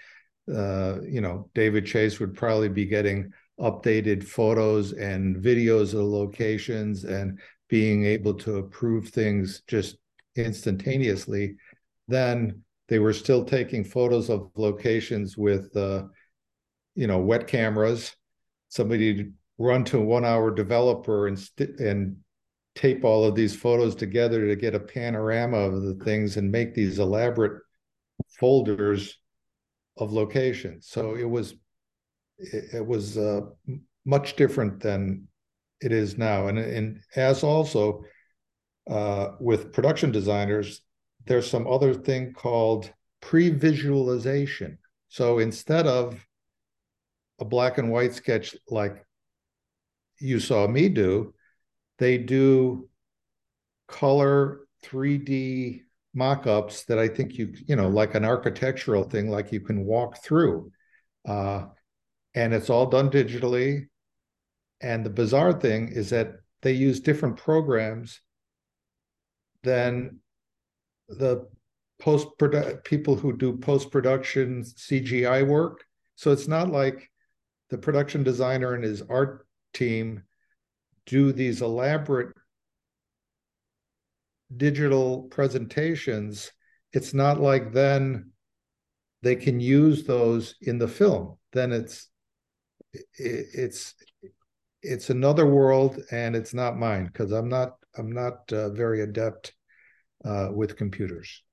Uh, 0.54 1.00
you 1.08 1.22
know, 1.22 1.50
David 1.56 1.86
Chase 1.86 2.20
would 2.20 2.36
probably 2.36 2.70
be 2.70 2.86
getting 2.86 3.32
updated 3.60 4.24
photos 4.24 4.94
and 4.94 5.38
videos 5.38 5.94
of 5.94 6.06
locations 6.06 7.04
and 7.04 7.40
being 7.70 8.06
able 8.06 8.34
to 8.34 8.58
approve 8.58 9.10
things 9.10 9.62
just 9.68 9.98
instantaneously. 10.36 11.56
Then 12.08 12.64
they 12.90 13.00
were 13.00 13.14
still 13.14 13.46
taking 13.46 13.84
photos 13.84 14.30
of 14.30 14.52
locations 14.56 15.38
with, 15.38 15.76
uh, 15.78 16.04
you 16.96 17.08
know, 17.08 17.20
wet 17.20 17.48
cameras. 17.48 18.16
Somebody 18.68 19.32
run 19.60 19.84
to 19.86 20.00
a 20.00 20.04
one-hour 20.04 20.52
developer 20.52 21.28
and 21.28 21.38
st- 21.38 21.80
and 21.80 22.18
tape 22.76 23.04
all 23.04 23.24
of 23.24 23.36
these 23.36 23.56
photos 23.56 23.96
together 23.96 24.48
to 24.48 24.56
get 24.56 24.76
a 24.76 24.80
panorama 24.80 25.58
of 25.58 25.84
the 25.84 25.96
things 26.04 26.38
and 26.38 26.52
make 26.52 26.74
these 26.74 26.98
elaborate 26.98 27.62
folders 28.40 29.18
of 29.98 30.12
locations. 30.12 30.88
So 30.88 31.16
it 31.16 31.30
was 31.30 31.54
it, 32.38 32.74
it 32.74 32.86
was 32.86 33.18
uh, 33.18 33.42
much 34.06 34.36
different 34.36 34.82
than 34.82 35.28
it 35.82 35.92
is 35.92 36.18
now, 36.18 36.48
and 36.48 36.58
and 36.58 37.02
as 37.16 37.44
also 37.44 38.04
uh, 38.90 39.30
with 39.40 39.74
production 39.74 40.12
designers, 40.12 40.82
there's 41.26 41.50
some 41.50 41.68
other 41.68 41.94
thing 41.94 42.34
called 42.34 42.92
pre-visualization. 43.22 44.78
So 45.10 45.40
instead 45.40 45.88
of 45.88 46.26
a 47.40 47.46
black 47.46 47.78
and 47.78 47.92
white 47.92 48.14
sketch 48.14 48.56
like 48.70 49.06
you 50.20 50.40
saw 50.40 50.68
me 50.68 50.90
do, 50.90 51.34
they 51.98 52.18
do 52.18 52.90
color 53.88 54.62
3D 54.84 55.82
mock-ups 56.14 56.86
that 56.86 57.00
I 57.00 57.08
think 57.08 57.38
you, 57.38 57.54
you 57.66 57.76
know, 57.76 57.88
like 57.88 58.16
an 58.16 58.26
architectural 58.26 59.04
thing, 59.04 59.30
like 59.30 59.52
you 59.52 59.60
can 59.60 59.86
walk 59.86 60.24
through. 60.24 60.72
Uh, 61.28 61.66
and 62.36 62.54
it's 62.54 62.70
all 62.70 62.88
done 62.88 63.10
digitally. 63.10 63.88
And 64.82 65.06
the 65.06 65.10
bizarre 65.10 65.54
thing 65.54 65.90
is 65.90 66.10
that 66.12 66.36
they 66.62 66.74
use 66.74 67.00
different 67.00 67.38
programs 67.38 68.22
than 69.64 70.20
the 71.10 71.48
post 72.00 72.28
people 72.84 73.16
who 73.16 73.36
do 73.36 73.58
post 73.58 73.92
production 73.92 74.64
CGI 74.64 75.46
work. 75.46 75.84
So 76.16 76.32
it's 76.32 76.48
not 76.48 76.70
like 76.70 77.10
the 77.70 77.78
production 77.78 78.24
designer 78.24 78.74
and 78.74 78.84
his 78.84 79.02
art 79.02 79.46
team 79.74 80.24
do 81.06 81.32
these 81.32 81.62
elaborate 81.62 82.36
digital 84.56 85.24
presentations. 85.24 86.52
It's 86.94 87.14
not 87.14 87.40
like 87.40 87.74
then 87.74 88.32
they 89.22 89.36
can 89.36 89.60
use 89.60 90.06
those 90.06 90.56
in 90.62 90.78
the 90.78 90.88
film. 90.88 91.38
Then 91.52 91.72
it's 91.72 92.08
it's 93.14 93.94
it's 94.82 95.10
another 95.10 95.46
world 95.46 96.00
and 96.12 96.36
it's 96.36 96.54
not 96.54 96.78
mine 96.78 97.06
because 97.06 97.32
I'm 97.32 97.50
not 97.50 97.76
I'm 97.98 98.12
not 98.12 98.52
uh, 98.52 98.70
very 98.70 99.02
adept 99.02 99.54
uh, 100.26 100.50
with 100.54 100.78
computers. 100.78 101.44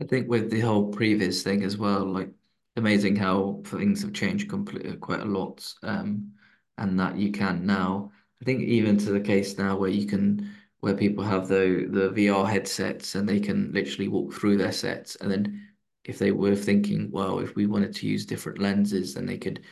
I 0.00 0.04
think 0.04 0.28
with 0.28 0.50
the 0.50 0.60
whole 0.60 0.90
previous 0.92 1.42
thing 1.42 1.62
as 1.62 1.78
well, 1.78 2.04
like 2.04 2.30
amazing 2.76 3.16
how 3.16 3.62
things 3.64 4.02
have 4.02 4.12
changed 4.12 4.48
completely 4.50 4.96
quite 4.96 5.20
a 5.20 5.24
lot, 5.24 5.72
um, 5.82 6.32
and 6.78 6.98
that 7.00 7.16
you 7.16 7.32
can 7.32 7.64
now. 7.64 8.12
I 8.42 8.44
think 8.44 8.62
even 8.62 8.98
to 8.98 9.10
the 9.12 9.20
case 9.20 9.56
now 9.56 9.76
where 9.76 9.90
you 9.90 10.06
can 10.06 10.54
where 10.80 10.94
people 10.94 11.24
have 11.24 11.48
the 11.48 11.88
the 11.90 12.10
VR 12.10 12.46
headsets 12.46 13.14
and 13.14 13.26
they 13.28 13.40
can 13.40 13.72
literally 13.72 14.08
walk 14.08 14.34
through 14.34 14.58
their 14.58 14.72
sets, 14.72 15.16
and 15.16 15.30
then 15.30 15.68
if 16.04 16.18
they 16.18 16.30
were 16.32 16.54
thinking, 16.54 17.10
well, 17.10 17.40
if 17.40 17.56
we 17.56 17.66
wanted 17.66 17.94
to 17.96 18.06
use 18.06 18.26
different 18.26 18.58
lenses, 18.60 19.14
then 19.14 19.26
they 19.26 19.38
could. 19.38 19.64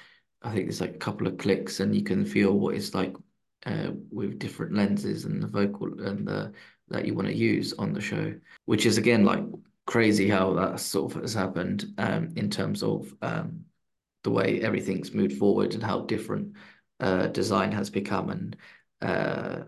I 0.42 0.52
think 0.52 0.66
there's 0.66 0.80
like 0.80 0.94
a 0.94 0.98
couple 0.98 1.26
of 1.26 1.38
clicks, 1.38 1.80
and 1.80 1.94
you 1.94 2.02
can 2.02 2.24
feel 2.24 2.52
what 2.58 2.74
it's 2.74 2.94
like 2.94 3.14
uh, 3.66 3.90
with 4.10 4.38
different 4.38 4.74
lenses 4.74 5.24
and 5.24 5.42
the 5.42 5.46
vocal 5.48 6.00
and 6.02 6.26
the 6.26 6.52
that 6.88 7.07
you 7.07 7.14
want 7.14 7.29
to 7.29 7.35
use 7.35 7.73
on 7.75 7.92
the 7.92 8.01
show, 8.01 8.35
which 8.66 8.87
is 8.87 8.99
again 8.99 9.25
like 9.25 9.44
crazy 9.87 10.29
how 10.29 10.55
that 10.55 10.81
sort 10.81 11.14
of 11.14 11.23
has 11.23 11.35
happened 11.35 11.87
um, 11.99 12.31
in 12.37 12.51
terms 12.51 12.83
of 12.83 13.14
um, 13.23 13.64
the 14.23 14.31
way 14.31 14.61
everything's 14.62 15.12
moved 15.12 15.37
forward 15.38 15.75
and 15.75 15.83
how 15.83 16.01
different 16.01 16.55
uh, 17.01 17.27
design 17.29 17.73
has 17.73 17.90
become 17.90 18.31
and 18.31 18.57
uh, 19.03 19.64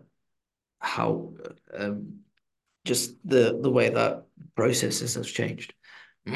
how 0.79 1.33
um, 1.77 2.21
just 2.85 3.17
the 3.25 3.59
the 3.61 3.71
way 3.71 3.91
that 3.91 4.25
processes 4.55 5.15
has 5.15 5.31
changed. 5.31 5.75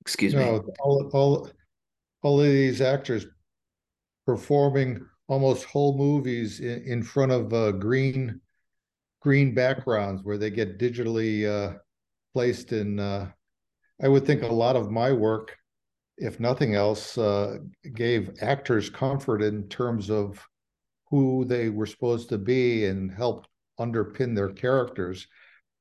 Excuse 0.00 0.34
no, 0.34 0.40
me. 0.40 0.72
all, 0.80 1.10
all 1.12 1.50
all 2.22 2.40
of 2.40 2.46
these 2.46 2.80
actors 2.80 3.26
performing 4.26 5.06
almost 5.28 5.64
whole 5.64 5.96
movies 5.96 6.60
in, 6.60 6.82
in 6.82 7.02
front 7.02 7.30
of 7.30 7.52
uh, 7.52 7.72
green 7.72 8.40
green 9.20 9.54
backgrounds 9.54 10.22
where 10.22 10.38
they 10.38 10.50
get 10.50 10.78
digitally 10.78 11.46
uh, 11.46 11.78
placed 12.32 12.72
in. 12.72 12.98
Uh, 12.98 13.30
I 14.02 14.08
would 14.08 14.24
think 14.24 14.42
a 14.42 14.46
lot 14.46 14.76
of 14.76 14.90
my 14.90 15.12
work, 15.12 15.56
if 16.16 16.38
nothing 16.38 16.74
else, 16.74 17.18
uh, 17.18 17.58
gave 17.94 18.30
actors 18.40 18.90
comfort 18.90 19.42
in 19.42 19.68
terms 19.68 20.10
of 20.10 20.40
who 21.10 21.44
they 21.44 21.68
were 21.68 21.86
supposed 21.86 22.28
to 22.28 22.38
be 22.38 22.84
and 22.84 23.12
help 23.12 23.46
underpin 23.80 24.34
their 24.34 24.50
characters. 24.50 25.26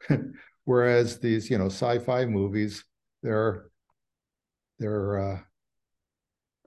Whereas 0.65 1.19
these, 1.19 1.49
you 1.49 1.57
know, 1.57 1.67
sci-fi 1.67 2.25
movies, 2.25 2.83
they're 3.23 3.67
they're 4.79 5.19
uh, 5.19 5.39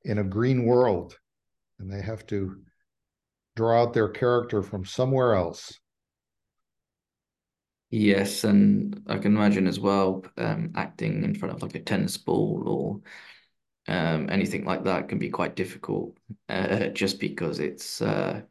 in 0.05 0.19
a 0.19 0.25
green 0.25 0.65
world, 0.65 1.17
and 1.79 1.93
they 1.93 2.03
have 2.03 2.27
to 2.27 2.57
draw 3.57 3.83
out 3.83 3.93
their 3.93 4.09
character 4.09 4.63
from 4.63 4.85
somewhere 4.85 5.35
else. 5.35 5.80
Yes, 7.93 8.45
and 8.45 9.03
I 9.09 9.19
can 9.19 9.35
imagine 9.37 9.67
as 9.67 9.81
well, 9.81 10.25
um, 10.37 10.73
acting 10.77 11.25
in 11.25 11.35
front 11.35 11.55
of 11.55 11.63
like 11.63 11.75
a 11.75 11.81
tennis 11.81 12.17
ball 12.17 12.63
or 12.67 13.01
um, 13.95 14.29
anything 14.31 14.65
like 14.65 14.85
that 14.85 15.09
can 15.09 15.19
be 15.19 15.31
quite 15.31 15.57
difficult, 15.57 16.17
uh, 16.49 16.89
just 16.89 17.21
because 17.21 17.61
it's 17.61 18.03
uh, 18.03 18.43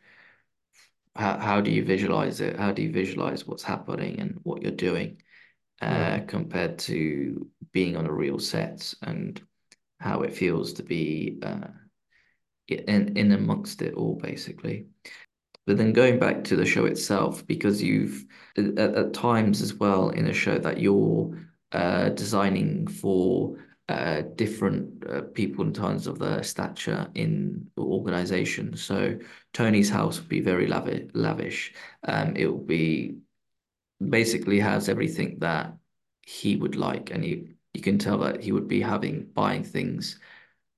how 1.15 1.37
how 1.39 1.61
do 1.61 1.71
you 1.71 1.83
visualize 1.83 2.41
it? 2.41 2.57
How 2.57 2.71
do 2.71 2.81
you 2.81 2.91
visualize 2.91 3.45
what's 3.45 3.63
happening 3.63 4.19
and 4.19 4.39
what 4.43 4.61
you're 4.61 4.71
doing? 4.71 5.21
uh, 5.81 6.21
compared 6.27 6.79
to 6.79 7.47
being 7.73 7.97
on 7.97 8.05
a 8.07 8.13
real 8.13 8.39
set 8.39 8.93
and 9.03 9.41
how 9.99 10.21
it 10.23 10.33
feels 10.33 10.73
to 10.73 10.83
be 10.83 11.39
uh, 11.43 11.67
in 12.67 13.17
in 13.17 13.31
amongst 13.31 13.81
it 13.81 13.93
all, 13.95 14.15
basically. 14.15 14.85
But 15.69 15.77
then 15.77 15.93
going 15.93 16.17
back 16.17 16.43
to 16.45 16.55
the 16.55 16.65
show 16.65 16.85
itself, 16.85 17.45
because 17.45 17.79
you've 17.79 18.25
at, 18.57 18.79
at 18.79 19.13
times 19.13 19.61
as 19.61 19.75
well 19.75 20.09
in 20.09 20.25
a 20.25 20.33
show 20.33 20.57
that 20.57 20.79
you're 20.79 21.37
uh, 21.71 22.09
designing 22.09 22.87
for 22.87 23.55
uh, 23.87 24.23
different 24.33 25.05
uh, 25.07 25.21
people 25.31 25.63
in 25.63 25.71
terms 25.71 26.07
of 26.07 26.17
their 26.17 26.41
stature 26.41 27.07
in 27.13 27.67
organization. 27.77 28.75
So 28.75 29.19
Tony's 29.53 29.91
house 29.91 30.19
would 30.19 30.27
be 30.27 30.41
very 30.41 30.65
lavish. 30.65 31.11
lavish. 31.13 31.73
Um, 32.03 32.35
it 32.35 32.47
will 32.47 32.65
be 32.65 33.17
basically 33.99 34.59
has 34.59 34.89
everything 34.89 35.37
that 35.41 35.77
he 36.25 36.55
would 36.55 36.75
like, 36.75 37.11
and 37.11 37.23
you 37.23 37.49
you 37.75 37.81
can 37.81 37.99
tell 37.99 38.17
that 38.17 38.41
he 38.41 38.51
would 38.51 38.67
be 38.67 38.81
having 38.81 39.27
buying 39.35 39.63
things 39.63 40.19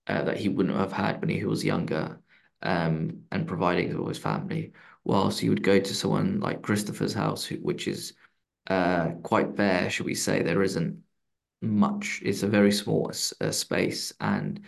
uh, 0.08 0.26
that 0.26 0.36
he 0.36 0.50
wouldn't 0.50 0.78
have 0.78 0.92
had 0.92 1.22
when 1.22 1.30
he 1.30 1.46
was 1.46 1.64
younger, 1.64 2.21
um, 2.64 3.22
and 3.32 3.48
providing 3.48 3.96
for 3.96 4.08
his 4.10 4.18
family. 4.18 4.74
Whilst 5.04 5.40
he 5.40 5.50
would 5.50 5.64
go 5.64 5.80
to 5.80 5.96
someone 5.96 6.40
like 6.40 6.62
Christopher's 6.62 7.14
house, 7.14 7.44
who, 7.44 7.56
which 7.56 7.88
is 7.88 8.14
uh, 8.68 9.12
quite 9.24 9.56
bare, 9.56 9.90
should 9.90 10.06
we 10.06 10.16
say? 10.16 10.42
There 10.44 10.62
isn't 10.62 11.02
much. 11.62 12.22
It's 12.24 12.44
a 12.44 12.48
very 12.48 12.72
small 12.72 13.12
uh, 13.42 13.52
space, 13.52 14.14
and 14.20 14.62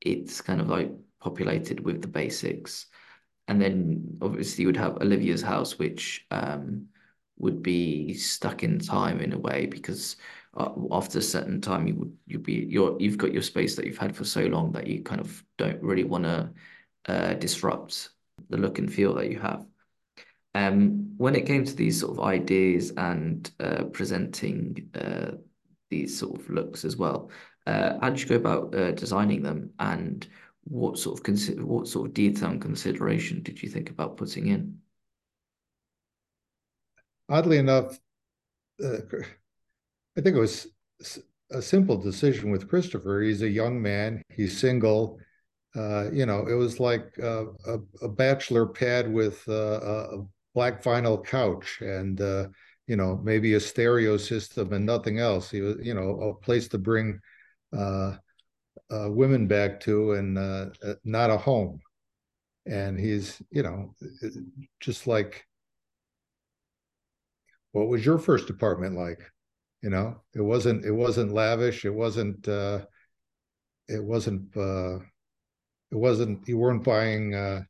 it's 0.00 0.40
kind 0.40 0.60
of 0.60 0.68
like 0.68 0.90
populated 1.20 1.80
with 1.80 2.02
the 2.02 2.08
basics. 2.08 2.86
And 3.48 3.62
then 3.62 4.18
obviously 4.20 4.62
you 4.62 4.68
would 4.68 4.76
have 4.76 4.96
Olivia's 4.96 5.42
house, 5.42 5.78
which 5.78 6.26
um, 6.32 6.86
would 7.38 7.62
be 7.62 8.14
stuck 8.14 8.62
in 8.62 8.78
time 8.78 9.20
in 9.20 9.32
a 9.32 9.38
way 9.38 9.66
because 9.66 10.16
uh, 10.56 10.70
after 10.90 11.18
a 11.18 11.22
certain 11.22 11.60
time 11.60 11.86
you 11.86 11.94
would 11.94 12.16
you 12.26 12.38
be 12.38 12.66
you're 12.68 12.96
you've 12.98 13.18
got 13.18 13.32
your 13.32 13.42
space 13.42 13.76
that 13.76 13.84
you've 13.84 13.98
had 13.98 14.16
for 14.16 14.24
so 14.24 14.42
long 14.46 14.72
that 14.72 14.86
you 14.86 15.02
kind 15.02 15.20
of 15.20 15.44
don't 15.58 15.80
really 15.82 16.04
want 16.04 16.24
to 16.24 16.50
uh, 17.06 17.34
disrupt 17.34 18.10
the 18.50 18.56
look 18.56 18.78
and 18.78 18.92
feel 18.92 19.14
that 19.14 19.30
you 19.30 19.38
have. 19.38 19.66
Um, 20.54 21.14
when 21.16 21.34
it 21.34 21.46
came 21.46 21.64
to 21.64 21.74
these 21.74 22.00
sort 22.00 22.12
of 22.12 22.24
ideas 22.24 22.92
and 22.96 23.50
uh, 23.60 23.84
presenting 23.92 24.90
uh, 24.94 25.32
these 25.90 26.18
sort 26.18 26.40
of 26.40 26.48
looks 26.48 26.84
as 26.84 26.96
well, 26.96 27.30
uh, 27.66 27.98
how 28.00 28.10
did 28.10 28.20
you 28.20 28.26
go 28.26 28.36
about 28.36 28.74
uh, 28.74 28.92
designing 28.92 29.42
them, 29.42 29.70
and 29.78 30.26
what 30.64 30.98
sort 30.98 31.18
of 31.18 31.24
consider 31.24 31.64
what 31.64 31.88
sort 31.88 32.08
of 32.08 32.14
detail 32.14 32.50
and 32.50 32.60
consideration 32.60 33.42
did 33.42 33.62
you 33.62 33.68
think 33.68 33.90
about 33.90 34.16
putting 34.16 34.46
in? 34.46 34.78
Oddly 37.28 37.58
enough, 37.58 37.98
I 38.80 39.00
think 40.22 40.36
it 40.36 40.38
was 40.38 40.68
a 41.50 41.60
simple 41.60 41.96
decision 41.96 42.50
with 42.50 42.68
Christopher. 42.68 43.20
He's 43.20 43.42
a 43.42 43.48
young 43.48 43.80
man. 43.82 44.22
He's 44.30 44.58
single. 44.58 45.18
Uh, 45.76 46.10
you 46.10 46.24
know, 46.24 46.46
it 46.46 46.54
was 46.54 46.80
like 46.80 47.16
a, 47.18 47.46
a, 48.02 48.08
bachelor 48.08 48.66
pad 48.66 49.12
with 49.12 49.46
uh, 49.48 49.80
a 49.82 50.26
black 50.54 50.82
vinyl 50.82 51.22
couch 51.22 51.82
and 51.82 52.20
uh, 52.20 52.46
you 52.86 52.96
know 52.96 53.20
maybe 53.22 53.54
a 53.54 53.60
stereo 53.60 54.16
system 54.16 54.72
and 54.72 54.86
nothing 54.86 55.18
else. 55.18 55.50
He 55.50 55.60
was, 55.60 55.76
you 55.82 55.92
know, 55.94 56.20
a 56.20 56.34
place 56.34 56.68
to 56.68 56.78
bring 56.78 57.20
women 58.90 59.46
back 59.46 59.80
to 59.80 60.12
and 60.12 60.34
not 61.04 61.30
a 61.30 61.36
home. 61.36 61.80
And 62.64 62.98
he's, 62.98 63.40
you 63.50 63.62
know, 63.62 63.94
just 64.80 65.06
like, 65.06 65.46
what 67.72 67.88
was 67.88 68.04
your 68.04 68.18
first 68.18 68.50
apartment 68.50 68.96
like? 68.96 69.20
you 69.82 69.90
know 69.90 70.16
it 70.34 70.40
wasn't 70.40 70.84
it 70.84 70.90
wasn't 70.90 71.32
lavish 71.32 71.84
it 71.84 71.94
wasn't 71.94 72.48
uh 72.48 72.80
it 73.88 74.02
wasn't 74.02 74.56
uh 74.56 74.98
it 75.92 75.96
wasn't 75.96 76.46
you 76.48 76.58
weren't 76.58 76.84
buying 76.84 77.34
uh, 77.34 77.62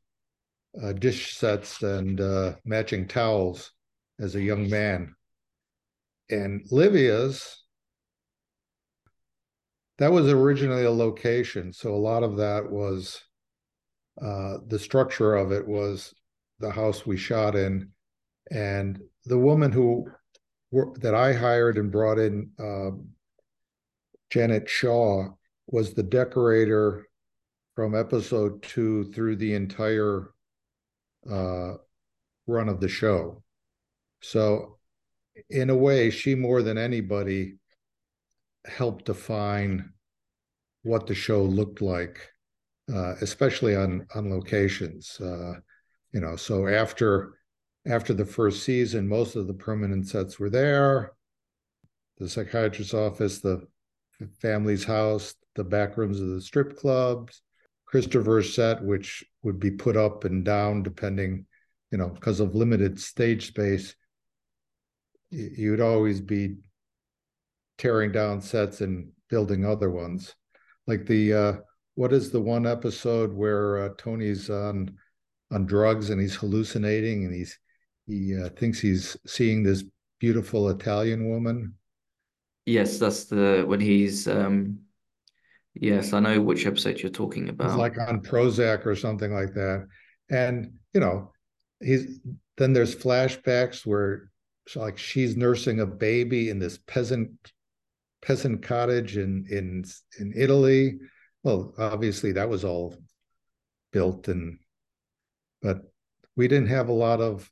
uh 0.83 0.93
dish 0.93 1.37
sets 1.37 1.83
and 1.83 2.21
uh 2.21 2.55
matching 2.65 3.07
towels 3.07 3.73
as 4.21 4.35
a 4.35 4.43
young 4.43 4.69
man. 4.69 5.15
And 6.31 6.67
livia's 6.71 7.63
that 9.99 10.13
was 10.13 10.29
originally 10.29 10.85
a 10.85 10.91
location 10.91 11.73
so 11.73 11.95
a 11.95 11.97
lot 11.97 12.23
of 12.23 12.37
that 12.37 12.71
was 12.71 13.23
uh 14.21 14.59
the 14.67 14.79
structure 14.79 15.37
of 15.37 15.53
it 15.53 15.67
was 15.67 16.15
the 16.59 16.71
house 16.71 17.07
we 17.07 17.17
shot 17.17 17.55
in. 17.55 17.91
And 18.51 19.01
the 19.25 19.39
woman 19.39 19.73
who 19.73 20.07
that 21.01 21.15
I 21.15 21.33
hired 21.33 21.79
and 21.79 21.91
brought 21.91 22.19
in 22.19 22.51
um, 22.59 23.09
Janet 24.31 24.69
Shaw 24.69 25.29
was 25.69 25.95
the 25.95 26.03
decorator 26.03 27.07
from 27.77 27.95
episode 27.95 28.63
two 28.63 29.05
through 29.13 29.37
the 29.37 29.55
entire 29.55 30.33
uh, 31.31 31.75
run 32.47 32.69
of 32.71 32.81
the 32.81 32.89
show. 32.89 33.43
So, 34.23 34.79
in 35.51 35.69
a 35.69 35.77
way, 35.77 36.09
she 36.11 36.35
more 36.35 36.63
than 36.63 36.79
anybody 36.79 37.59
helped 38.65 39.05
define 39.05 39.93
what 40.83 41.07
the 41.07 41.15
show 41.15 41.43
looked 41.43 41.83
like, 41.83 42.19
uh, 42.93 43.15
especially 43.21 43.77
on 43.77 44.07
on 44.15 44.31
locations. 44.31 45.21
Uh, 45.21 45.55
you 46.13 46.21
know, 46.21 46.35
so 46.35 46.67
after 46.67 47.35
after 47.87 48.15
the 48.15 48.25
first 48.25 48.63
season, 48.63 49.07
most 49.07 49.37
of 49.37 49.47
the 49.47 49.55
permanent 49.55 50.09
sets 50.09 50.39
were 50.39 50.51
there. 50.51 51.13
The 52.19 52.29
psychiatrist's 52.29 52.95
office, 52.95 53.41
the 53.41 53.69
family's 54.41 54.85
house, 54.85 55.35
the 55.55 55.65
back 55.65 55.99
rooms 55.99 56.21
of 56.21 56.29
the 56.29 56.41
strip 56.41 56.79
clubs, 56.79 57.43
Christopher's 57.87 58.55
set, 58.55 58.83
which 58.83 59.25
would 59.43 59.61
be 59.61 59.71
put 59.71 59.97
up 59.97 60.25
and 60.25 60.45
down 60.45 60.83
depending, 60.83 61.47
you 61.91 61.99
know, 61.99 62.09
because 62.09 62.41
of 62.41 62.55
limited 62.55 63.01
stage 63.01 63.49
space. 63.49 63.95
You'd 65.31 65.81
always 65.81 66.21
be 66.21 66.57
tearing 67.79 68.13
down 68.13 68.41
sets 68.41 68.81
and 68.81 69.11
building 69.29 69.65
other 69.65 69.91
ones. 69.91 70.35
Like 70.87 71.07
the 71.07 71.33
uh, 71.33 71.53
what 71.95 72.13
is 72.13 72.31
the 72.31 72.41
one 72.41 72.67
episode 72.67 73.33
where 73.33 73.85
uh, 73.85 73.89
Tony's 73.99 74.51
on 74.51 74.97
on 75.53 75.67
drugs 75.67 76.11
and 76.11 76.21
he's 76.21 76.35
hallucinating 76.35 77.25
and 77.25 77.35
he's 77.35 77.59
he 78.07 78.37
uh, 78.37 78.51
thinks 78.51 78.79
he's 78.79 79.17
seeing 79.27 79.63
this 79.63 79.85
beautiful 80.21 80.69
Italian 80.69 81.29
woman. 81.29 81.75
Yes, 82.65 82.99
that's 82.99 83.25
the 83.25 83.65
when 83.67 83.81
he's 83.81 84.27
um 84.29 84.81
yes, 85.81 86.13
I 86.13 86.21
know 86.21 86.41
which 86.41 86.67
episode 86.67 87.01
you're 87.01 87.11
talking 87.11 87.49
about. 87.49 87.69
It's 87.69 87.77
like 87.77 87.99
on 87.99 88.21
Prozac 88.23 88.87
or 88.87 88.95
something 88.95 89.33
like 89.33 89.55
that. 89.55 89.87
And 90.31 90.73
you 90.93 91.01
know, 91.01 91.33
he's 91.81 92.21
then 92.57 92.73
there's 92.73 92.97
flashbacks 92.97 93.85
where 93.85 94.31
like 94.75 94.99
she's 94.99 95.37
nursing 95.37 95.81
a 95.81 95.87
baby 95.87 96.51
in 96.51 96.59
this 96.59 96.79
peasant 96.87 97.31
peasant 98.23 98.63
cottage 98.63 99.17
in 99.17 99.47
in 99.51 99.85
in 100.19 100.33
Italy. 100.35 100.99
Well, 101.43 101.75
obviously 101.79 102.33
that 102.33 102.49
was 102.49 102.65
all 102.65 102.97
built 103.93 104.29
and 104.29 104.59
but 105.63 105.83
we 106.37 106.49
didn't 106.49 106.69
have 106.69 106.89
a 106.89 106.93
lot 106.93 107.21
of 107.21 107.51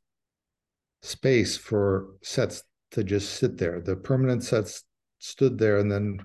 space 1.03 1.57
for 1.57 2.09
sets 2.23 2.63
to 2.93 3.05
just 3.05 3.35
sit 3.35 3.59
there. 3.59 3.81
The 3.81 3.97
permanent 3.97 4.45
sets 4.45 4.85
stood 5.19 5.59
there, 5.59 5.79
and 5.79 5.91
then 5.91 6.21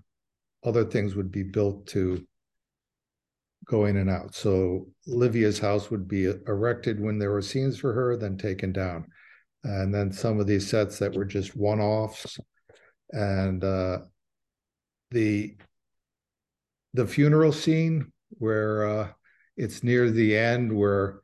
other 0.63 0.84
things 0.86 1.15
would 1.15 1.32
be 1.32 1.43
built 1.43 1.88
to 1.88 2.26
go 3.65 3.86
in 3.86 3.98
and 3.98 4.10
out. 4.10 4.34
So 4.34 4.88
Livia's 5.06 5.60
house 5.60 5.91
would 5.91 6.08
be 6.08 6.26
erected 6.26 7.00
when 7.00 7.19
there 7.19 7.32
were 7.32 7.41
scenes 7.41 7.78
for 7.78 7.93
her, 7.93 8.17
then 8.17 8.38
taken 8.38 8.72
down. 8.72 9.06
And 9.63 9.93
then 9.93 10.12
some 10.12 10.39
of 10.39 10.48
these 10.48 10.67
sets 10.67 11.00
that 11.00 11.13
were 11.13 11.26
just 11.26 11.56
one 11.56 11.80
offs. 11.80 12.39
And 13.12 13.63
uh, 13.63 14.00
the 15.12 15.56
the 16.93 17.06
funeral 17.06 17.52
scene 17.52 18.12
where 18.30 18.88
uh, 18.88 19.10
it's 19.58 19.84
near 19.84 20.10
the 20.10 20.36
end 20.36 20.76
where 20.76 21.22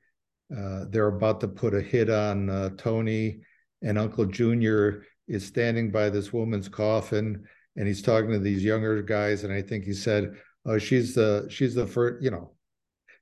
uh, 0.55 0.85
they're 0.89 1.07
about 1.07 1.41
to 1.41 1.47
put 1.47 1.73
a 1.73 1.81
hit 1.81 2.09
on 2.09 2.49
uh, 2.49 2.69
Tony, 2.77 3.39
and 3.81 3.97
Uncle 3.97 4.25
Junior 4.25 5.03
is 5.27 5.45
standing 5.45 5.91
by 5.91 6.09
this 6.09 6.31
woman's 6.31 6.69
coffin, 6.69 7.45
and 7.75 7.87
he's 7.87 8.01
talking 8.01 8.31
to 8.31 8.39
these 8.39 8.63
younger 8.63 9.01
guys, 9.01 9.43
and 9.43 9.53
I 9.53 9.61
think 9.61 9.85
he 9.85 9.93
said, 9.93 10.33
"Oh, 10.65 10.77
she's 10.77 11.13
the 11.15 11.47
she's 11.49 11.75
the 11.75 11.87
first, 11.87 12.23
you 12.23 12.31
know." 12.31 12.51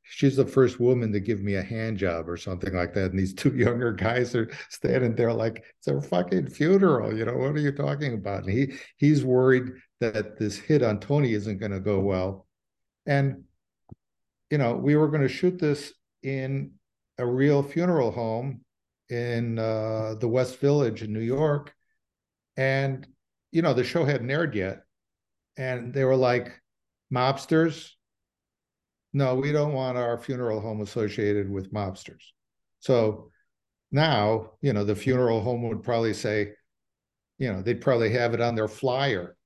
She's 0.06 0.36
the 0.36 0.46
first 0.46 0.82
woman 0.82 1.14
to 1.14 1.22
give 1.22 1.42
me 1.42 1.56
a 1.56 1.64
hand 1.64 1.98
job 1.98 2.28
or 2.28 2.36
something 2.36 2.74
like 2.74 2.94
that. 2.94 3.12
And 3.12 3.20
these 3.20 3.34
two 3.42 3.56
younger 3.56 3.94
guys 3.94 4.36
are 4.36 4.52
standing 4.70 5.16
there 5.16 5.32
like 5.32 5.64
it's 5.78 5.88
a 5.88 6.02
fucking 6.02 6.50
funeral. 6.50 7.18
You 7.18 7.24
know, 7.24 7.38
what 7.38 7.56
are 7.56 7.60
you 7.60 7.72
talking 7.72 8.14
about? 8.14 8.44
And 8.44 8.52
he 8.52 8.74
he's 8.98 9.24
worried 9.24 9.72
that 10.02 10.38
this 10.38 10.58
hit 10.58 10.84
on 10.84 11.00
Tony 11.00 11.34
isn't 11.34 11.58
going 11.58 11.72
to 11.72 11.80
go 11.80 12.02
well. 12.02 12.48
And 13.06 13.46
you 14.52 14.58
know, 14.58 14.76
we 14.76 14.96
were 14.96 15.08
going 15.08 15.22
to 15.22 15.30
shoot 15.30 15.58
this 15.58 15.94
in 16.22 16.72
a 17.18 17.26
real 17.26 17.64
funeral 17.64 18.12
home 18.12 18.62
in 19.10 19.58
uh, 19.58 20.16
the 20.20 20.28
West 20.28 20.60
Village 20.60 21.02
in 21.02 21.14
New 21.14 21.22
York, 21.22 21.74
and 22.58 23.08
you 23.54 23.62
know, 23.62 23.74
the 23.74 23.84
show 23.84 24.04
hadn't 24.04 24.32
aired 24.32 24.56
yet. 24.56 24.84
And 25.56 25.94
they 25.94 26.04
were 26.04 26.16
like, 26.16 26.60
mobsters? 27.14 27.92
No, 29.14 29.36
we 29.36 29.52
don't 29.52 29.74
want 29.74 29.96
our 29.96 30.18
funeral 30.18 30.60
home 30.60 30.82
associated 30.82 31.50
with 31.50 31.72
mobsters. 31.72 32.24
So 32.80 33.30
now, 33.92 34.54
you 34.62 34.74
know, 34.74 34.84
the 34.84 34.96
funeral 34.96 35.40
home 35.40 35.70
would 35.70 35.84
probably 35.84 36.16
say, 36.16 36.54
you 37.38 37.54
know, 37.54 37.62
they'd 37.62 37.80
probably 37.80 38.10
have 38.10 38.34
it 38.34 38.42
on 38.42 38.56
their 38.56 38.68
flyer. 38.68 39.38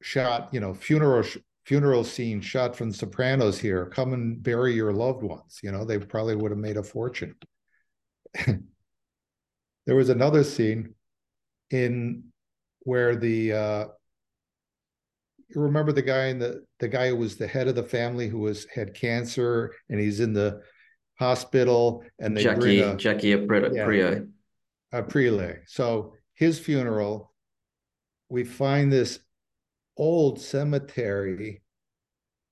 Shot, 0.00 0.50
you 0.52 0.60
know, 0.60 0.72
funeral 0.72 1.24
funeral 1.66 2.04
scene 2.04 2.40
shot 2.40 2.76
from 2.76 2.92
Sopranos 2.92 3.58
here. 3.58 3.86
Come 3.86 4.12
and 4.12 4.40
bury 4.40 4.74
your 4.74 4.92
loved 4.92 5.24
ones. 5.24 5.58
You 5.62 5.72
know, 5.72 5.84
they 5.84 5.98
probably 5.98 6.36
would 6.36 6.52
have 6.52 6.58
made 6.58 6.76
a 6.76 6.82
fortune. 6.82 7.34
there 8.46 9.96
was 9.96 10.10
another 10.10 10.44
scene 10.44 10.94
in 11.70 12.24
where 12.84 13.16
the 13.16 13.52
uh, 13.52 13.84
you 15.48 15.60
remember 15.60 15.92
the 15.92 16.02
guy 16.02 16.26
in 16.26 16.38
the 16.38 16.64
the 16.78 16.88
guy 16.88 17.08
who 17.08 17.16
was 17.16 17.36
the 17.36 17.46
head 17.46 17.68
of 17.68 17.74
the 17.74 17.82
family 17.82 18.28
who 18.28 18.38
was 18.38 18.66
had 18.74 18.94
cancer 18.94 19.72
and 19.88 20.00
he's 20.00 20.20
in 20.20 20.32
the 20.32 20.60
hospital 21.18 22.04
and 22.18 22.36
they 22.36 22.42
Jackie 22.42 22.60
bring 22.60 22.80
a, 22.80 22.96
Jackie 22.96 23.34
Aprile. 23.34 23.74
Yeah, 23.74 25.00
Aprile. 25.00 25.58
So 25.66 26.14
his 26.34 26.58
funeral, 26.58 27.32
we 28.28 28.44
find 28.44 28.92
this 28.92 29.20
old 29.96 30.40
cemetery 30.40 31.62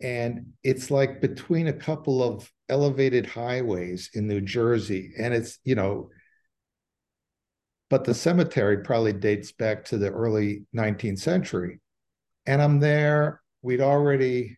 and 0.00 0.46
it's 0.62 0.90
like 0.90 1.20
between 1.20 1.68
a 1.68 1.72
couple 1.72 2.22
of 2.22 2.50
elevated 2.68 3.26
highways 3.26 4.10
in 4.14 4.26
New 4.26 4.40
Jersey 4.40 5.12
and 5.18 5.34
it's 5.34 5.58
you 5.64 5.74
know 5.74 6.10
but 7.92 8.04
the 8.04 8.14
cemetery 8.14 8.78
probably 8.78 9.12
dates 9.12 9.52
back 9.52 9.84
to 9.84 9.98
the 9.98 10.08
early 10.08 10.64
19th 10.74 11.18
century 11.18 11.78
and 12.46 12.62
I'm 12.62 12.80
there 12.80 13.42
we'd 13.60 13.82
already 13.82 14.56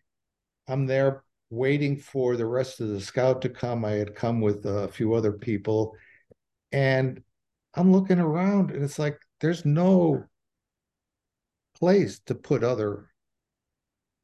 I'm 0.69 0.85
there 0.85 1.25
waiting 1.49 1.97
for 1.97 2.37
the 2.37 2.45
rest 2.45 2.79
of 2.79 2.87
the 2.87 3.01
scout 3.01 3.41
to 3.41 3.49
come 3.49 3.83
I 3.83 3.91
had 3.91 4.15
come 4.15 4.39
with 4.39 4.65
a 4.65 4.87
few 4.87 5.15
other 5.15 5.33
people 5.33 5.97
and 6.71 7.21
I'm 7.73 7.91
looking 7.91 8.19
around 8.19 8.71
and 8.71 8.81
it's 8.81 8.99
like 8.99 9.19
there's 9.41 9.65
no 9.65 10.23
place 11.77 12.21
to 12.27 12.35
put 12.35 12.63
other 12.63 13.09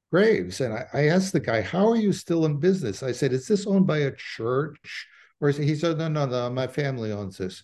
graves. 0.09 0.61
And 0.61 0.73
I, 0.73 0.85
I, 0.93 1.07
asked 1.07 1.33
the 1.33 1.39
guy, 1.39 1.61
How 1.61 1.89
are 1.89 1.97
you 1.97 2.13
still 2.13 2.45
in 2.45 2.59
business? 2.59 3.03
I 3.03 3.11
said, 3.11 3.33
Is 3.33 3.47
this 3.47 3.67
owned 3.67 3.87
by 3.87 3.99
a 3.99 4.15
church? 4.15 5.07
Or 5.39 5.49
is 5.49 5.57
he 5.57 5.75
said, 5.75 5.97
No, 5.97 6.07
no, 6.07 6.25
no, 6.25 6.49
my 6.49 6.67
family 6.67 7.11
owns 7.11 7.37
this. 7.37 7.63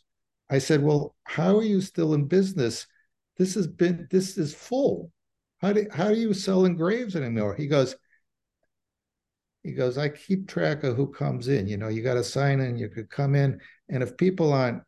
I 0.50 0.60
said, 0.60 0.84
Well, 0.84 1.16
how 1.24 1.58
are 1.58 1.64
you 1.64 1.82
still 1.82 2.14
in 2.14 2.26
business? 2.26 2.88
This 3.38 3.56
has 3.56 3.68
been 3.68 4.08
this 4.10 4.38
is 4.38 4.54
full. 4.54 5.12
How 5.62 5.74
do 5.74 5.88
how 5.92 6.06
are 6.06 6.14
you 6.14 6.34
selling 6.34 6.76
graves 6.76 7.16
anymore? 7.16 7.56
He 7.56 7.68
goes, 7.68 7.96
he 9.64 9.74
goes, 9.74 9.98
I 9.98 10.10
keep 10.10 10.48
track 10.48 10.84
of 10.84 10.96
who 10.96 11.12
comes 11.12 11.50
in. 11.50 11.68
You 11.68 11.76
know, 11.76 11.90
you 11.90 12.02
got 12.02 12.14
to 12.14 12.24
sign 12.24 12.62
in, 12.62 12.78
you 12.78 12.88
could 12.88 13.10
come 13.10 13.36
in. 13.36 13.60
And 13.90 14.02
if 14.02 14.16
people 14.16 14.54
aren't 14.54 14.82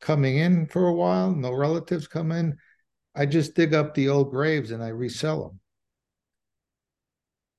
coming 0.00 0.36
in 0.36 0.66
for 0.66 0.86
a 0.86 0.94
while, 0.94 1.32
no 1.32 1.52
relatives 1.52 2.06
come 2.06 2.30
in, 2.30 2.56
I 3.16 3.26
just 3.26 3.54
dig 3.54 3.74
up 3.74 3.92
the 3.92 4.08
old 4.10 4.30
graves 4.30 4.70
and 4.70 4.84
I 4.84 4.88
resell 4.88 5.48
them. 5.48 5.60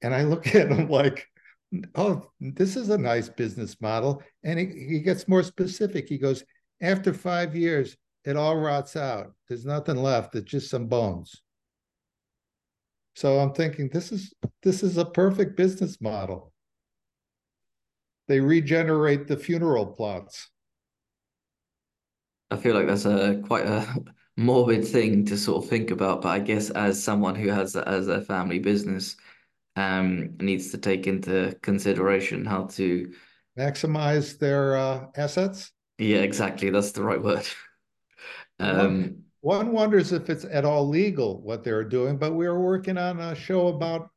And 0.01 0.15
I 0.15 0.23
look 0.23 0.47
at 0.55 0.71
him 0.71 0.87
like, 0.87 1.27
oh, 1.95 2.31
this 2.39 2.77
is 2.77 2.89
a 2.89 2.97
nice 2.97 3.27
business 3.27 3.81
model. 3.81 4.23
And 4.43 4.57
he, 4.57 4.65
he 4.65 4.99
gets 5.01 5.27
more 5.27 5.43
specific. 5.43 6.07
He 6.07 6.17
goes, 6.17 6.43
after 6.81 7.13
five 7.13 7.55
years, 7.55 7.95
it 8.23 8.35
all 8.35 8.57
rots 8.57 8.95
out. 8.95 9.33
There's 9.47 9.65
nothing 9.65 9.97
left. 9.97 10.35
It's 10.35 10.49
just 10.49 10.69
some 10.69 10.88
bones. 10.88 11.41
So 13.15 13.39
I'm 13.39 13.53
thinking 13.53 13.89
this 13.89 14.11
is 14.11 14.33
this 14.61 14.83
is 14.83 14.97
a 14.97 15.05
perfect 15.05 15.55
business 15.55 16.01
model. 16.01 16.51
They 18.27 18.39
regenerate 18.39 19.27
the 19.27 19.38
funeral 19.38 19.85
plots. 19.85 20.49
I 22.51 22.57
feel 22.57 22.75
like 22.75 22.88
that's 22.88 23.05
a 23.05 23.41
quite 23.45 23.65
a 23.65 23.88
morbid 24.38 24.85
thing 24.85 25.25
to 25.25 25.38
sort 25.38 25.63
of 25.63 25.69
think 25.69 25.91
about, 25.91 26.21
but 26.21 26.29
I 26.29 26.39
guess 26.39 26.69
as 26.71 27.01
someone 27.01 27.35
who 27.35 27.49
has 27.49 27.75
as 27.75 28.07
a 28.07 28.21
family 28.21 28.59
business, 28.59 29.15
um, 29.75 30.35
needs 30.39 30.71
to 30.71 30.77
take 30.77 31.07
into 31.07 31.57
consideration 31.61 32.45
how 32.45 32.65
to 32.65 33.13
maximize 33.57 34.38
their 34.38 34.75
uh, 34.75 35.05
assets. 35.15 35.71
Yeah, 35.97 36.19
exactly. 36.19 36.69
That's 36.69 36.91
the 36.91 37.03
right 37.03 37.21
word. 37.21 37.47
um, 38.60 39.23
one, 39.41 39.67
one 39.67 39.71
wonders 39.71 40.12
if 40.12 40.29
it's 40.29 40.45
at 40.45 40.65
all 40.65 40.88
legal 40.88 41.41
what 41.41 41.63
they're 41.63 41.84
doing, 41.84 42.17
but 42.17 42.34
we 42.34 42.47
were 42.47 42.62
working 42.62 42.97
on 42.97 43.19
a 43.19 43.36
show 43.36 43.67
about 43.67 44.10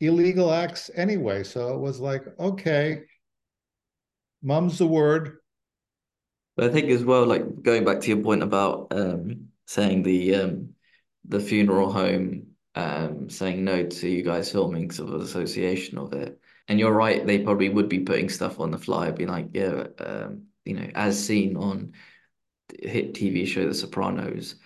illegal 0.00 0.52
acts 0.52 0.90
anyway. 0.94 1.44
So 1.44 1.74
it 1.74 1.80
was 1.80 2.00
like, 2.00 2.24
okay, 2.38 3.02
mum's 4.42 4.78
the 4.78 4.86
word. 4.86 5.38
But 6.56 6.70
I 6.70 6.72
think 6.72 6.90
as 6.90 7.04
well, 7.04 7.24
like 7.24 7.62
going 7.62 7.84
back 7.84 8.00
to 8.00 8.08
your 8.08 8.22
point 8.22 8.42
about 8.42 8.88
um, 8.90 9.48
saying 9.66 10.02
the 10.02 10.34
um, 10.34 10.74
the 11.26 11.40
funeral 11.40 11.90
home 11.90 12.48
um, 12.74 13.28
saying 13.30 13.64
no 13.64 13.86
to 13.86 14.08
you 14.08 14.22
guys 14.22 14.52
filming 14.52 14.90
sort 14.90 15.14
of 15.14 15.20
association 15.20 15.98
of 15.98 16.12
it. 16.12 16.38
And 16.68 16.78
you're 16.78 16.92
right, 16.92 17.26
they 17.26 17.40
probably 17.40 17.68
would 17.68 17.88
be 17.88 18.00
putting 18.00 18.28
stuff 18.28 18.60
on 18.60 18.70
the 18.70 18.78
fly, 18.78 19.10
being 19.10 19.28
like, 19.28 19.48
yeah, 19.52 19.84
um, 19.98 20.44
you 20.64 20.74
know, 20.74 20.88
as 20.94 21.22
seen 21.22 21.56
on 21.56 21.92
hit 22.80 23.14
TV 23.14 23.46
show 23.46 23.66
The 23.66 23.74
Sopranos. 23.74 24.56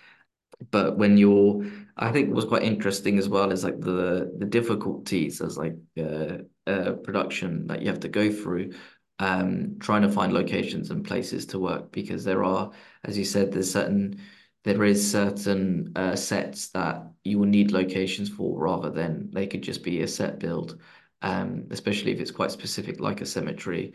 But 0.71 0.97
when 0.97 1.17
you're, 1.17 1.65
I 1.97 2.11
think 2.11 2.33
was 2.33 2.45
quite 2.45 2.63
interesting 2.63 3.17
as 3.17 3.29
well 3.29 3.51
is 3.51 3.63
like 3.63 3.79
the 3.79 4.33
the 4.37 4.45
difficulties 4.45 5.41
as 5.41 5.57
like 5.57 5.75
uh, 5.99 6.37
uh, 6.65 6.93
production 7.03 7.67
that 7.67 7.81
you 7.81 7.89
have 7.89 7.99
to 8.01 8.07
go 8.07 8.31
through, 8.31 8.73
um, 9.19 9.77
trying 9.79 10.01
to 10.03 10.09
find 10.09 10.33
locations 10.33 10.89
and 10.89 11.05
places 11.05 11.45
to 11.47 11.59
work 11.59 11.91
because 11.91 12.23
there 12.23 12.43
are, 12.43 12.71
as 13.03 13.17
you 13.17 13.25
said, 13.25 13.51
there's 13.51 13.71
certain 13.71 14.19
there 14.63 14.83
is 14.83 15.09
certain 15.11 15.93
uh, 15.95 16.15
sets 16.15 16.69
that 16.69 17.09
you 17.23 17.39
will 17.39 17.45
need 17.45 17.71
locations 17.71 18.27
for 18.27 18.59
rather 18.59 18.89
than 18.89 19.29
they 19.31 19.47
could 19.47 19.61
just 19.61 19.83
be 19.83 20.01
a 20.01 20.07
set 20.07 20.39
build, 20.39 20.81
um, 21.21 21.67
especially 21.71 22.11
if 22.11 22.19
it's 22.19 22.31
quite 22.31 22.51
specific 22.51 22.99
like 22.99 23.21
a 23.21 23.25
cemetery, 23.25 23.93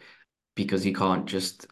because 0.55 0.87
you 0.87 0.95
can't 0.95 1.27
just. 1.27 1.67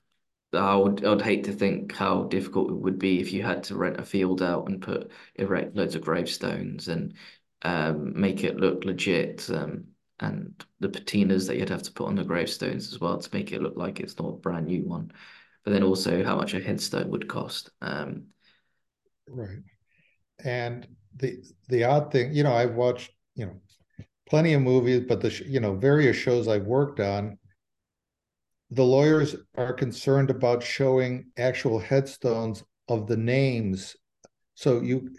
I 0.53 0.75
would 0.77 1.05
I'd 1.05 1.23
hate 1.23 1.45
to 1.45 1.53
think 1.53 1.95
how 1.95 2.25
difficult 2.25 2.71
it 2.71 2.75
would 2.75 2.99
be 2.99 3.21
if 3.21 3.33
you 3.33 3.43
had 3.43 3.63
to 3.65 3.77
rent 3.77 4.01
a 4.01 4.05
field 4.05 4.43
out 4.43 4.69
and 4.69 4.83
put 4.83 5.13
erect 5.37 5.77
loads 5.77 5.95
of 5.95 6.03
gravestones 6.03 6.89
and 6.89 7.15
um, 7.63 8.19
make 8.21 8.45
it 8.45 8.57
look 8.57 8.85
legit. 8.85 9.49
Um, 9.51 9.87
and 10.19 10.65
the 10.81 10.89
patinas 10.89 11.47
that 11.47 11.57
you'd 11.57 11.69
have 11.71 11.83
to 11.85 11.93
put 11.93 12.09
on 12.09 12.17
the 12.17 12.25
gravestones 12.25 12.93
as 12.93 13.01
well 13.01 13.19
to 13.19 13.31
make 13.33 13.53
it 13.53 13.63
look 13.63 13.77
like 13.77 14.01
it's 14.01 14.19
not 14.19 14.29
a 14.29 14.33
brand 14.39 14.67
new 14.67 14.83
one. 14.85 15.13
But 15.65 15.73
then 15.73 15.83
also 15.83 16.25
how 16.25 16.37
much 16.37 16.55
a 16.55 16.61
headstone 16.61 17.11
would 17.11 17.29
cost. 17.29 17.71
Um, 17.81 18.27
Right. 19.29 19.59
And 20.45 20.89
the 21.17 21.43
the 21.69 21.85
odd 21.85 22.13
thing, 22.13 22.35
you 22.35 22.43
know, 22.43 22.55
I've 22.55 22.75
watched, 22.75 23.13
you 23.35 23.47
know, 23.47 23.61
plenty 24.31 24.55
of 24.55 24.63
movies, 24.63 25.05
but 25.07 25.21
the 25.21 25.43
you 25.47 25.61
know 25.61 25.75
various 25.75 26.17
shows 26.17 26.49
I've 26.49 26.65
worked 26.65 27.01
on, 27.01 27.39
the 28.71 28.85
lawyers 28.85 29.37
are 29.57 29.73
concerned 29.73 30.31
about 30.31 30.63
showing 30.63 31.33
actual 31.37 31.79
headstones 31.81 32.63
of 32.89 33.09
the 33.09 33.17
names. 33.17 33.97
So 34.55 34.81
you, 34.81 35.11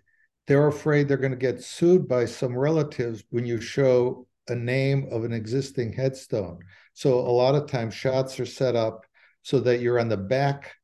they're 0.47 0.67
afraid 0.67 1.07
they're 1.07 1.17
going 1.17 1.31
to 1.31 1.37
get 1.37 1.61
sued 1.61 2.07
by 2.07 2.25
some 2.25 2.57
relatives 2.57 3.23
when 3.29 3.45
you 3.45 3.59
show 3.59 4.27
a 4.47 4.55
name 4.55 5.07
of 5.11 5.23
an 5.25 5.33
existing 5.33 5.93
headstone. 5.93 6.59
So 6.93 7.19
a 7.19 7.31
lot 7.31 7.55
of 7.55 7.67
times 7.67 7.93
shots 7.93 8.39
are 8.39 8.45
set 8.45 8.75
up 8.75 9.05
so 9.43 9.59
that 9.59 9.81
you're 9.81 9.99
on 9.99 10.09
the 10.09 10.17
back 10.17 10.75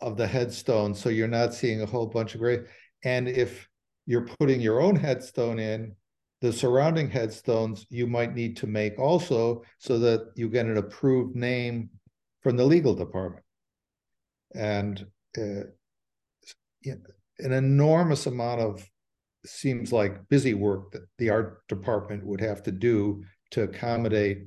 of 0.00 0.16
the 0.16 0.26
headstone 0.26 0.94
so 0.94 1.08
you're 1.08 1.28
not 1.28 1.54
seeing 1.54 1.80
a 1.80 1.86
whole 1.86 2.06
bunch 2.06 2.34
of 2.34 2.40
grave 2.40 2.68
and 3.02 3.28
if 3.28 3.66
you're 4.04 4.26
putting 4.38 4.60
your 4.60 4.80
own 4.80 4.94
headstone 4.94 5.58
in 5.58 5.94
the 6.40 6.52
surrounding 6.52 7.08
headstones 7.08 7.86
you 7.88 8.06
might 8.06 8.34
need 8.34 8.56
to 8.56 8.66
make 8.66 8.98
also 8.98 9.62
so 9.78 9.98
that 9.98 10.30
you 10.34 10.48
get 10.48 10.66
an 10.66 10.76
approved 10.76 11.34
name 11.34 11.88
from 12.42 12.56
the 12.56 12.64
legal 12.64 12.94
department 12.94 13.44
and 14.54 15.06
uh, 15.38 15.64
an 16.84 17.52
enormous 17.52 18.26
amount 18.26 18.60
of 18.60 18.88
seems 19.44 19.92
like 19.92 20.28
busy 20.28 20.54
work 20.54 20.92
that 20.92 21.06
the 21.18 21.30
art 21.30 21.66
department 21.68 22.24
would 22.24 22.40
have 22.40 22.62
to 22.62 22.72
do 22.72 23.22
to 23.50 23.62
accommodate 23.62 24.46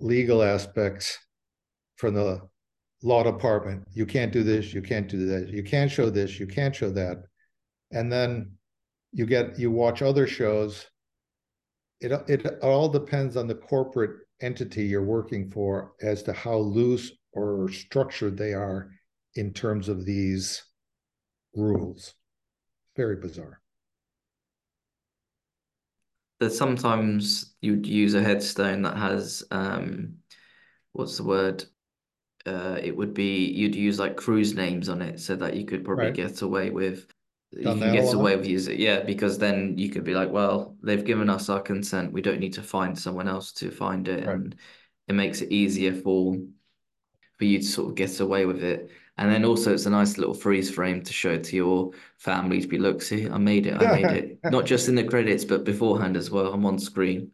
legal 0.00 0.42
aspects 0.42 1.18
from 1.96 2.14
the 2.14 2.40
law 3.02 3.22
department, 3.22 3.84
you 3.92 4.06
can't 4.06 4.32
do 4.32 4.42
this, 4.42 4.72
you 4.72 4.82
can't 4.82 5.08
do 5.08 5.26
that, 5.26 5.48
you 5.48 5.62
can't 5.62 5.90
show 5.90 6.10
this, 6.10 6.38
you 6.38 6.46
can't 6.46 6.74
show 6.74 6.90
that. 6.90 7.18
And 7.92 8.12
then 8.12 8.52
you 9.12 9.26
get 9.26 9.58
you 9.58 9.70
watch 9.70 10.02
other 10.02 10.26
shows. 10.26 10.86
It 12.00 12.12
it 12.28 12.46
all 12.62 12.88
depends 12.88 13.36
on 13.36 13.46
the 13.46 13.54
corporate 13.54 14.20
entity 14.40 14.84
you're 14.84 15.02
working 15.04 15.50
for 15.50 15.92
as 16.00 16.22
to 16.24 16.32
how 16.32 16.56
loose 16.58 17.12
or 17.32 17.68
structured 17.68 18.36
they 18.36 18.54
are 18.54 18.90
in 19.34 19.52
terms 19.52 19.88
of 19.88 20.04
these 20.04 20.62
rules. 21.54 22.14
Very 22.96 23.16
bizarre. 23.16 23.60
That 26.40 26.50
sometimes 26.50 27.56
you'd 27.60 27.86
use 27.86 28.14
a 28.14 28.22
headstone 28.22 28.82
that 28.82 28.96
has 28.96 29.42
um, 29.50 30.18
what's 30.92 31.16
the 31.16 31.24
word? 31.24 31.64
Uh, 32.46 32.78
it 32.80 32.96
would 32.96 33.12
be 33.12 33.46
you'd 33.46 33.74
use 33.74 33.98
like 33.98 34.16
crew's 34.16 34.54
names 34.54 34.88
on 34.88 35.02
it 35.02 35.18
so 35.20 35.34
that 35.36 35.56
you 35.56 35.64
could 35.64 35.84
probably 35.84 36.06
Right. 36.06 36.14
get 36.14 36.40
away 36.42 36.70
with 36.70 37.06
you 37.50 37.62
can 37.62 37.80
get 37.92 38.12
away 38.12 38.36
with 38.36 38.46
using 38.46 38.78
yeah 38.78 39.00
because 39.00 39.38
then 39.38 39.76
you 39.78 39.88
could 39.88 40.04
be 40.04 40.14
like 40.14 40.30
well 40.30 40.76
they've 40.82 41.04
given 41.04 41.30
us 41.30 41.48
our 41.48 41.60
consent 41.60 42.12
we 42.12 42.20
don't 42.22 42.40
need 42.40 42.52
to 42.52 42.62
find 42.62 42.98
someone 42.98 43.28
else 43.28 43.52
to 43.52 43.70
find 43.70 44.06
it 44.08 44.26
Right. 44.26 44.34
and 44.36 44.56
it 45.08 45.14
makes 45.14 45.40
it 45.40 45.50
easier 45.50 45.94
for 45.94 46.36
for 47.38 47.44
you 47.44 47.58
to 47.58 47.64
sort 47.64 47.88
of 47.90 47.94
get 47.94 48.20
away 48.20 48.44
with 48.46 48.62
it 48.62 48.90
and 49.16 49.30
then 49.32 49.44
also 49.44 49.72
it's 49.72 49.86
a 49.86 49.90
nice 49.90 50.18
little 50.18 50.34
freeze 50.34 50.70
frame 50.70 51.02
to 51.02 51.12
show 51.12 51.38
to 51.38 51.56
your 51.56 51.90
family 52.18 52.60
to 52.60 52.68
be 52.68 52.78
look 52.78 53.00
see 53.00 53.28
I 53.28 53.38
made 53.38 53.66
it 53.66 53.80
I 53.80 54.00
made 54.02 54.12
it 54.16 54.38
not 54.52 54.66
just 54.66 54.88
in 54.88 54.94
the 54.94 55.04
credits 55.04 55.44
but 55.44 55.64
beforehand 55.64 56.16
as 56.16 56.30
well 56.30 56.52
I'm 56.52 56.66
on 56.66 56.78
screen 56.78 57.32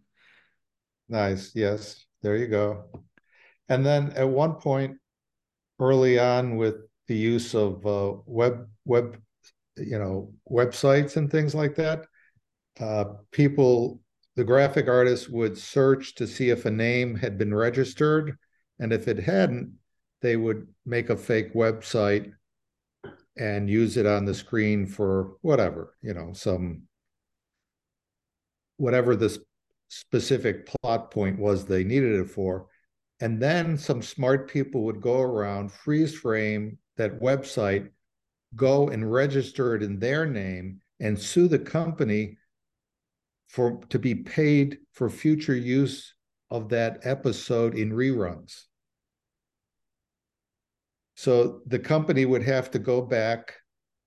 Nice. 1.08 1.52
Yes. 1.54 2.06
There 2.22 2.36
you 2.36 2.46
go. 2.46 2.84
And 3.68 3.84
then 3.84 4.12
at 4.12 4.28
one 4.28 4.54
point 4.54 4.96
early 5.78 6.18
on 6.18 6.56
with 6.56 6.76
the 7.08 7.16
use 7.16 7.54
of 7.54 7.84
uh, 7.86 8.14
web 8.24 8.68
web 8.86 9.20
you 9.76 9.98
know 9.98 10.32
websites 10.50 11.16
and 11.16 11.30
things 11.30 11.54
like 11.54 11.74
that 11.74 12.06
uh, 12.80 13.04
people 13.30 14.00
the 14.36 14.44
graphic 14.44 14.88
artists 14.88 15.28
would 15.28 15.56
search 15.56 16.14
to 16.16 16.26
see 16.26 16.50
if 16.50 16.64
a 16.64 16.70
name 16.70 17.14
had 17.14 17.38
been 17.38 17.54
registered 17.54 18.36
and 18.78 18.92
if 18.92 19.08
it 19.08 19.18
hadn't 19.18 19.72
they 20.22 20.36
would 20.36 20.66
make 20.86 21.10
a 21.10 21.16
fake 21.16 21.54
website 21.54 22.32
and 23.36 23.68
use 23.68 23.96
it 23.96 24.06
on 24.06 24.24
the 24.24 24.34
screen 24.34 24.86
for 24.86 25.36
whatever 25.42 25.94
you 26.02 26.14
know 26.14 26.32
some 26.32 26.82
whatever 28.76 29.14
this 29.14 29.38
specific 29.88 30.66
plot 30.66 31.10
point 31.10 31.38
was 31.38 31.64
they 31.64 31.84
needed 31.84 32.20
it 32.20 32.28
for. 32.28 32.66
And 33.20 33.40
then 33.40 33.78
some 33.78 34.02
smart 34.02 34.50
people 34.50 34.82
would 34.84 35.00
go 35.00 35.20
around 35.20 35.72
freeze 35.72 36.14
frame 36.14 36.78
that 36.96 37.20
website 37.20 37.90
go 38.56 38.88
and 38.88 39.10
register 39.10 39.74
it 39.74 39.82
in 39.82 39.98
their 39.98 40.26
name 40.26 40.80
and 41.00 41.18
sue 41.18 41.48
the 41.48 41.58
company 41.58 42.38
for 43.48 43.80
to 43.88 43.98
be 43.98 44.14
paid 44.14 44.78
for 44.92 45.08
future 45.08 45.54
use 45.54 46.14
of 46.50 46.68
that 46.70 47.00
episode 47.02 47.74
in 47.74 47.90
reruns. 47.90 48.64
So 51.16 51.60
the 51.66 51.78
company 51.78 52.26
would 52.26 52.42
have 52.42 52.70
to 52.72 52.78
go 52.78 53.00
back, 53.00 53.54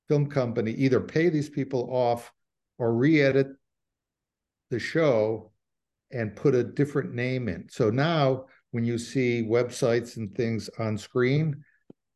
film 0.07 0.27
company, 0.29 0.71
either 0.71 0.99
pay 0.99 1.29
these 1.29 1.49
people 1.49 1.89
off 1.91 2.31
or 2.77 2.93
re-edit 2.93 3.47
the 4.69 4.79
show 4.79 5.51
and 6.11 6.35
put 6.35 6.55
a 6.55 6.63
different 6.63 7.13
name 7.13 7.47
in. 7.47 7.67
So 7.69 7.89
now 7.89 8.45
when 8.71 8.85
you 8.85 8.97
see 8.97 9.43
websites 9.43 10.17
and 10.17 10.33
things 10.35 10.69
on 10.79 10.97
screen, 10.97 11.63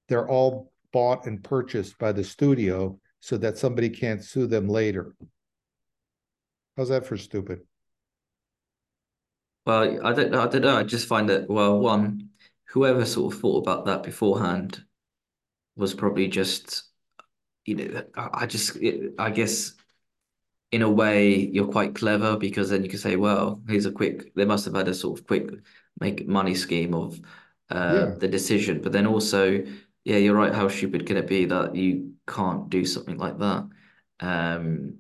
they're 0.10 0.28
all 0.30 0.71
bought 0.94 1.26
and 1.26 1.44
purchased 1.44 1.98
by 1.98 2.12
the 2.12 2.24
studio 2.24 3.00
so 3.20 3.38
that 3.38 3.58
somebody 3.58 3.90
can't 3.90 4.24
sue 4.24 4.48
them 4.48 4.68
later. 4.68 5.16
How's 6.76 6.90
that 6.90 7.06
for 7.06 7.16
stupid? 7.18 7.62
well 9.66 10.06
I 10.06 10.14
don't 10.14 10.32
know. 10.32 10.42
I 10.42 10.48
don't 10.48 10.62
know 10.62 10.78
I 10.78 10.84
just 10.84 11.08
find 11.08 11.30
that 11.30 11.50
well 11.50 11.80
one 11.80 12.30
whoever 12.70 13.06
sort 13.06 13.34
of 13.34 13.40
thought 13.42 13.58
about 13.60 13.86
that 13.86 14.04
beforehand 14.04 14.84
was 15.76 15.94
probably 15.94 16.28
just 16.28 16.86
you 17.66 17.76
know 17.76 18.04
I, 18.16 18.46
just 18.48 18.78
I 19.20 19.32
guess 19.32 19.74
in 20.72 20.82
a 20.82 20.90
way 20.90 21.36
you're 21.36 21.72
quite 21.72 21.96
clever 21.96 22.38
because 22.38 22.70
then 22.70 22.84
you 22.84 22.90
can 22.90 23.00
say, 23.00 23.16
well, 23.18 23.62
here's 23.68 23.86
a 23.86 23.92
quick, 23.92 24.34
they 24.36 24.46
must 24.46 24.66
have 24.66 24.76
had 24.76 24.88
a 24.88 24.94
sort 24.94 25.20
of 25.20 25.28
quick 25.28 25.50
make 26.00 26.28
money 26.28 26.56
scheme 26.56 26.94
of 26.94 27.20
uh 27.70 28.08
Yeah. 28.08 28.16
the 28.18 28.28
decision. 28.28 28.82
But 28.82 28.92
then 28.94 29.08
also, 29.08 29.64
yeah, 30.04 30.18
you're 30.18 30.36
right, 30.36 30.54
how 30.54 30.68
stupid 30.68 31.06
can 31.06 31.18
it 31.18 31.28
be 31.28 31.46
that 31.46 31.76
you 31.76 32.16
can't 32.28 32.70
do 32.70 32.86
something 32.86 33.18
like 33.18 33.38
that? 33.40 33.70
Um 34.20 35.00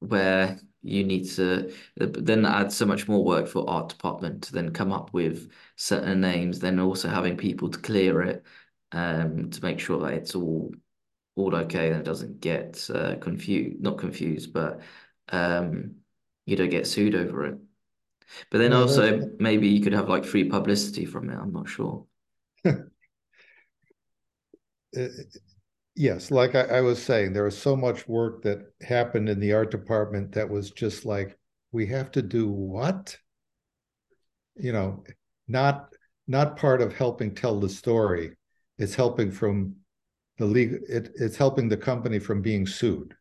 where 0.00 0.58
you 0.82 1.04
need 1.04 1.28
to 1.30 1.74
then 1.96 2.46
add 2.46 2.72
so 2.72 2.86
much 2.86 3.08
more 3.08 3.24
work 3.24 3.48
for 3.48 3.68
art 3.70 3.88
department 3.90 4.42
to 4.44 4.52
then 4.52 4.72
come 4.72 4.92
up 4.92 5.12
with 5.12 5.50
certain 5.76 6.20
names, 6.20 6.60
then 6.60 6.80
also 6.80 7.08
having 7.08 7.36
people 7.36 7.68
to 7.70 7.78
clear 7.78 8.22
it 8.22 8.44
um 8.92 9.50
to 9.50 9.62
make 9.64 9.80
sure 9.80 10.00
that 10.00 10.14
it's 10.14 10.34
all 10.34 10.72
all 11.36 11.54
okay 11.54 11.88
and 11.90 11.98
it 12.00 12.04
doesn't 12.04 12.40
get 12.40 12.88
uh, 12.94 13.16
confused, 13.16 13.80
not 13.80 13.98
confused, 13.98 14.52
but 14.52 14.80
um, 15.30 15.96
you 16.46 16.56
don't 16.56 16.70
get 16.70 16.86
sued 16.86 17.14
over 17.14 17.46
it. 17.46 17.58
But 18.50 18.58
then 18.58 18.72
also 18.72 19.30
maybe 19.38 19.68
you 19.68 19.82
could 19.82 19.92
have 19.94 20.08
like 20.08 20.24
free 20.24 20.44
publicity 20.48 21.04
from 21.06 21.30
it. 21.30 21.36
I'm 21.38 21.52
not 21.52 21.68
sure. 21.68 22.06
uh, 24.96 25.08
yes, 25.94 26.30
like 26.30 26.54
I, 26.54 26.62
I 26.62 26.80
was 26.80 27.02
saying, 27.02 27.32
there 27.32 27.44
was 27.44 27.58
so 27.58 27.76
much 27.76 28.08
work 28.08 28.42
that 28.42 28.72
happened 28.82 29.28
in 29.28 29.40
the 29.40 29.52
art 29.52 29.70
department 29.70 30.32
that 30.32 30.48
was 30.48 30.70
just 30.70 31.04
like, 31.04 31.38
we 31.72 31.86
have 31.86 32.10
to 32.12 32.22
do 32.22 32.48
what? 32.48 33.16
You 34.56 34.72
know, 34.72 35.04
not 35.48 35.88
not 36.26 36.56
part 36.56 36.80
of 36.82 36.92
helping 36.92 37.34
tell 37.34 37.58
the 37.60 37.68
story. 37.68 38.36
It's 38.78 38.94
helping 38.94 39.30
from 39.30 39.76
the 40.38 40.46
legal 40.46 40.78
it, 40.88 41.10
it's 41.16 41.36
helping 41.36 41.68
the 41.68 41.76
company 41.76 42.18
from 42.18 42.42
being 42.42 42.66
sued. 42.66 43.14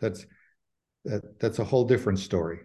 That's 0.00 0.26
that 1.04 1.38
that's 1.40 1.58
a 1.58 1.64
whole 1.64 1.84
different 1.84 2.18
story. 2.18 2.60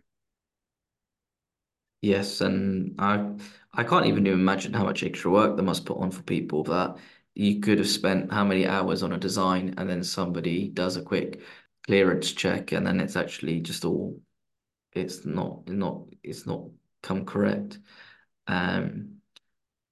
Yes, 2.01 2.41
and 2.41 2.95
I 2.99 3.35
I 3.73 3.83
can't 3.83 4.05
even 4.05 4.27
imagine 4.27 4.73
how 4.73 4.83
much 4.83 5.03
extra 5.03 5.31
work 5.31 5.57
they 5.57 5.63
must 5.63 5.85
put 5.85 5.97
on 5.97 6.11
for 6.11 6.21
people 6.23 6.63
that 6.65 6.97
you 7.37 7.59
could 7.59 7.77
have 7.77 7.87
spent 7.87 8.31
how 8.31 8.43
many 8.43 8.65
hours 8.65 9.03
on 9.03 9.13
a 9.13 9.17
design 9.17 9.75
and 9.77 9.87
then 9.87 10.03
somebody 10.03 10.69
does 10.69 10.97
a 10.97 11.03
quick 11.03 11.41
clearance 11.85 12.31
check 12.31 12.71
and 12.71 12.85
then 12.85 12.99
it's 12.99 13.15
actually 13.15 13.59
just 13.59 13.85
all 13.85 14.19
it's 14.93 15.23
not 15.23 15.67
not 15.67 16.01
it's 16.23 16.47
not 16.47 16.63
come 17.03 17.25
correct. 17.25 17.77
Um 18.47 19.17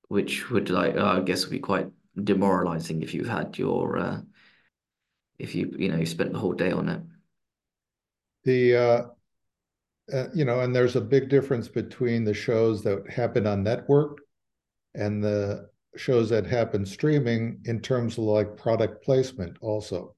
which 0.08 0.50
would 0.50 0.70
like 0.70 0.98
I 0.98 1.22
guess 1.22 1.46
would 1.46 1.52
be 1.52 1.60
quite 1.60 1.88
demoralizing 2.24 3.04
if 3.04 3.14
you've 3.14 3.28
had 3.28 3.58
your 3.58 3.98
uh, 3.98 4.22
if 5.38 5.54
you 5.54 5.72
you 5.78 5.90
know 5.90 5.98
you 5.98 6.06
spent 6.06 6.34
the 6.34 6.40
whole 6.40 6.54
day 6.54 6.72
on 6.72 6.90
it. 6.90 7.02
The 8.44 8.76
uh, 8.76 9.06
uh, 10.14 10.28
you 10.34 10.46
know, 10.46 10.62
and 10.62 10.76
there's 10.76 10.96
a 10.96 11.02
big 11.02 11.30
difference 11.30 11.68
between 11.68 12.24
the 12.24 12.34
shows 12.34 12.84
that 12.84 13.10
happen 13.10 13.48
on 13.48 13.64
network 13.64 14.22
and 14.94 15.24
the 15.24 15.70
shows 15.98 16.30
that 16.30 16.46
happen 16.46 16.86
streaming 16.86 17.60
in 17.66 17.80
terms 17.82 18.18
of 18.18 18.26
like 18.26 18.58
product 18.58 19.04
placement 19.04 19.58
also. 19.62 20.16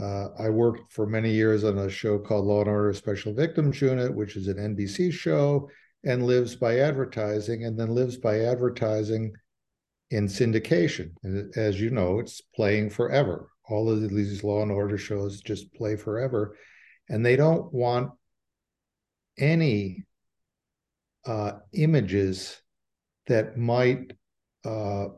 Uh, 0.00 0.28
I 0.38 0.48
worked 0.48 0.92
for 0.92 1.06
many 1.06 1.32
years 1.32 1.64
on 1.64 1.78
a 1.78 1.90
show 1.90 2.18
called 2.18 2.46
Law 2.46 2.60
and 2.60 2.70
Order 2.70 2.92
Special 2.92 3.34
Victims 3.34 3.80
Unit, 3.80 4.14
which 4.14 4.36
is 4.36 4.46
an 4.46 4.56
NBC 4.56 5.12
show 5.12 5.68
and 6.04 6.24
lives 6.24 6.54
by 6.54 6.78
advertising, 6.78 7.64
and 7.64 7.78
then 7.78 7.94
lives 7.94 8.16
by 8.16 8.40
advertising 8.40 9.32
in 10.10 10.26
syndication. 10.26 11.10
As 11.56 11.80
you 11.80 11.90
know, 11.90 12.20
it's 12.20 12.40
playing 12.54 12.90
forever. 12.90 13.50
All 13.68 13.90
of 13.90 14.08
these 14.08 14.44
Law 14.44 14.62
and 14.62 14.70
Order 14.70 14.96
shows 14.96 15.40
just 15.40 15.74
play 15.74 15.96
forever, 15.96 16.56
and 17.08 17.26
they 17.26 17.34
don't 17.34 17.72
want 17.72 18.12
any 19.36 20.04
uh, 21.26 21.52
images 21.72 22.60
that 23.26 23.56
might 23.58 24.12
uh, 24.64 25.08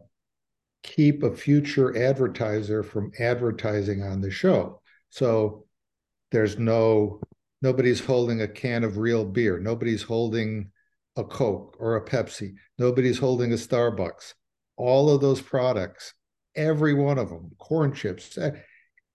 keep 0.82 1.22
a 1.22 1.34
future 1.34 1.96
advertiser 1.96 2.82
from 2.82 3.12
advertising 3.18 4.02
on 4.02 4.20
the 4.20 4.30
show. 4.30 4.80
So 5.10 5.66
there's 6.30 6.58
no 6.58 7.20
nobody's 7.62 8.04
holding 8.04 8.42
a 8.42 8.48
can 8.48 8.84
of 8.84 8.96
real 8.96 9.24
beer. 9.24 9.58
Nobody's 9.58 10.02
holding 10.02 10.70
a 11.16 11.24
Coke 11.24 11.76
or 11.78 11.96
a 11.96 12.04
Pepsi. 12.04 12.54
Nobody's 12.78 13.18
holding 13.18 13.52
a 13.52 13.56
Starbucks. 13.56 14.34
All 14.76 15.10
of 15.10 15.20
those 15.20 15.42
products, 15.42 16.14
every 16.56 16.94
one 16.94 17.18
of 17.18 17.28
them, 17.28 17.50
corn 17.58 17.92
chips, 17.92 18.38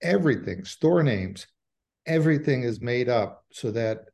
everything, 0.02 0.64
store 0.64 1.02
names, 1.02 1.46
everything 2.06 2.62
is 2.62 2.80
made 2.80 3.08
up 3.08 3.44
so 3.50 3.70
that 3.72 4.04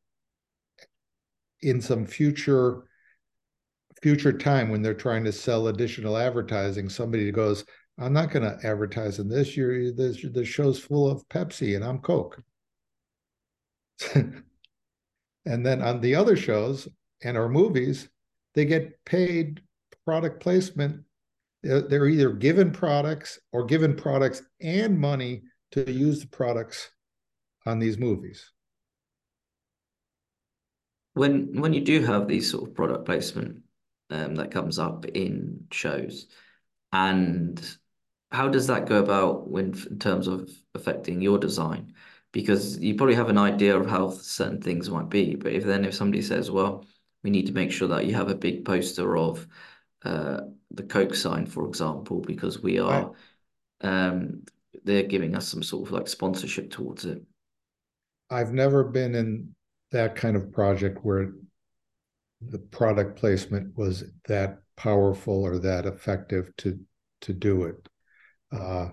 in 1.61 1.81
some 1.81 2.05
future 2.05 2.83
future 4.03 4.33
time 4.33 4.67
when 4.67 4.81
they're 4.81 4.93
trying 4.93 5.23
to 5.23 5.31
sell 5.31 5.69
additional 5.69 6.17
advertising, 6.17 6.89
somebody 6.89 7.31
goes, 7.31 7.63
I'm 7.97 8.11
not 8.11 8.31
going 8.31 8.43
to 8.43 8.67
advertise 8.67 9.19
in 9.19 9.29
this. 9.29 9.55
You're 9.55 9.93
the 9.93 10.43
show's 10.45 10.77
full 10.77 11.09
of 11.09 11.27
Pepsi 11.29 11.77
and 11.77 11.85
I'm 11.85 11.99
Coke. 11.99 12.41
and 14.13 14.43
then 15.45 15.81
on 15.81 16.01
the 16.01 16.15
other 16.15 16.35
shows 16.35 16.89
and 17.23 17.37
our 17.37 17.47
movies, 17.47 18.09
they 18.55 18.65
get 18.65 19.03
paid 19.05 19.61
product 20.05 20.41
placement. 20.41 21.01
They're 21.63 22.07
either 22.07 22.33
given 22.33 22.71
products 22.71 23.39
or 23.53 23.63
given 23.63 23.95
products 23.95 24.41
and 24.59 24.99
money 24.99 25.43
to 25.71 25.89
use 25.89 26.19
the 26.19 26.27
products 26.27 26.91
on 27.65 27.79
these 27.79 27.97
movies. 27.97 28.51
When 31.13 31.61
when 31.61 31.73
you 31.73 31.81
do 31.81 32.01
have 32.01 32.27
these 32.27 32.51
sort 32.51 32.67
of 32.67 32.75
product 32.75 33.05
placement 33.05 33.62
um, 34.13 34.35
that 34.35 34.51
comes 34.51 34.79
up 34.79 35.05
in 35.05 35.65
shows, 35.71 36.27
and 36.91 37.77
how 38.31 38.49
does 38.49 38.67
that 38.67 38.87
go 38.87 38.99
about 38.99 39.49
when 39.49 39.73
in 39.89 39.99
terms 39.99 40.27
of 40.27 40.49
affecting 40.75 41.21
your 41.21 41.37
design? 41.37 41.93
Because 42.31 42.79
you 42.79 42.95
probably 42.95 43.15
have 43.15 43.29
an 43.29 43.37
idea 43.37 43.77
of 43.77 43.87
how 43.87 44.09
certain 44.09 44.61
things 44.61 44.89
might 44.89 45.09
be, 45.09 45.35
but 45.35 45.51
if 45.53 45.63
then 45.63 45.85
if 45.85 45.93
somebody 45.93 46.21
says, 46.21 46.49
well, 46.49 46.85
we 47.23 47.29
need 47.29 47.47
to 47.47 47.53
make 47.53 47.71
sure 47.71 47.87
that 47.89 48.05
you 48.05 48.15
have 48.15 48.29
a 48.29 48.35
big 48.35 48.65
poster 48.65 49.17
of 49.17 49.47
uh, 50.03 50.41
the 50.71 50.83
Coke 50.83 51.15
sign, 51.15 51.45
for 51.45 51.67
example, 51.67 52.21
because 52.21 52.61
we 52.61 52.79
are 52.79 53.11
um, 53.81 54.43
they're 54.83 55.03
giving 55.03 55.35
us 55.35 55.47
some 55.47 55.63
sort 55.63 55.87
of 55.87 55.93
like 55.93 56.07
sponsorship 56.07 56.71
towards 56.71 57.05
it. 57.05 57.21
I've 58.29 58.53
never 58.53 58.83
been 58.83 59.13
in 59.15 59.53
that 59.91 60.15
kind 60.15 60.35
of 60.35 60.51
project 60.51 60.99
where 61.03 61.33
the 62.49 62.59
product 62.59 63.17
placement 63.17 63.77
was 63.77 64.03
that 64.27 64.59
powerful 64.75 65.43
or 65.43 65.59
that 65.59 65.85
effective 65.85 66.51
to 66.57 66.79
to 67.21 67.33
do 67.33 67.63
it. 67.63 67.89
Uh, 68.51 68.89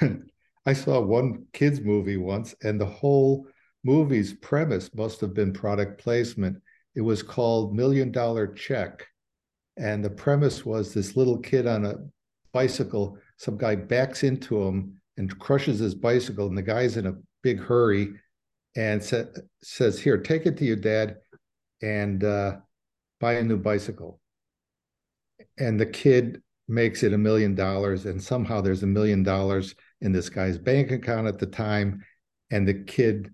I 0.66 0.72
saw 0.72 1.00
one 1.00 1.46
kids 1.52 1.80
movie 1.80 2.16
once, 2.16 2.54
and 2.62 2.80
the 2.80 2.86
whole 2.86 3.46
movie's 3.84 4.34
premise 4.34 4.92
must 4.94 5.20
have 5.20 5.34
been 5.34 5.52
product 5.52 6.00
placement. 6.00 6.60
It 6.94 7.02
was 7.02 7.22
called 7.22 7.74
Million 7.74 8.10
Dollar 8.10 8.48
Check, 8.48 9.06
and 9.76 10.04
the 10.04 10.10
premise 10.10 10.64
was 10.64 10.92
this 10.92 11.16
little 11.16 11.38
kid 11.38 11.66
on 11.66 11.84
a 11.84 11.94
bicycle. 12.52 13.18
Some 13.36 13.56
guy 13.58 13.76
backs 13.76 14.22
into 14.22 14.62
him 14.62 15.00
and 15.16 15.38
crushes 15.38 15.78
his 15.78 15.94
bicycle, 15.94 16.48
and 16.48 16.58
the 16.58 16.62
guy's 16.62 16.96
in 16.96 17.06
a 17.06 17.16
big 17.42 17.60
hurry 17.60 18.14
and 18.76 19.02
sa- 19.02 19.24
says, 19.62 20.00
"Here, 20.00 20.18
take 20.18 20.46
it 20.46 20.56
to 20.58 20.64
your 20.64 20.76
dad, 20.76 21.16
and 21.82 22.24
uh, 22.24 22.56
buy 23.20 23.34
a 23.34 23.42
new 23.42 23.56
bicycle." 23.56 24.20
And 25.58 25.78
the 25.78 25.86
kid 25.86 26.42
makes 26.68 27.02
it 27.02 27.12
a 27.12 27.18
million 27.18 27.54
dollars, 27.54 28.06
and 28.06 28.22
somehow 28.22 28.60
there's 28.60 28.82
a 28.82 28.86
million 28.86 29.22
dollars 29.22 29.74
in 30.00 30.12
this 30.12 30.28
guy's 30.28 30.58
bank 30.58 30.90
account 30.90 31.26
at 31.26 31.38
the 31.38 31.46
time, 31.46 32.02
and 32.50 32.66
the 32.66 32.74
kid 32.74 33.32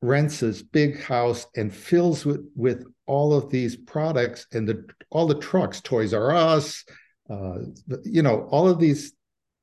rents 0.00 0.40
this 0.40 0.62
big 0.62 1.00
house 1.00 1.46
and 1.56 1.74
fills 1.74 2.24
with 2.24 2.44
with 2.54 2.84
all 3.06 3.32
of 3.32 3.50
these 3.50 3.76
products 3.76 4.46
and 4.52 4.68
the 4.68 4.84
all 5.10 5.26
the 5.26 5.38
trucks, 5.38 5.80
Toys 5.80 6.12
R 6.12 6.30
Us, 6.30 6.84
uh, 7.30 7.58
you 8.04 8.22
know, 8.22 8.46
all 8.50 8.68
of 8.68 8.78
these 8.78 9.12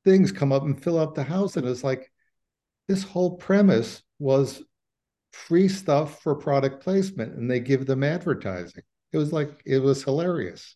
things 0.03 0.31
come 0.31 0.51
up 0.51 0.63
and 0.63 0.81
fill 0.81 0.99
up 0.99 1.15
the 1.15 1.23
house, 1.23 1.57
and 1.57 1.67
it's 1.67 1.83
like 1.83 2.11
this 2.87 3.03
whole 3.03 3.37
premise 3.37 4.03
was 4.19 4.61
free 5.33 5.67
stuff 5.67 6.21
for 6.21 6.35
product 6.35 6.83
placement, 6.83 7.35
and 7.35 7.49
they 7.49 7.59
give 7.59 7.85
them 7.85 8.03
advertising. 8.03 8.83
It 9.15 9.19
was 9.19 9.31
like 9.31 9.61
it 9.65 9.79
was 9.79 10.03
hilarious. 10.03 10.75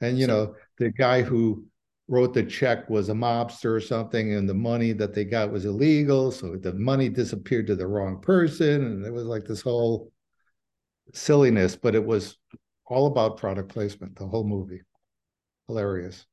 And 0.00 0.16
you 0.16 0.28
know, 0.28 0.54
the 0.78 0.90
guy 0.90 1.22
who 1.22 1.66
wrote 2.06 2.32
the 2.32 2.44
check 2.44 2.88
was 2.88 3.08
a 3.08 3.12
mobster 3.12 3.74
or 3.74 3.80
something, 3.80 4.34
and 4.34 4.48
the 4.48 4.54
money 4.54 4.92
that 4.92 5.14
they 5.14 5.24
got 5.24 5.50
was 5.50 5.64
illegal. 5.64 6.30
So 6.30 6.56
the 6.56 6.74
money 6.74 7.08
disappeared 7.08 7.66
to 7.66 7.74
the 7.74 7.88
wrong 7.88 8.20
person. 8.20 8.84
And 8.84 9.04
it 9.04 9.12
was 9.12 9.24
like 9.24 9.44
this 9.44 9.62
whole 9.62 10.12
silliness, 11.12 11.74
but 11.74 11.96
it 11.96 12.04
was 12.04 12.36
all 12.86 13.08
about 13.08 13.36
product 13.36 13.68
placement, 13.68 14.16
the 14.16 14.26
whole 14.26 14.44
movie. 14.44 14.82
Hilarious. 15.66 16.26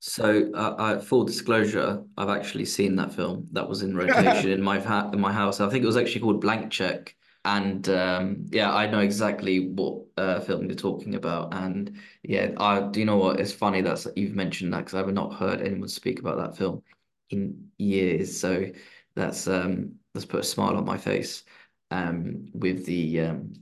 So, 0.00 0.50
uh, 0.54 0.74
I, 0.78 0.98
full 0.98 1.24
disclosure, 1.24 2.02
I've 2.18 2.28
actually 2.28 2.66
seen 2.66 2.96
that 2.96 3.14
film. 3.14 3.48
That 3.52 3.68
was 3.68 3.82
in 3.82 3.96
rotation 3.96 4.50
in 4.58 4.62
my 4.62 4.78
in 5.12 5.20
my 5.20 5.32
house. 5.32 5.60
I 5.60 5.68
think 5.68 5.82
it 5.82 5.86
was 5.86 5.96
actually 5.96 6.20
called 6.22 6.40
Blank 6.40 6.70
Check, 6.70 7.14
and 7.44 7.88
um, 7.90 8.46
yeah, 8.50 8.74
I 8.74 8.86
know 8.86 9.00
exactly 9.00 9.68
what 9.68 10.04
uh, 10.16 10.40
film 10.40 10.66
you're 10.66 10.74
talking 10.74 11.14
about. 11.14 11.52
And 11.52 11.98
yeah, 12.22 12.52
I 12.56 12.80
do 12.80 13.00
you 13.00 13.06
know 13.06 13.18
what? 13.18 13.38
It's 13.38 13.52
funny 13.52 13.82
that 13.82 14.06
you've 14.16 14.34
mentioned 14.34 14.72
that 14.72 14.78
because 14.78 14.94
I've 14.94 15.12
not 15.12 15.34
heard 15.34 15.60
anyone 15.60 15.88
speak 15.88 16.20
about 16.20 16.38
that 16.38 16.56
film 16.56 16.82
in 17.30 17.68
years. 17.76 18.40
So 18.40 18.66
that's 19.14 19.46
um, 19.46 19.96
that's 20.14 20.24
put 20.24 20.40
a 20.40 20.44
smile 20.44 20.76
on 20.76 20.86
my 20.86 20.96
face 20.96 21.44
um, 21.90 22.46
with 22.54 22.86
the 22.86 23.20
um, 23.20 23.52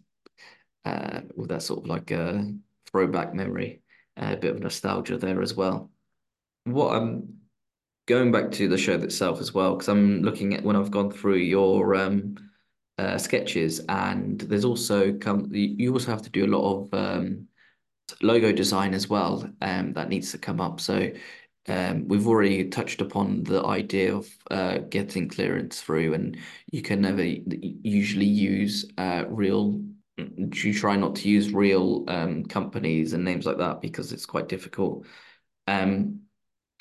uh, 0.85 1.23
with 1.37 1.49
that 1.49 1.63
sort 1.63 1.81
of 1.81 1.87
like 1.87 2.13
a 2.13 2.23
uh, 2.23 2.43
throwback 2.91 3.35
memory, 3.35 3.83
uh, 4.17 4.31
a 4.33 4.37
bit 4.37 4.55
of 4.55 4.61
nostalgia 4.61 5.19
there 5.19 5.43
as 5.43 5.55
well. 5.55 5.91
What 6.65 6.95
I'm 6.95 7.39
going 8.07 8.31
back 8.31 8.53
to 8.53 8.69
the 8.69 8.79
show 8.79 8.95
itself 8.95 9.41
as 9.41 9.53
well 9.53 9.75
because 9.75 9.89
I'm 9.89 10.23
looking 10.23 10.55
at 10.55 10.63
when 10.63 10.77
I've 10.77 10.91
gone 10.91 11.11
through 11.11 11.37
your 11.37 11.95
um 11.97 12.37
uh, 12.99 13.19
sketches, 13.19 13.81
and 13.89 14.41
there's 14.41 14.65
also 14.65 15.13
come. 15.15 15.49
You 15.51 15.93
also 15.93 16.11
have 16.11 16.23
to 16.23 16.31
do 16.31 16.45
a 16.45 16.55
lot 16.55 16.65
of 16.65 16.95
um, 16.95 17.49
logo 18.21 18.53
design 18.53 18.95
as 18.95 19.09
well. 19.09 19.49
Um, 19.61 19.93
that 19.95 20.09
needs 20.09 20.33
to 20.33 20.39
come 20.39 20.61
up. 20.61 20.81
So 20.81 21.11
um, 21.69 22.09
we've 22.09 22.27
already 22.27 22.69
touched 22.69 23.01
upon 23.01 23.45
the 23.45 23.65
idea 23.65 24.15
of 24.15 24.29
uh, 24.51 24.79
getting 24.79 25.29
clearance 25.29 25.81
through, 25.81 26.15
and 26.15 26.37
you 26.71 26.83
can 26.83 27.01
never 27.01 27.23
usually 27.25 28.27
use 28.27 28.91
uh, 28.99 29.25
real. 29.29 29.81
You 30.17 30.75
try 30.75 30.97
not 30.97 31.17
to 31.17 31.29
use 31.29 31.53
real 31.53 32.05
um, 32.09 32.45
companies 32.45 33.13
and 33.13 33.25
names 33.25 33.47
like 33.47 33.59
that 33.59 33.81
because 33.81 34.13
it's 34.13 34.27
quite 34.27 34.49
difficult. 34.49 35.07
Um, 35.67 36.21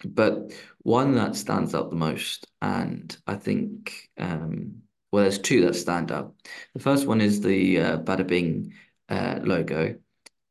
but 0.04 0.52
one 0.80 1.16
that 1.16 1.36
stands 1.36 1.76
out 1.76 1.90
the 1.90 1.96
most, 1.96 2.48
and 2.62 3.16
I 3.28 3.36
think 3.36 4.10
um, 4.18 4.82
well, 5.12 5.24
there's 5.24 5.40
two 5.40 5.66
that 5.66 5.76
stand 5.76 6.12
out. 6.12 6.34
The 6.74 6.80
first 6.82 7.06
one 7.06 7.22
is 7.22 7.42
the 7.42 7.80
uh, 7.80 7.98
Bada 8.00 8.26
Bing 8.26 8.74
uh, 9.10 9.40
logo. 9.44 9.96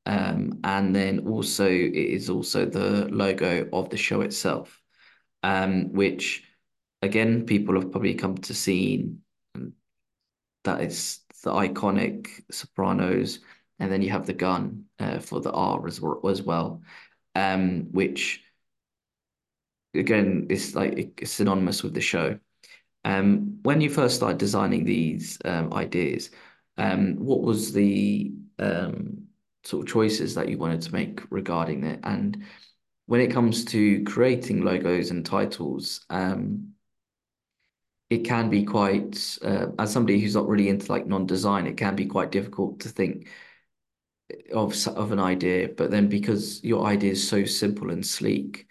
Um, 0.07 0.61
and 0.65 0.95
then 0.95 1.29
also 1.29 1.67
it 1.67 1.95
is 1.95 2.31
also 2.31 2.65
the 2.65 3.09
logo 3.11 3.69
of 3.73 3.91
the 3.91 3.97
show 3.97 4.23
itself, 4.23 4.81
um, 5.43 5.93
which 5.93 6.45
again 7.03 7.47
people 7.47 7.75
have 7.75 7.91
probably 7.91 8.15
come 8.15 8.37
to 8.39 8.55
see 8.55 9.13
that 10.65 10.81
it's 10.81 11.21
the 11.43 11.53
iconic 11.53 12.29
Sopranos, 12.51 13.41
and 13.79 13.91
then 13.91 14.03
you 14.03 14.11
have 14.11 14.27
the 14.27 14.33
gun 14.35 14.85
uh, 14.99 15.19
for 15.19 15.41
the 15.41 15.53
R 15.53 15.87
as, 15.87 16.01
as 16.29 16.43
well, 16.43 16.83
um, 17.35 17.89
which 17.93 18.43
again 19.95 20.47
is 20.51 20.75
like 20.75 21.21
it's 21.21 21.33
synonymous 21.33 21.83
with 21.83 21.95
the 21.95 22.01
show. 22.01 22.39
Um, 23.05 23.59
when 23.63 23.81
you 23.81 23.91
first 23.91 24.17
started 24.17 24.39
designing 24.39 24.85
these 24.85 25.39
um, 25.45 25.73
ideas, 25.73 26.31
um, 26.77 27.17
what 27.17 27.43
was 27.43 27.73
the 27.73 28.33
um, 28.59 29.27
sort 29.65 29.83
of 29.83 29.93
choices 29.93 30.35
that 30.35 30.49
you 30.49 30.59
wanted 30.59 30.83
to 30.83 30.93
make 30.93 31.23
regarding 31.31 31.85
it? 31.85 32.01
And 32.03 32.45
when 33.07 33.21
it 33.21 33.33
comes 33.33 33.65
to 33.67 34.05
creating 34.05 34.63
logos 34.63 35.11
and 35.11 35.25
titles, 35.25 36.05
um, 36.11 36.75
it 38.11 38.25
can 38.25 38.51
be 38.51 38.65
quite, 38.65 39.39
uh, 39.43 39.67
as 39.79 39.93
somebody 39.93 40.21
who's 40.21 40.35
not 40.35 40.49
really 40.49 40.69
into 40.69 40.91
like 40.91 41.07
non-design, 41.07 41.67
it 41.67 41.77
can 41.77 41.95
be 41.95 42.07
quite 42.07 42.33
difficult 42.33 42.81
to 42.81 42.89
think 42.89 43.29
of 44.53 44.75
of 44.89 45.13
an 45.13 45.21
idea. 45.21 45.69
But 45.69 45.91
then 45.91 46.09
because 46.09 46.63
your 46.63 46.87
idea 46.87 47.13
is 47.13 47.29
so 47.29 47.45
simple 47.45 47.91
and 47.91 48.07
sleek, 48.07 48.69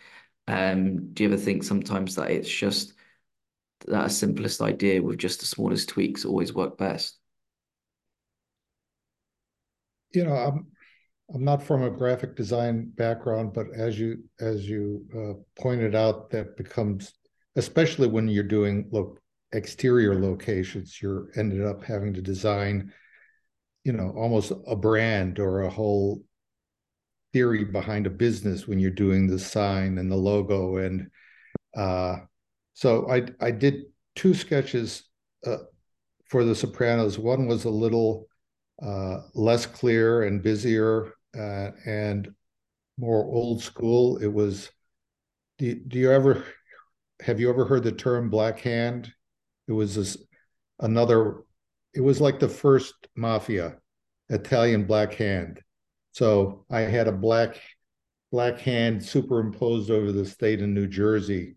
um, 0.48 1.14
do 1.14 1.24
you 1.24 1.30
ever 1.30 1.38
think 1.38 1.64
sometimes 1.64 2.16
that 2.16 2.32
it's 2.32 2.50
just 2.50 2.94
that 3.88 4.12
simplest 4.12 4.62
idea 4.62 5.02
with 5.02 5.18
just 5.18 5.40
the 5.40 5.46
smallest 5.46 5.90
tweaks 5.90 6.26
always 6.26 6.54
work 6.54 6.78
best? 6.78 7.18
You 10.14 10.26
know, 10.26 10.36
I'm 10.36 10.68
I'm 11.34 11.44
not 11.44 11.62
from 11.62 11.84
a 11.84 11.92
graphic 11.92 12.36
design 12.36 12.92
background, 12.96 13.54
but 13.54 13.68
as 13.76 14.00
you 14.00 14.24
as 14.40 14.68
you 14.68 15.06
uh, 15.16 15.62
pointed 15.62 15.96
out, 15.96 16.32
that 16.32 16.58
becomes 16.58 17.14
especially 17.56 18.08
when 18.08 18.28
you're 18.28 18.44
doing 18.44 18.88
look 18.92 19.20
exterior 19.52 20.20
locations, 20.20 21.02
you're 21.02 21.30
ended 21.36 21.66
up 21.66 21.84
having 21.84 22.14
to 22.14 22.22
design, 22.22 22.94
you 23.84 23.94
know, 23.94 24.14
almost 24.16 24.52
a 24.68 24.76
brand 24.76 25.40
or 25.40 25.62
a 25.62 25.70
whole 25.70 26.24
theory 27.34 27.64
behind 27.64 28.08
a 28.08 28.12
business 28.12 28.68
when 28.68 28.80
you're 28.80 28.92
doing 28.92 29.28
the 29.28 29.40
sign 29.40 29.98
and 29.98 30.12
the 30.12 30.16
logo 30.16 30.78
and 30.78 31.10
uh, 31.76 32.18
so 32.74 33.10
I 33.10 33.24
I 33.40 33.52
did 33.52 33.84
two 34.16 34.34
sketches 34.34 35.04
uh, 35.46 35.58
for 36.30 36.44
The 36.44 36.56
Sopranos. 36.56 37.18
One 37.18 37.48
was 37.48 37.66
a 37.66 37.70
little 37.70 38.28
uh, 38.82 39.22
less 39.34 39.66
clear 39.66 40.24
and 40.24 40.42
busier 40.42 41.14
uh, 41.38 41.72
and 41.86 42.30
more 42.98 43.24
old 43.26 43.62
school. 43.62 44.18
It 44.18 44.32
was. 44.32 44.70
Do, 45.58 45.76
do 45.76 46.00
you 46.00 46.12
ever 46.12 46.46
have 47.22 47.40
you 47.40 47.50
ever 47.50 47.66
heard 47.66 47.84
the 47.84 47.92
term 47.92 48.30
black 48.30 48.60
hand? 48.60 49.12
It 49.68 49.74
was 49.74 49.96
this 49.96 50.18
another. 50.80 51.44
It 51.94 52.02
was 52.02 52.22
like 52.22 52.40
the 52.40 52.48
first 52.48 52.94
mafia, 53.16 53.78
Italian 54.30 54.86
black 54.86 55.14
hand. 55.14 55.62
So 56.12 56.66
I 56.70 56.82
had 56.82 57.08
a 57.08 57.12
black 57.12 57.60
black 58.32 58.60
hand 58.60 59.04
superimposed 59.04 59.90
over 59.90 60.12
the 60.12 60.26
state 60.26 60.62
of 60.62 60.70
New 60.70 60.88
Jersey 60.88 61.56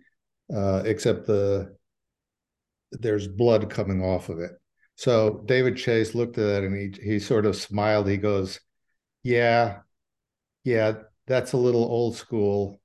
uh, 0.55 0.83
except 0.85 1.27
the 1.27 1.77
there's 2.93 3.27
blood 3.29 3.71
coming 3.71 4.03
off 4.03 4.29
of 4.29 4.39
it. 4.39 4.53
So 4.97 5.43
David 5.47 5.77
Chase 5.77 6.15
looked 6.15 6.39
at 6.39 6.47
that 6.47 6.65
and 6.65 6.77
he 6.77 7.03
he 7.03 7.19
sort 7.19 7.47
of 7.47 7.57
smiled. 7.57 8.09
He 8.09 8.17
goes, 8.19 8.61
"Yeah, 9.23 9.81
yeah, 10.65 10.95
that's 11.27 11.53
a 11.53 11.57
little 11.59 11.85
old 11.85 12.17
school. 12.17 12.81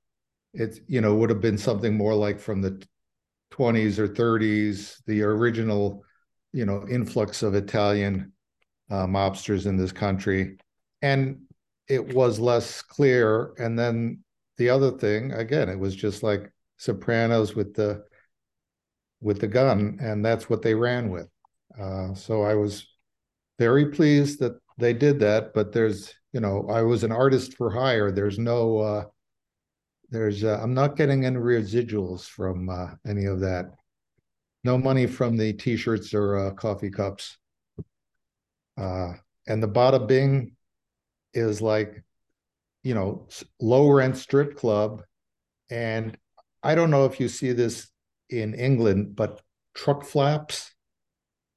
It's 0.54 0.80
you 0.88 1.00
know 1.00 1.14
would 1.16 1.30
have 1.30 1.40
been 1.40 1.58
something 1.58 1.96
more 1.96 2.14
like 2.14 2.40
from 2.40 2.62
the 2.62 2.82
20s 3.50 3.98
or 3.98 4.08
30s, 4.08 5.02
the 5.06 5.22
original 5.22 6.04
you 6.52 6.66
know 6.66 6.86
influx 6.88 7.42
of 7.42 7.54
Italian 7.54 8.32
uh, 8.90 9.06
mobsters 9.06 9.66
in 9.66 9.76
this 9.76 9.92
country, 9.92 10.58
and 11.02 11.42
it 11.88 12.14
was 12.14 12.40
less 12.40 12.82
clear. 12.82 13.54
And 13.58 13.78
then 13.78 14.24
the 14.58 14.70
other 14.70 14.92
thing, 14.92 15.32
again, 15.32 15.68
it 15.68 15.78
was 15.78 15.94
just 15.96 16.22
like 16.22 16.52
Sopranos 16.78 17.54
with 17.54 17.74
the 17.74 18.04
with 19.20 19.40
the 19.40 19.48
gun, 19.48 19.98
and 20.00 20.24
that's 20.24 20.48
what 20.48 20.62
they 20.62 20.74
ran 20.74 21.10
with. 21.10 21.28
Uh, 21.78 22.14
so 22.14 22.42
I 22.42 22.54
was 22.54 22.86
very 23.58 23.90
pleased 23.90 24.38
that 24.40 24.58
they 24.78 24.92
did 24.92 25.20
that. 25.20 25.52
But 25.54 25.72
there's, 25.72 26.14
you 26.32 26.40
know, 26.40 26.68
I 26.70 26.82
was 26.82 27.04
an 27.04 27.12
artist 27.12 27.56
for 27.56 27.70
hire. 27.70 28.12
There's 28.12 28.38
no, 28.38 28.78
uh, 28.78 29.04
there's, 30.10 30.44
uh, 30.44 30.60
I'm 30.62 30.72
not 30.72 30.96
getting 30.96 31.24
any 31.24 31.36
residuals 31.36 32.24
from 32.24 32.68
uh, 32.68 32.90
any 33.06 33.24
of 33.24 33.40
that. 33.40 33.66
No 34.64 34.78
money 34.78 35.06
from 35.06 35.36
the 35.36 35.52
T-shirts 35.52 36.14
or 36.14 36.38
uh, 36.38 36.50
coffee 36.52 36.90
cups. 36.90 37.38
Uh, 38.76 39.14
and 39.48 39.62
the 39.62 39.68
Bada 39.68 40.06
Bing 40.06 40.54
is 41.34 41.60
like, 41.60 42.04
you 42.84 42.94
know, 42.94 43.28
low 43.60 43.90
rent 43.90 44.16
strip 44.16 44.56
club, 44.56 45.02
and 45.70 46.16
I 46.62 46.74
don't 46.74 46.90
know 46.90 47.04
if 47.04 47.20
you 47.20 47.28
see 47.28 47.52
this 47.52 47.88
in 48.30 48.54
England, 48.54 49.16
but 49.16 49.40
truck 49.74 50.04
flaps, 50.04 50.74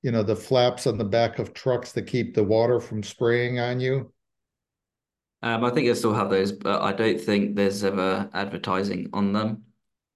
you 0.02 0.12
know, 0.12 0.24
the 0.24 0.36
flaps 0.36 0.88
on 0.88 0.98
the 0.98 1.06
back 1.06 1.40
of 1.40 1.54
trucks 1.54 1.92
that 1.94 2.04
keep 2.04 2.34
the 2.34 2.44
water 2.44 2.80
from 2.80 3.04
spraying 3.04 3.60
on 3.60 3.80
you. 3.80 4.14
Um, 5.44 5.64
I 5.64 5.72
think 5.72 5.90
I 5.90 5.94
still 5.94 6.14
have 6.14 6.30
those, 6.30 6.52
but 6.52 6.82
I 6.82 6.94
don't 6.94 7.20
think 7.20 7.56
there's 7.56 7.84
ever 7.84 8.30
advertising 8.34 9.10
on 9.14 9.34
them. 9.34 9.64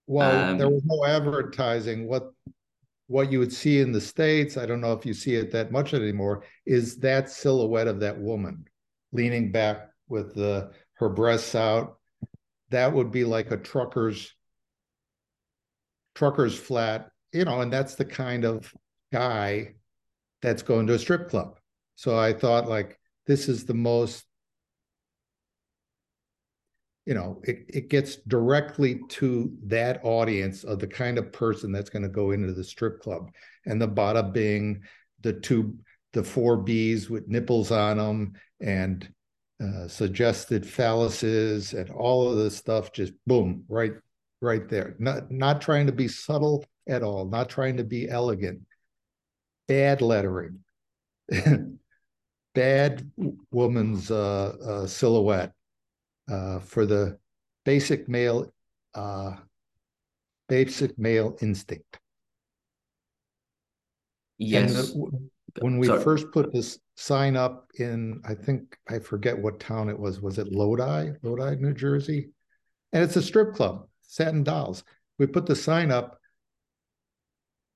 Well, 0.08 0.52
um, 0.52 0.58
there 0.58 0.70
was 0.70 0.84
no 0.86 1.04
advertising. 1.06 2.08
What 2.08 2.32
what 3.08 3.32
you 3.32 3.40
would 3.40 3.54
see 3.54 3.82
in 3.82 3.92
the 3.92 4.02
States, 4.02 4.58
I 4.58 4.66
don't 4.66 4.82
know 4.82 4.94
if 4.94 5.06
you 5.06 5.14
see 5.14 5.36
it 5.36 5.52
that 5.52 5.72
much 5.72 5.94
anymore, 5.94 6.44
is 6.66 6.98
that 6.98 7.30
silhouette 7.30 7.88
of 7.88 8.00
that 8.00 8.20
woman 8.20 8.66
leaning 9.12 9.52
back 9.52 9.90
with 10.08 10.36
the 10.36 10.72
her 10.96 11.10
breasts 11.10 11.56
out. 11.56 11.98
That 12.70 12.94
would 12.94 13.12
be 13.12 13.24
like 13.24 13.52
a 13.52 13.58
trucker's 13.58 14.35
trucker's 16.16 16.58
flat, 16.58 17.10
you 17.32 17.46
know, 17.46 17.62
and 17.62 17.72
that's 17.72 17.96
the 17.96 18.06
kind 18.06 18.46
of 18.46 18.74
guy 19.12 19.76
that's 20.42 20.64
going 20.64 20.88
to 20.88 20.94
a 20.94 21.00
strip 21.00 21.30
club. 21.30 21.60
So 21.96 22.18
I 22.18 22.34
thought 22.34 22.68
like 22.68 23.00
this 23.28 23.48
is 23.48 23.66
the 23.66 23.74
most 23.74 24.26
you 27.06 27.14
know, 27.14 27.40
it, 27.44 27.66
it 27.70 27.90
gets 27.90 28.16
directly 28.16 29.00
to 29.10 29.56
that 29.68 30.00
audience 30.04 30.64
of 30.64 30.80
the 30.80 30.88
kind 30.88 31.20
of 31.20 31.32
person 31.32 31.72
that's 31.72 31.90
going 31.90 32.02
to 32.02 32.10
go 32.10 32.32
into 32.32 32.52
the 32.52 32.64
strip 32.64 33.00
club. 33.00 33.30
And 33.68 33.80
the 33.80 33.88
bada 33.88 34.34
bing, 34.34 34.82
the 35.22 35.34
two, 35.34 35.78
the 36.14 36.24
four 36.24 36.58
B's 36.58 37.10
with 37.10 37.28
nipples 37.28 37.72
on 37.72 37.98
them 37.98 38.34
and 38.60 39.08
uh, 39.64 39.88
suggested 39.88 40.64
phalluses 40.64 41.80
and 41.80 41.92
all 41.92 42.30
of 42.30 42.38
this 42.38 42.58
stuff 42.58 42.92
just 42.92 43.14
boom, 43.28 43.64
right 43.70 43.94
right 44.46 44.70
there. 44.70 44.96
Not 45.00 45.30
not 45.32 45.62
trying 45.62 45.88
to 45.88 45.92
be 45.92 46.08
subtle 46.08 46.64
at 46.88 47.04
all, 47.04 47.26
not 47.26 47.50
trying 47.50 47.78
to 47.78 47.84
be 47.84 48.08
elegant. 48.08 48.62
Bad 49.68 50.02
lettering, 50.02 50.60
bad 52.54 53.12
woman's 53.52 54.12
uh, 54.12 54.56
uh, 54.64 54.88
silhouette 54.88 55.54
uh, 56.30 56.60
for 56.60 56.86
the 56.86 57.18
basic 57.66 58.08
male 58.08 58.54
uh, 58.94 59.34
basic 60.48 60.98
male 60.98 61.36
instinct. 61.42 62.00
Yes. 64.38 64.92
The, 64.94 65.30
when 65.62 65.78
we 65.78 65.88
Sorry. 65.88 66.04
first 66.04 66.32
put 66.32 66.52
this 66.52 66.80
sign 66.96 67.38
up 67.38 67.70
in, 67.80 68.22
I 68.26 68.36
think 68.36 68.78
I 68.90 69.00
forget 69.00 69.38
what 69.38 69.60
town 69.60 69.90
it 69.90 69.98
was. 69.98 70.22
Was 70.22 70.38
it 70.38 70.52
Lodi, 70.52 71.12
Lodi, 71.24 71.56
New 71.56 71.74
Jersey? 71.74 72.30
And 72.92 73.04
it's 73.04 73.16
a 73.16 73.22
strip 73.22 73.56
club 73.56 73.88
satin 74.16 74.44
dolls. 74.44 74.84
We 75.20 75.28
put 75.28 75.46
the 75.46 75.56
sign 75.56 75.92
up. 75.92 76.20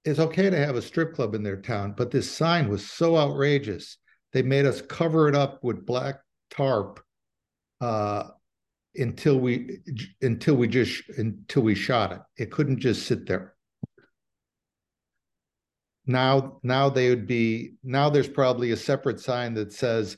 It's 0.06 0.20
okay 0.20 0.50
to 0.50 0.58
have 0.58 0.76
a 0.76 0.82
strip 0.82 1.14
club 1.14 1.36
in 1.36 1.44
their 1.44 1.62
town, 1.62 1.94
but 1.98 2.12
this 2.12 2.32
sign 2.32 2.70
was 2.70 2.90
so 2.90 3.18
outrageous. 3.18 3.98
They 4.32 4.42
made 4.42 4.66
us 4.66 4.82
cover 4.82 5.28
it 5.28 5.36
up 5.36 5.64
with 5.64 5.86
black 5.86 6.22
tarp 6.50 7.02
uh, 7.82 8.30
until 8.96 9.40
we 9.40 9.80
until 10.22 10.56
we 10.56 10.68
just 10.68 11.10
until 11.18 11.64
we 11.64 11.76
shot 11.76 12.14
it. 12.14 12.22
It 12.38 12.52
couldn't 12.52 12.80
just 12.80 13.06
sit 13.06 13.26
there. 13.26 13.56
Now, 16.06 16.60
now 16.64 16.90
they 16.90 17.10
would 17.10 17.28
be 17.28 17.76
now. 17.84 18.10
There's 18.10 18.28
probably 18.28 18.72
a 18.72 18.78
separate 18.78 19.20
sign 19.20 19.54
that 19.56 19.74
says 19.74 20.18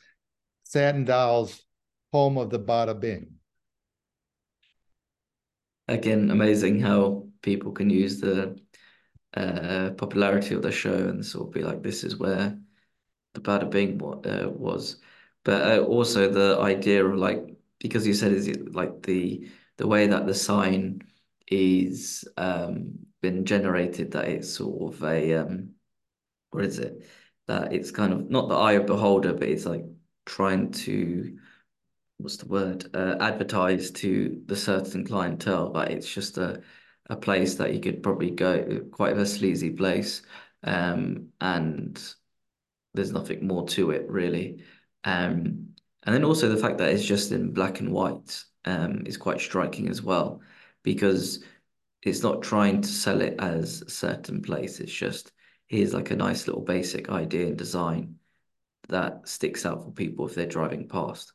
"Satin 0.63 1.03
Dolls, 1.03 1.63
home 2.13 2.37
of 2.37 2.49
the 2.49 2.59
Bada 2.59 2.97
Bing." 2.97 3.40
Again, 5.91 6.31
amazing 6.31 6.79
how 6.79 7.27
people 7.41 7.71
can 7.71 7.89
use 7.89 8.19
the 8.19 8.59
uh, 9.33 9.91
popularity 9.97 10.55
of 10.55 10.61
the 10.61 10.71
show 10.71 10.93
and 10.93 11.25
sort 11.25 11.47
of 11.47 11.53
be 11.53 11.63
like, 11.63 11.81
this 11.83 12.03
is 12.03 12.17
where 12.17 12.59
the 13.33 13.41
Bada 13.41 13.69
Bing 13.69 14.01
uh, 14.01 14.49
was. 14.49 14.97
But 15.43 15.79
uh, 15.79 15.83
also 15.83 16.29
the 16.29 16.59
idea 16.59 17.05
of 17.05 17.15
like, 17.17 17.57
because 17.79 18.05
you 18.05 18.13
said 18.13 18.31
is 18.31 18.47
it 18.47 18.73
like 18.73 19.03
the 19.03 19.49
the 19.77 19.87
way 19.87 20.05
that 20.07 20.27
the 20.27 20.33
sign 20.35 21.01
is 21.47 22.27
um, 22.37 22.99
been 23.21 23.45
generated, 23.45 24.11
that 24.11 24.27
it's 24.27 24.53
sort 24.53 24.93
of 24.93 25.03
a 25.03 25.33
um, 25.35 25.71
what 26.51 26.65
is 26.65 26.79
it? 26.79 27.05
That 27.47 27.73
it's 27.73 27.91
kind 27.91 28.13
of 28.13 28.29
not 28.29 28.49
the 28.49 28.55
eye 28.55 28.73
of 28.73 28.85
beholder, 28.85 29.33
but 29.33 29.47
it's 29.49 29.65
like 29.65 29.83
trying 30.25 30.71
to 30.71 31.37
what's 32.21 32.37
the 32.37 32.47
word 32.47 32.85
uh, 32.95 33.17
advertise 33.19 33.91
to 33.91 34.41
the 34.45 34.55
certain 34.55 35.05
clientele 35.05 35.69
but 35.69 35.91
it's 35.91 36.11
just 36.11 36.37
a 36.37 36.61
a 37.09 37.15
place 37.15 37.55
that 37.55 37.73
you 37.73 37.79
could 37.81 38.01
probably 38.01 38.31
go 38.31 38.81
quite 38.91 39.17
a 39.17 39.25
sleazy 39.25 39.69
place 39.69 40.21
um, 40.63 41.27
and 41.41 42.01
there's 42.93 43.11
nothing 43.11 43.45
more 43.45 43.67
to 43.69 43.91
it 43.91 44.09
really. 44.09 44.63
Um, 45.03 45.73
and 46.03 46.15
then 46.15 46.23
also 46.23 46.49
the 46.49 46.57
fact 46.57 46.77
that 46.77 46.89
it's 46.89 47.05
just 47.05 47.31
in 47.31 47.53
black 47.53 47.79
and 47.79 47.91
white 47.91 48.43
um, 48.65 49.03
is 49.05 49.17
quite 49.17 49.39
striking 49.39 49.89
as 49.89 50.01
well 50.01 50.41
because 50.83 51.43
it's 52.03 52.23
not 52.23 52.41
trying 52.41 52.81
to 52.81 52.87
sell 52.87 53.21
it 53.21 53.35
as 53.39 53.81
a 53.81 53.89
certain 53.89 54.41
place. 54.41 54.79
It's 54.79 54.91
just 54.91 55.31
here's 55.67 55.93
like 55.93 56.11
a 56.11 56.15
nice 56.15 56.47
little 56.47 56.63
basic 56.63 57.09
idea 57.09 57.47
and 57.47 57.57
design 57.57 58.15
that 58.89 59.27
sticks 59.27 59.65
out 59.65 59.83
for 59.83 59.91
people 59.91 60.27
if 60.27 60.35
they're 60.35 60.45
driving 60.45 60.87
past 60.87 61.33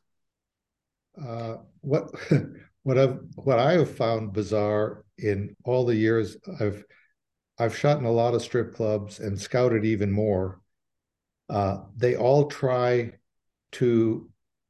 uh, 1.25 1.57
what 1.81 2.11
what 2.83 2.97
I've 2.97 3.19
what 3.35 3.59
I 3.59 3.73
have 3.73 3.95
found 3.95 4.33
bizarre 4.33 5.03
in 5.17 5.55
all 5.63 5.85
the 5.85 5.95
years 5.95 6.37
I've 6.59 6.83
I've 7.59 7.75
shot 7.75 7.97
in 7.97 8.05
a 8.05 8.11
lot 8.11 8.35
of 8.35 8.41
strip 8.41 8.75
clubs 8.75 9.19
and 9.19 9.39
scouted 9.39 9.83
even 9.83 10.11
more. 10.11 10.61
Uh, 11.49 11.79
they 11.95 12.15
all 12.15 12.45
try 12.47 13.13
to 13.73 14.29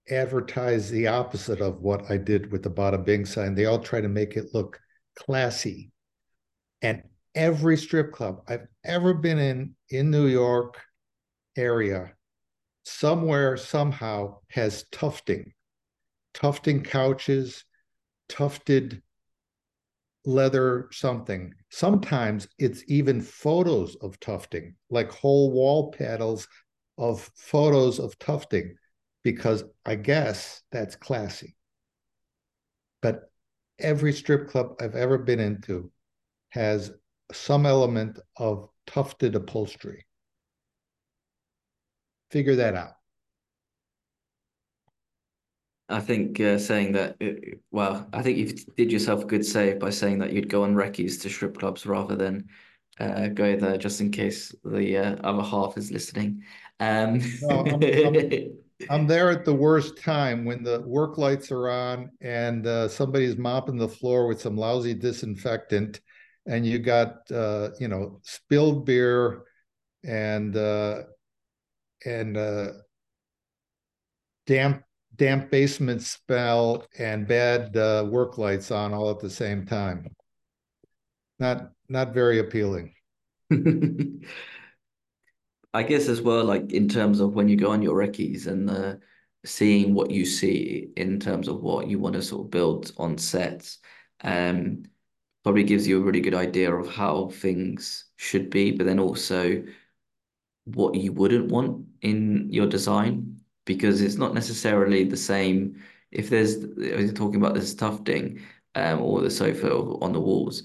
advertise 0.10 0.90
the 0.90 1.08
opposite 1.08 1.60
of 1.60 1.82
what 1.82 2.10
I 2.10 2.18
did 2.18 2.52
with 2.52 2.64
the 2.64 2.70
Bada 2.70 3.04
Bing 3.04 3.26
sign. 3.26 3.56
They 3.56 3.66
all 3.66 3.80
try 3.80 4.00
to 4.00 4.08
make 4.08 4.38
it 4.38 4.54
look 4.54 4.80
classy. 5.16 5.92
And 6.82 7.04
every 7.36 7.76
strip 7.76 8.14
club 8.14 8.42
I've 8.48 8.68
ever 8.86 9.14
been 9.14 9.38
in 9.38 9.76
in 9.90 10.10
New 10.10 10.28
York 10.28 10.80
area, 11.58 12.14
somewhere 12.86 13.58
somehow 13.58 14.38
has 14.50 14.86
tufting 14.92 15.54
tufting 16.38 16.84
couches, 16.84 17.66
tufted 18.30 19.02
leather 20.24 20.88
something. 20.92 21.52
Sometimes 21.70 22.48
it's 22.60 22.84
even 22.88 23.22
photos 23.22 23.96
of 23.96 24.20
tufting, 24.20 24.76
like 24.92 25.12
whole 25.12 25.52
wall 25.52 25.92
panels 25.92 26.48
of 27.00 27.32
photos 27.36 28.00
of 28.00 28.20
tufting, 28.20 28.76
because 29.24 29.64
I 29.84 29.96
guess 29.96 30.62
that's 30.72 30.96
classy. 30.96 31.56
But 33.02 33.32
every 33.80 34.14
strip 34.14 34.50
club 34.50 34.76
I've 34.80 34.96
ever 34.96 35.18
been 35.18 35.40
into 35.40 35.92
has 36.50 36.92
some 37.32 37.66
element 37.66 38.20
of 38.36 38.70
tufted 38.86 39.34
upholstery. 39.36 40.06
Figure 42.30 42.58
that 42.58 42.76
out. 42.76 42.97
I 45.90 46.00
think 46.02 46.40
uh, 46.40 46.58
saying 46.58 46.94
that, 46.94 47.16
uh, 47.22 47.56
well, 47.72 48.08
I 48.12 48.22
think 48.22 48.38
you 48.38 48.54
did 48.76 48.92
yourself 48.92 49.24
a 49.24 49.28
good 49.28 49.46
save 49.46 49.80
by 49.80 49.90
saying 49.90 50.20
that 50.20 50.34
you'd 50.34 50.50
go 50.50 50.64
on 50.64 50.76
recce's 50.76 51.18
to 51.20 51.30
strip 51.30 51.58
clubs 51.58 51.86
rather 51.86 52.16
than 52.16 52.50
uh, 53.00 53.28
go 53.28 53.56
there 53.56 53.78
just 53.78 54.02
in 54.02 54.12
case 54.12 54.54
the 54.66 54.98
uh, 54.98 55.16
other 55.24 55.44
half 55.44 55.78
is 55.78 55.92
listening. 55.92 56.44
Um, 56.80 57.22
No, 57.42 57.66
I'm 57.66 57.84
I'm 57.84 58.52
I'm 58.90 59.08
there 59.08 59.32
at 59.32 59.44
the 59.44 59.54
worst 59.54 59.98
time 59.98 60.46
when 60.46 60.62
the 60.64 60.82
work 60.82 61.18
lights 61.18 61.52
are 61.52 61.70
on 61.70 62.12
and 62.22 62.68
uh, 62.68 62.88
somebody's 62.88 63.36
mopping 63.36 63.78
the 63.78 63.88
floor 63.88 64.28
with 64.28 64.40
some 64.40 64.56
lousy 64.56 64.94
disinfectant, 64.94 66.00
and 66.46 66.66
you 66.66 66.80
got 66.80 67.30
uh, 67.32 67.70
you 67.80 67.88
know 67.88 68.20
spilled 68.24 68.86
beer 68.86 69.44
and 70.04 70.56
uh, 70.56 71.04
and 72.06 72.38
uh, 72.38 72.68
damp 74.46 74.84
damp 75.18 75.52
basement 75.52 76.02
smell 76.02 76.86
and 76.98 77.28
bad 77.28 77.76
uh, 77.76 78.06
work 78.10 78.38
lights 78.38 78.72
on 78.72 78.94
all 78.94 79.10
at 79.10 79.20
the 79.20 79.30
same 79.30 79.66
time. 79.66 80.08
Not 81.40 81.72
not 81.90 82.14
very 82.14 82.40
appealing. 82.40 82.94
I 85.74 85.84
guess 85.84 86.08
as 86.08 86.22
well, 86.22 86.44
like 86.44 86.72
in 86.72 86.88
terms 86.90 87.20
of 87.20 87.34
when 87.34 87.50
you 87.50 87.56
go 87.56 87.72
on 87.72 87.82
your 87.82 87.96
recce's 87.96 88.48
and 88.48 88.70
uh, 88.70 88.96
seeing 89.46 89.94
what 89.94 90.12
you 90.12 90.26
see 90.26 90.90
in 90.98 91.20
terms 91.20 91.48
of 91.48 91.62
what 91.62 91.88
you 91.88 92.00
want 92.00 92.16
to 92.16 92.22
sort 92.22 92.46
of 92.46 92.52
build 92.52 92.92
on 92.98 93.18
sets, 93.18 93.80
um, 94.24 94.84
probably 95.44 95.64
gives 95.64 95.88
you 95.88 96.00
a 96.00 96.02
really 96.04 96.22
good 96.22 96.34
idea 96.34 96.74
of 96.74 96.94
how 96.94 97.30
things 97.30 98.06
should 98.18 98.50
be, 98.50 98.72
but 98.72 98.86
then 98.86 99.00
also 99.00 99.64
what 100.66 100.96
you 100.96 101.14
wouldn't 101.14 101.50
want 101.50 101.86
in 102.02 102.52
your 102.52 102.68
design, 102.68 103.37
because 103.68 104.02
it's 104.02 104.16
not 104.16 104.34
necessarily 104.34 105.04
the 105.04 105.18
same. 105.18 105.84
If 106.12 106.32
there's, 106.32 106.56
you're 106.78 107.12
talking 107.12 107.40
about 107.40 107.54
this 107.54 107.76
tufting, 107.76 108.42
um, 108.74 109.02
or 109.02 109.22
the 109.22 109.30
sofa 109.30 109.72
on 109.72 110.14
the 110.14 110.20
walls, 110.20 110.64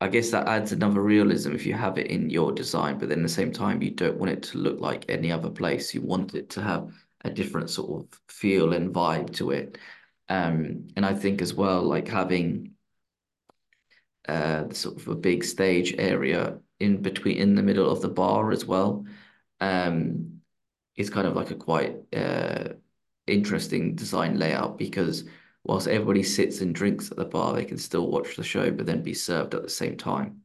I 0.00 0.08
guess 0.08 0.30
that 0.30 0.46
adds 0.46 0.72
another 0.72 1.02
realism 1.02 1.52
if 1.54 1.66
you 1.66 1.74
have 1.74 1.98
it 1.98 2.06
in 2.06 2.30
your 2.30 2.52
design, 2.52 2.98
but 2.98 3.08
then 3.08 3.18
at 3.18 3.22
the 3.22 3.28
same 3.28 3.52
time, 3.52 3.82
you 3.82 3.90
don't 3.90 4.18
want 4.18 4.32
it 4.32 4.42
to 4.44 4.58
look 4.58 4.80
like 4.80 5.04
any 5.08 5.32
other 5.32 5.50
place. 5.50 5.94
You 5.94 6.02
want 6.02 6.34
it 6.34 6.50
to 6.50 6.62
have 6.62 6.92
a 7.24 7.30
different 7.30 7.70
sort 7.70 8.04
of 8.04 8.20
feel 8.28 8.72
and 8.72 8.94
vibe 8.94 9.34
to 9.34 9.50
it. 9.50 9.78
Um, 10.28 10.88
and 10.96 11.04
I 11.04 11.14
think 11.14 11.42
as 11.42 11.52
well, 11.54 11.82
like 11.82 12.08
having 12.08 12.74
uh 14.28 14.70
sort 14.70 14.96
of 14.98 15.08
a 15.08 15.14
big 15.14 15.42
stage 15.42 15.94
area 15.96 16.58
in 16.78 17.00
between 17.00 17.38
in 17.38 17.54
the 17.54 17.62
middle 17.62 17.90
of 17.90 18.00
the 18.02 18.08
bar 18.08 18.52
as 18.52 18.64
well, 18.64 19.06
um, 19.60 20.39
is 21.00 21.10
kind 21.10 21.26
of 21.26 21.34
like 21.34 21.50
a 21.50 21.54
quite 21.54 21.96
uh 22.14 22.68
interesting 23.26 23.94
design 23.94 24.38
layout 24.38 24.78
because 24.78 25.24
whilst 25.64 25.88
everybody 25.88 26.22
sits 26.22 26.60
and 26.60 26.74
drinks 26.74 27.10
at 27.10 27.16
the 27.16 27.24
bar, 27.24 27.54
they 27.54 27.64
can 27.64 27.78
still 27.78 28.10
watch 28.10 28.36
the 28.36 28.42
show, 28.42 28.70
but 28.70 28.86
then 28.86 29.02
be 29.02 29.14
served 29.14 29.54
at 29.54 29.62
the 29.62 29.68
same 29.68 29.96
time. 29.96 30.40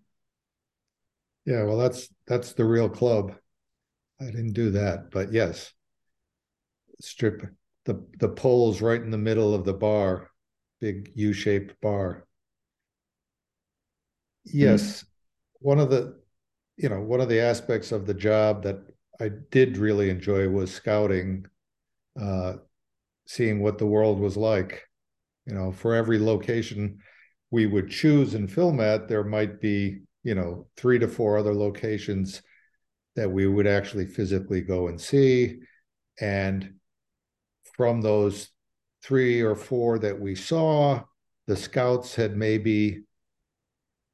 Yeah, 1.45 1.63
well, 1.63 1.77
that's 1.77 2.09
that's 2.27 2.53
the 2.53 2.65
real 2.65 2.89
club. 2.89 3.35
I 4.19 4.25
didn't 4.25 4.53
do 4.53 4.71
that, 4.71 5.11
but 5.11 5.31
yes, 5.31 5.71
strip 7.01 7.45
the 7.85 8.05
the 8.19 8.29
poles 8.29 8.81
right 8.81 9.01
in 9.01 9.11
the 9.11 9.17
middle 9.17 9.53
of 9.53 9.63
the 9.63 9.73
bar, 9.73 10.31
big 10.81 11.11
U-shaped 11.15 11.79
bar. 11.81 12.25
Yes, 14.43 15.03
mm. 15.03 15.07
one 15.59 15.79
of 15.79 15.89
the 15.89 16.19
you 16.77 16.89
know 16.89 17.01
one 17.01 17.21
of 17.21 17.29
the 17.29 17.41
aspects 17.41 17.91
of 17.91 18.05
the 18.05 18.13
job 18.13 18.63
that 18.63 18.94
I 19.19 19.29
did 19.51 19.77
really 19.77 20.09
enjoy 20.09 20.49
was 20.49 20.73
scouting, 20.73 21.45
uh, 22.19 22.55
seeing 23.27 23.61
what 23.61 23.77
the 23.77 23.87
world 23.87 24.19
was 24.19 24.35
like 24.37 24.83
you 25.45 25.53
know, 25.53 25.71
for 25.71 25.93
every 25.93 26.19
location 26.19 26.99
we 27.51 27.65
would 27.65 27.89
choose 27.89 28.33
and 28.33 28.51
film 28.51 28.79
at, 28.79 29.07
there 29.07 29.23
might 29.23 29.61
be, 29.61 30.01
you 30.23 30.35
know, 30.35 30.67
three 30.75 30.99
to 30.99 31.07
four 31.07 31.37
other 31.37 31.53
locations 31.53 32.41
that 33.15 33.29
we 33.29 33.47
would 33.47 33.67
actually 33.67 34.05
physically 34.05 34.61
go 34.61 34.87
and 34.87 34.99
see. 34.99 35.59
And 36.19 36.73
from 37.75 38.01
those 38.01 38.49
three 39.03 39.41
or 39.41 39.55
four 39.55 39.99
that 39.99 40.19
we 40.19 40.35
saw, 40.35 41.03
the 41.47 41.55
scouts 41.55 42.15
had 42.15 42.35
maybe 42.35 43.03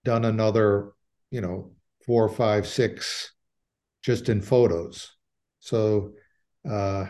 done 0.03 0.25
another, 0.25 0.91
you 1.31 1.39
know, 1.39 1.71
four, 2.05 2.27
five, 2.27 2.67
six 2.67 3.31
just 4.01 4.29
in 4.29 4.41
photos. 4.41 5.11
So 5.59 6.13
uh, 6.69 7.07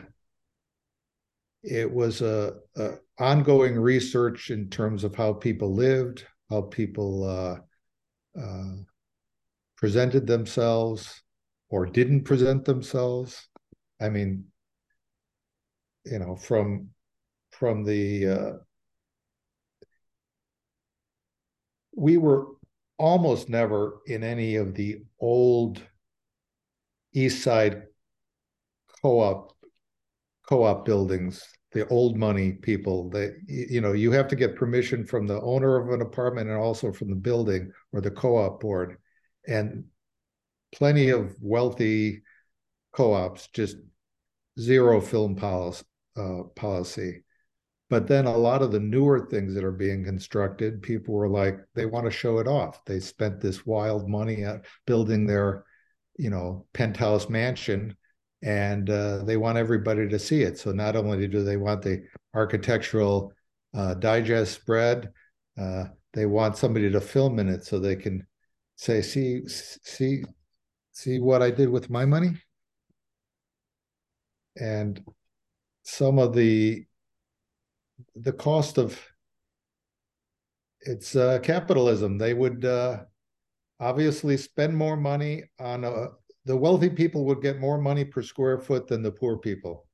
it 1.64 1.92
was 1.92 2.22
a, 2.22 2.56
a, 2.76 2.92
ongoing 3.20 3.80
research 3.80 4.50
in 4.50 4.70
terms 4.70 5.04
of 5.04 5.16
how 5.16 5.34
people 5.34 5.74
lived, 5.74 6.26
how 6.50 6.64
people 6.64 7.24
uh, 7.24 8.40
uh, 8.42 8.76
presented 9.78 10.28
themselves 10.28 11.22
or 11.70 11.86
didn't 11.86 12.24
present 12.24 12.66
themselves. 12.66 13.48
I 14.02 14.10
mean, 14.10 14.46
you 16.06 16.20
know, 16.20 16.36
from 16.36 16.90
from 17.52 17.84
the 17.84 18.28
uh, 18.28 18.52
we 21.96 22.18
were 22.18 22.48
almost 22.98 23.50
never 23.50 24.00
in 24.08 24.24
any 24.24 24.56
of 24.56 24.74
the 24.74 25.04
old 25.20 25.82
East 27.14 27.44
Side 27.44 27.84
co-op 29.02 29.54
co-op 30.48 30.86
buildings 30.86 31.48
the 31.72 31.88
old 31.88 32.18
money 32.18 32.52
people 32.52 33.10
that 33.10 33.34
you 33.48 33.80
know 33.80 33.94
you 33.94 34.12
have 34.12 34.28
to 34.28 34.36
get 34.36 34.56
permission 34.56 35.06
from 35.06 35.26
the 35.26 35.42
owner 35.42 35.78
of 35.78 35.90
an 35.90 36.02
apartment 36.02 36.50
and 36.50 36.58
also 36.58 36.92
from 36.92 37.10
the 37.10 37.16
building 37.16 37.72
or 37.94 38.02
the 38.02 38.12
co-op 38.12 38.60
board. 38.60 38.98
And 39.48 39.86
plenty 40.74 41.10
of 41.10 41.36
wealthy 41.42 42.24
co-ops 42.94 43.48
just 43.48 43.78
zero 44.60 45.00
film 45.02 45.36
policy 45.36 45.86
uh, 46.18 46.44
policy. 46.56 47.24
But 47.90 48.08
then 48.08 48.26
a 48.26 48.38
lot 48.38 48.62
of 48.62 48.72
the 48.72 48.80
newer 48.80 49.28
things 49.28 49.54
that 49.54 49.64
are 49.64 49.72
being 49.72 50.04
constructed 50.04 50.82
people 50.82 51.14
were 51.14 51.30
like 51.30 51.58
they 51.74 51.86
want 51.86 52.06
to 52.06 52.12
show 52.12 52.40
it 52.40 52.48
off. 52.48 52.84
They 52.86 53.00
spent 53.00 53.40
this 53.40 53.66
wild 53.66 54.10
money 54.10 54.44
at 54.44 54.66
building 54.86 55.26
their 55.26 55.66
you 56.22 56.30
know 56.30 56.66
penthouse 56.74 57.30
mansion 57.30 57.96
and 58.44 58.90
uh, 58.90 59.24
they 59.24 59.38
want 59.38 59.58
everybody 59.58 60.08
to 60.08 60.20
see 60.20 60.42
it. 60.42 60.58
So 60.58 60.72
not 60.72 60.96
only 60.96 61.28
do 61.28 61.44
they 61.44 61.58
want 61.58 61.82
the 61.82 62.04
architectural 62.34 63.34
uh, 63.76 63.94
digest 63.96 64.54
spread, 64.54 65.12
uh, 65.60 65.86
they 66.14 66.26
want 66.26 66.58
somebody 66.58 66.92
to 66.92 67.02
film 67.02 67.40
in 67.40 67.50
it 67.50 67.66
so 67.66 67.80
they 67.80 67.96
can 67.96 68.26
say, 68.76 69.02
"See, 69.02 69.42
see, 69.48 70.24
see 70.92 71.20
what 71.20 71.42
I 71.42 71.52
did 71.52 71.70
with 71.70 71.90
my 71.90 72.06
money." 72.06 72.32
And 74.60 75.04
some 75.84 76.20
of 76.20 76.34
the 76.36 76.86
the 78.16 78.34
cost 78.34 78.78
of 78.78 79.00
it's 80.82 81.16
uh, 81.16 81.40
capitalism. 81.40 82.18
They 82.18 82.34
would 82.34 82.66
uh, 82.66 83.02
obviously 83.82 84.38
spend 84.38 84.78
more 84.78 84.96
money 84.96 85.44
on 85.60 85.84
a, 85.84 86.08
the 86.46 86.56
wealthy 86.56 86.90
people 86.90 87.26
would 87.26 87.42
get 87.42 87.60
more 87.60 87.80
money 87.80 88.06
per 88.06 88.22
square 88.22 88.60
foot 88.60 88.88
than 88.88 89.02
the 89.02 89.12
poor 89.12 89.38
people. 89.38 89.88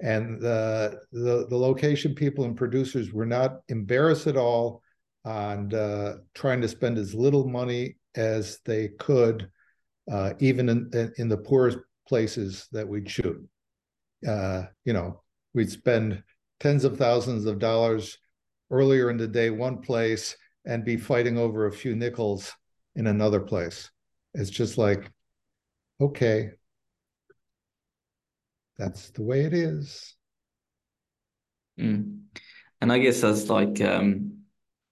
And 0.00 0.40
the, 0.40 1.00
the, 1.12 1.46
the 1.48 1.56
location 1.56 2.14
people 2.14 2.44
and 2.44 2.56
producers 2.56 3.12
were 3.12 3.26
not 3.26 3.60
embarrassed 3.68 4.26
at 4.26 4.36
all 4.36 4.82
on 5.24 5.72
uh, 5.72 6.16
trying 6.34 6.60
to 6.60 6.68
spend 6.68 6.98
as 6.98 7.14
little 7.14 7.48
money 7.48 7.96
as 8.14 8.58
they 8.64 8.88
could, 8.98 9.48
uh, 10.10 10.34
even 10.40 10.68
in, 10.68 11.12
in 11.18 11.28
the 11.28 11.36
poorest 11.36 11.78
places 12.08 12.68
that 12.72 12.86
we'd 12.86 13.10
shoot. 13.10 13.36
Uh, 14.26 14.64
you 14.84 14.92
know, 14.92 15.22
we'd 15.54 15.70
spend 15.70 16.22
tens 16.58 16.84
of 16.84 16.96
thousands 16.96 17.44
of 17.44 17.58
dollars 17.58 18.18
earlier 18.70 19.10
in 19.10 19.16
the 19.16 19.28
day 19.28 19.50
one 19.50 19.80
place 19.80 20.36
and 20.64 20.84
be 20.84 20.96
fighting 20.96 21.38
over 21.38 21.66
a 21.66 21.72
few 21.72 21.94
nickels 21.94 22.52
in 22.98 23.06
another 23.06 23.40
place. 23.40 23.90
It's 24.34 24.50
just 24.50 24.76
like 24.76 25.10
okay, 26.00 26.50
that's 28.76 29.10
the 29.10 29.22
way 29.22 29.44
it 29.44 29.54
is. 29.54 30.14
Mm. 31.80 32.24
And 32.80 32.92
I 32.92 32.98
guess 32.98 33.24
as 33.24 33.48
like 33.48 33.80
um 33.80 34.42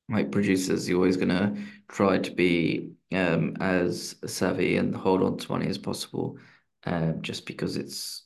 like 0.09 0.31
producers, 0.31 0.89
you're 0.89 0.99
always 0.99 1.17
gonna 1.17 1.57
try 1.89 2.19
to 2.19 2.31
be 2.31 2.93
um 3.13 3.57
as 3.61 4.15
savvy 4.25 4.77
and 4.77 4.95
hold 4.97 5.23
on 5.23 5.37
to 5.39 5.53
money 5.53 5.67
as 5.67 5.79
possible. 5.79 6.39
Um, 6.85 7.21
just 7.21 7.47
because 7.47 7.77
it's 7.77 8.25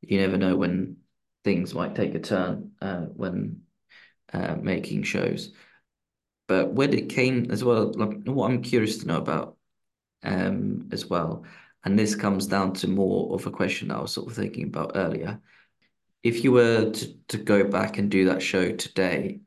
you 0.00 0.20
never 0.20 0.38
know 0.38 0.56
when 0.56 0.98
things 1.42 1.74
might 1.74 1.96
take 1.96 2.14
a 2.14 2.20
turn 2.20 2.70
uh, 2.80 3.02
when 3.02 3.62
uh, 4.32 4.54
making 4.60 5.02
shows. 5.02 5.52
But 6.48 6.72
when 6.72 6.92
it 6.92 7.08
came 7.08 7.50
as 7.50 7.64
well, 7.64 7.92
like, 7.94 8.22
what 8.24 8.50
I'm 8.50 8.62
curious 8.62 8.98
to 8.98 9.06
know 9.06 9.16
about 9.16 9.56
um, 10.22 10.88
as 10.92 11.06
well 11.06 11.44
and 11.86 11.96
this 11.96 12.16
comes 12.16 12.48
down 12.48 12.72
to 12.74 12.88
more 12.88 13.32
of 13.32 13.46
a 13.46 13.50
question 13.52 13.92
I 13.92 14.00
was 14.00 14.10
sort 14.10 14.28
of 14.28 14.34
thinking 14.34 14.64
about 14.64 14.92
earlier. 14.96 15.40
If 16.24 16.42
you 16.42 16.50
were 16.50 16.90
to, 16.90 17.14
to 17.28 17.38
go 17.38 17.62
back 17.62 17.96
and 17.96 18.10
do 18.10 18.24
that 18.24 18.42
show 18.42 18.72
today, 18.72 19.42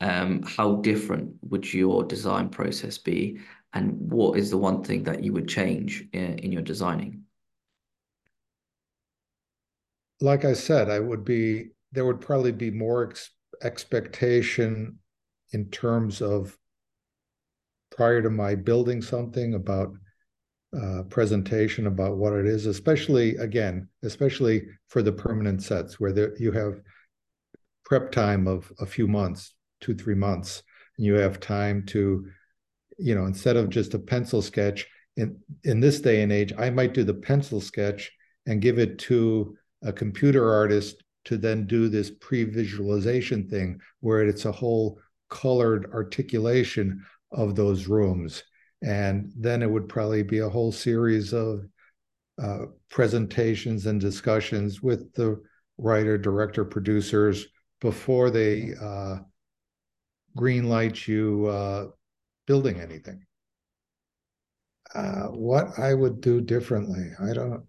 um, 0.00 0.42
how 0.42 0.76
different 0.76 1.36
would 1.42 1.72
your 1.72 2.02
design 2.02 2.48
process 2.48 2.98
be? 2.98 3.38
And 3.72 4.10
what 4.10 4.36
is 4.36 4.50
the 4.50 4.58
one 4.58 4.82
thing 4.82 5.04
that 5.04 5.22
you 5.22 5.32
would 5.34 5.46
change 5.46 6.04
in, 6.12 6.40
in 6.40 6.50
your 6.50 6.62
designing? 6.62 7.22
Like 10.20 10.44
I 10.44 10.54
said, 10.54 10.90
I 10.90 10.98
would 10.98 11.24
be 11.24 11.68
there 11.92 12.04
would 12.04 12.20
probably 12.20 12.50
be 12.50 12.72
more 12.72 13.08
ex 13.08 13.30
expectation 13.62 14.98
in 15.54 15.70
terms 15.70 16.20
of 16.20 16.58
prior 17.96 18.20
to 18.20 18.28
my 18.28 18.56
building 18.56 19.00
something 19.00 19.54
about 19.54 19.94
uh, 20.76 21.04
presentation 21.04 21.86
about 21.86 22.16
what 22.16 22.32
it 22.32 22.46
is, 22.46 22.66
especially 22.66 23.36
again, 23.36 23.88
especially 24.02 24.66
for 24.88 25.00
the 25.00 25.12
permanent 25.12 25.62
sets 25.62 26.00
where 26.00 26.12
there, 26.12 26.36
you 26.36 26.50
have 26.50 26.80
prep 27.84 28.10
time 28.10 28.48
of 28.48 28.72
a 28.80 28.86
few 28.86 29.06
months, 29.06 29.54
two, 29.80 29.94
three 29.94 30.16
months, 30.16 30.64
and 30.98 31.06
you 31.06 31.14
have 31.14 31.38
time 31.38 31.86
to, 31.86 32.26
you 32.98 33.14
know, 33.14 33.26
instead 33.26 33.56
of 33.56 33.70
just 33.70 33.94
a 33.94 33.98
pencil 33.98 34.42
sketch, 34.42 34.86
in, 35.16 35.38
in 35.62 35.78
this 35.78 36.00
day 36.00 36.22
and 36.22 36.32
age, 36.32 36.52
I 36.58 36.70
might 36.70 36.92
do 36.92 37.04
the 37.04 37.14
pencil 37.14 37.60
sketch 37.60 38.10
and 38.46 38.60
give 38.60 38.80
it 38.80 38.98
to 39.00 39.56
a 39.82 39.92
computer 39.92 40.52
artist 40.52 41.04
to 41.26 41.36
then 41.36 41.68
do 41.68 41.88
this 41.88 42.10
pre-visualization 42.10 43.48
thing 43.48 43.80
where 44.00 44.22
it's 44.22 44.44
a 44.44 44.52
whole 44.52 44.98
colored 45.34 45.90
articulation 45.92 47.04
of 47.32 47.56
those 47.56 47.88
rooms 47.88 48.44
and 48.82 49.32
then 49.36 49.62
it 49.62 49.70
would 49.70 49.88
probably 49.88 50.22
be 50.22 50.38
a 50.38 50.48
whole 50.48 50.70
series 50.70 51.32
of 51.32 51.66
uh, 52.40 52.66
presentations 52.88 53.86
and 53.86 54.00
discussions 54.00 54.80
with 54.80 55.12
the 55.14 55.42
writer 55.76 56.16
director 56.16 56.64
producers 56.64 57.46
before 57.80 58.30
they 58.30 58.72
uh, 58.80 59.16
green 60.36 60.68
light 60.68 61.08
you 61.08 61.46
uh, 61.46 61.86
building 62.46 62.80
anything 62.80 63.20
uh, 64.94 65.26
what 65.26 65.76
i 65.80 65.92
would 65.92 66.20
do 66.20 66.40
differently 66.40 67.10
i 67.20 67.32
don't 67.32 67.64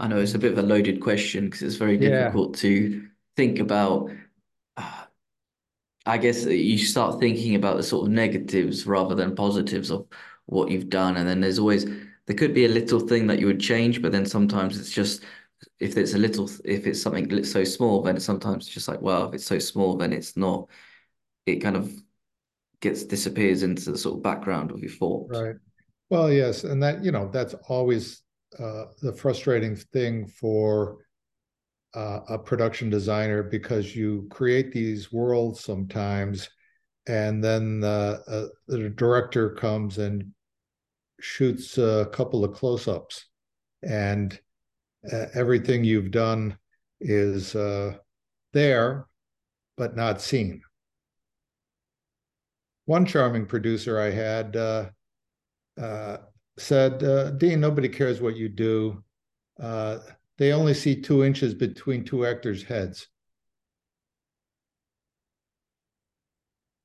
I 0.00 0.08
know 0.08 0.18
it's 0.18 0.34
a 0.34 0.38
bit 0.38 0.52
of 0.52 0.58
a 0.58 0.62
loaded 0.62 1.02
question 1.02 1.44
because 1.44 1.62
it's 1.62 1.76
very 1.76 1.98
difficult 1.98 2.56
yeah. 2.56 2.62
to 2.62 3.06
think 3.36 3.58
about. 3.58 4.10
I 6.06 6.18
guess 6.18 6.44
you 6.44 6.78
start 6.78 7.20
thinking 7.20 7.54
about 7.54 7.76
the 7.76 7.82
sort 7.82 8.06
of 8.06 8.12
negatives 8.12 8.86
rather 8.86 9.14
than 9.14 9.34
positives 9.34 9.90
of 9.90 10.06
what 10.46 10.70
you've 10.70 10.88
done, 10.88 11.16
and 11.16 11.28
then 11.28 11.40
there's 11.40 11.58
always 11.58 11.84
there 11.84 12.36
could 12.36 12.54
be 12.54 12.64
a 12.64 12.68
little 12.68 13.00
thing 13.00 13.26
that 13.26 13.38
you 13.38 13.46
would 13.46 13.60
change, 13.60 14.00
but 14.02 14.12
then 14.12 14.26
sometimes 14.26 14.78
it's 14.78 14.90
just 14.90 15.24
if 15.78 15.96
it's 15.96 16.14
a 16.14 16.18
little 16.18 16.50
if 16.64 16.86
it's 16.86 17.02
something 17.02 17.44
so 17.44 17.64
small, 17.64 18.02
then 18.02 18.18
sometimes 18.18 18.66
it's 18.66 18.74
just 18.74 18.88
like 18.88 19.00
well, 19.00 19.28
if 19.28 19.34
it's 19.34 19.46
so 19.46 19.58
small, 19.58 19.96
then 19.96 20.12
it's 20.12 20.36
not. 20.36 20.68
It 21.46 21.56
kind 21.56 21.76
of 21.76 21.92
gets 22.80 23.04
disappears 23.04 23.62
into 23.62 23.90
the 23.92 23.98
sort 23.98 24.16
of 24.16 24.22
background 24.22 24.70
of 24.70 24.80
your 24.80 24.90
thoughts. 24.90 25.38
Right. 25.38 25.56
Well, 26.08 26.32
yes, 26.32 26.64
and 26.64 26.82
that 26.82 27.04
you 27.04 27.12
know 27.12 27.28
that's 27.32 27.54
always 27.68 28.22
uh, 28.58 28.86
the 29.02 29.12
frustrating 29.12 29.76
thing 29.76 30.26
for 30.26 30.98
uh, 31.94 32.20
a 32.28 32.38
production 32.38 32.90
designer 32.90 33.42
because 33.42 33.96
you 33.96 34.26
create 34.30 34.72
these 34.72 35.12
worlds 35.12 35.60
sometimes, 35.60 36.48
and 37.08 37.42
then 37.42 37.82
uh, 37.82 38.18
the 38.68 38.90
director 38.90 39.50
comes 39.50 39.98
and 39.98 40.24
shoots 41.20 41.78
a 41.78 42.08
couple 42.12 42.44
of 42.44 42.54
close-ups, 42.54 43.26
and 43.82 44.38
uh, 45.12 45.26
everything 45.34 45.82
you've 45.82 46.10
done 46.10 46.56
is 47.00 47.54
uh, 47.54 47.94
there 48.52 49.06
but 49.76 49.96
not 49.96 50.20
seen. 50.20 50.62
One 52.84 53.06
charming 53.06 53.46
producer 53.46 54.00
I 54.00 54.10
had 54.10 54.56
said, 56.58 57.02
uh, 57.02 57.30
Dean, 57.30 57.60
nobody 57.60 57.88
cares 57.88 58.20
what 58.20 58.36
you 58.36 58.48
do. 58.48 59.02
They 60.40 60.54
only 60.54 60.72
see 60.72 60.98
two 60.98 61.22
inches 61.22 61.52
between 61.52 62.02
two 62.02 62.24
actors' 62.24 62.62
heads. 62.62 63.06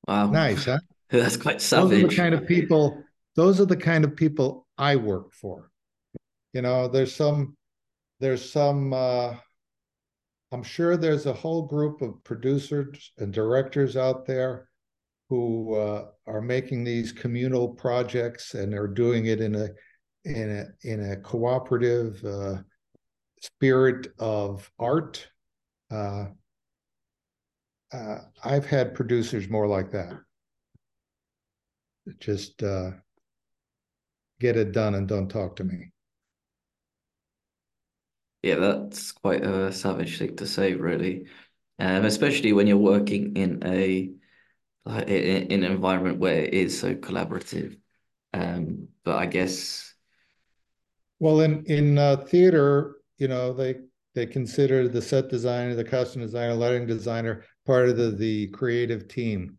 Wow. 0.06 0.26
Nice, 0.30 0.66
huh? 0.66 0.78
That's 1.10 1.38
quite 1.38 1.62
savage. 1.62 1.90
Those 1.90 2.04
are 2.04 2.08
the 2.08 2.14
kind 2.14 2.34
of 2.34 2.46
people, 2.46 3.02
those 3.34 3.58
are 3.58 3.64
the 3.64 3.76
kind 3.78 4.04
of 4.04 4.14
people 4.14 4.66
I 4.76 4.96
work 4.96 5.32
for. 5.32 5.70
You 6.52 6.60
know, 6.60 6.86
there's 6.86 7.14
some, 7.14 7.56
there's 8.20 8.48
some, 8.52 8.92
uh, 8.92 9.36
I'm 10.52 10.62
sure 10.62 10.98
there's 10.98 11.24
a 11.24 11.32
whole 11.32 11.62
group 11.62 12.02
of 12.02 12.22
producers 12.24 13.12
and 13.16 13.32
directors 13.32 13.96
out 13.96 14.26
there 14.26 14.68
who 15.30 15.74
uh, 15.76 16.08
are 16.26 16.42
making 16.42 16.84
these 16.84 17.10
communal 17.10 17.70
projects 17.70 18.52
and 18.52 18.74
are 18.74 18.86
doing 18.86 19.26
it 19.26 19.40
in 19.40 19.54
a 19.54 19.68
in 20.26 20.50
a 20.50 20.88
in 20.88 21.12
a 21.12 21.16
cooperative 21.16 22.22
uh, 22.24 22.56
spirit 23.40 24.08
of 24.18 24.70
art. 24.78 25.28
Uh, 25.90 26.26
uh 27.92 28.18
I've 28.44 28.66
had 28.66 28.94
producers 28.94 29.48
more 29.48 29.66
like 29.66 29.90
that. 29.92 30.14
Just 32.18 32.62
uh, 32.62 32.90
get 34.40 34.56
it 34.56 34.72
done 34.72 34.94
and 34.94 35.08
don't 35.08 35.28
talk 35.28 35.56
to 35.56 35.64
me. 35.64 35.92
Yeah, 38.42 38.56
that's 38.56 39.10
quite 39.12 39.44
a 39.44 39.72
savage 39.72 40.18
thing 40.18 40.36
to 40.36 40.46
say, 40.46 40.74
really. 40.74 41.26
Um, 41.78 42.04
especially 42.04 42.52
when 42.52 42.66
you're 42.66 42.76
working 42.76 43.36
in 43.36 43.62
a 43.64 44.12
like 44.84 45.08
in, 45.08 45.50
in 45.50 45.64
an 45.64 45.72
environment 45.72 46.18
where 46.18 46.44
it 46.44 46.54
is 46.54 46.78
so 46.78 46.94
collaborative. 46.94 47.76
Um, 48.32 48.88
but 49.04 49.16
I 49.16 49.26
guess. 49.26 49.94
Well, 51.18 51.40
in 51.40 51.64
in 51.64 51.98
uh, 51.98 52.16
theater, 52.28 52.95
you 53.18 53.28
know, 53.28 53.52
they 53.52 53.76
they 54.14 54.26
consider 54.26 54.88
the 54.88 55.02
set 55.02 55.28
designer, 55.28 55.74
the 55.74 55.84
costume 55.84 56.22
designer, 56.22 56.54
lighting 56.54 56.86
designer 56.86 57.44
part 57.66 57.88
of 57.88 57.96
the 57.96 58.10
the 58.10 58.48
creative 58.48 59.08
team. 59.08 59.58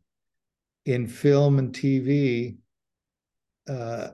In 0.85 1.07
film 1.07 1.59
and 1.59 1.73
TV, 1.73 2.57
uh, 3.67 4.09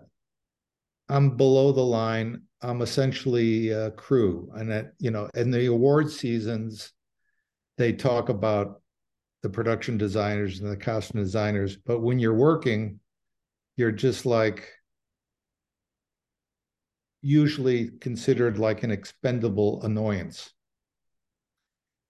I'm 1.08 1.38
below 1.38 1.72
the 1.72 1.82
line. 1.82 2.44
I'm 2.62 2.82
essentially 2.82 3.70
a 3.70 3.92
crew, 3.92 4.50
and 4.56 4.72
that 4.72 4.94
you 5.00 5.12
know, 5.12 5.30
in 5.36 5.52
the 5.52 5.68
award 5.68 6.10
seasons, 6.10 6.92
they 7.78 7.94
talk 7.94 8.30
about 8.30 8.82
the 9.44 9.50
production 9.50 9.98
designers 9.98 10.62
and 10.62 10.72
the 10.72 10.78
costume 10.78 11.22
designers. 11.22 11.76
But 11.76 12.00
when 12.00 12.18
you're 12.18 12.34
working, 12.34 13.00
you're 13.76 13.92
just 13.92 14.26
like 14.26 14.70
usually 17.24 17.90
considered 18.00 18.60
like 18.60 18.84
an 18.84 18.92
expendable 18.92 19.82
annoyance 19.84 20.52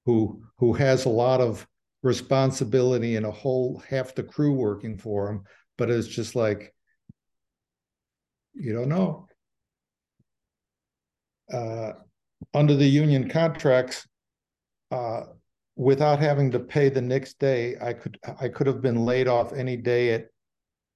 who 0.05 0.43
who 0.57 0.73
has 0.73 1.05
a 1.05 1.09
lot 1.09 1.39
of 1.39 1.65
responsibility 2.01 3.15
and 3.15 3.25
a 3.25 3.31
whole 3.31 3.81
half 3.89 4.13
the 4.13 4.23
crew 4.23 4.51
working 4.51 4.97
for 4.97 5.29
him 5.29 5.43
but 5.77 5.89
it's 5.89 6.07
just 6.07 6.35
like 6.35 6.73
you 8.53 8.73
don't 8.73 8.89
know. 8.89 9.27
Uh, 11.51 11.93
under 12.53 12.75
the 12.75 12.85
union 12.85 13.29
contracts 13.29 14.07
uh, 14.91 15.23
without 15.75 16.19
having 16.19 16.51
to 16.51 16.59
pay 16.59 16.89
the 16.89 17.01
next 17.01 17.39
day, 17.39 17.75
I 17.81 17.93
could 17.93 18.17
I 18.39 18.47
could 18.47 18.67
have 18.67 18.81
been 18.81 19.05
laid 19.05 19.27
off 19.27 19.53
any 19.53 19.75
day 19.75 20.13
at 20.13 20.27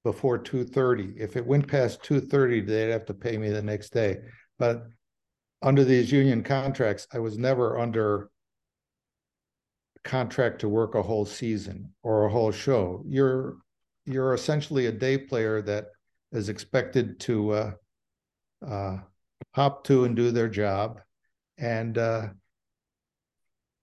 before 0.07 0.37
2:30. 0.37 1.13
If 1.17 1.35
it 1.35 1.45
went 1.45 1.67
past 1.67 2.01
2:30, 2.01 2.61
they'd 2.61 2.91
have 2.91 3.03
to 3.07 3.13
pay 3.13 3.37
me 3.37 3.49
the 3.49 3.61
next 3.61 3.91
day. 3.91 4.21
But 4.57 4.87
under 5.61 5.83
these 5.83 6.13
union 6.13 6.43
contracts, 6.43 7.05
I 7.11 7.19
was 7.19 7.37
never 7.37 7.77
under 7.77 8.29
contract 10.05 10.61
to 10.61 10.69
work 10.69 10.95
a 10.95 11.01
whole 11.01 11.25
season 11.25 11.93
or 12.03 12.23
a 12.23 12.31
whole 12.31 12.53
show. 12.53 13.03
You're 13.05 13.57
you're 14.05 14.33
essentially 14.33 14.85
a 14.85 14.93
day 14.93 15.17
player 15.17 15.61
that 15.63 15.87
is 16.31 16.47
expected 16.47 17.19
to 17.27 17.51
uh, 17.51 17.71
uh, 18.65 18.97
hop 19.55 19.83
to 19.87 20.05
and 20.05 20.15
do 20.15 20.31
their 20.31 20.47
job, 20.47 21.01
and 21.57 21.97
uh, 21.97 22.29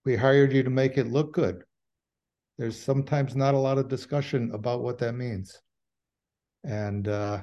we 0.05 0.15
hired 0.15 0.53
you 0.53 0.63
to 0.63 0.71
make 0.71 0.97
it 0.97 1.05
look 1.05 1.33
good. 1.33 1.63
There's 2.57 2.81
sometimes 2.81 3.35
not 3.35 3.53
a 3.53 3.59
lot 3.59 3.77
of 3.77 3.89
discussion 3.89 4.49
about 4.55 4.81
what 4.81 4.97
that 4.97 5.13
means. 5.13 5.61
And 6.65 7.07
uh, 7.07 7.41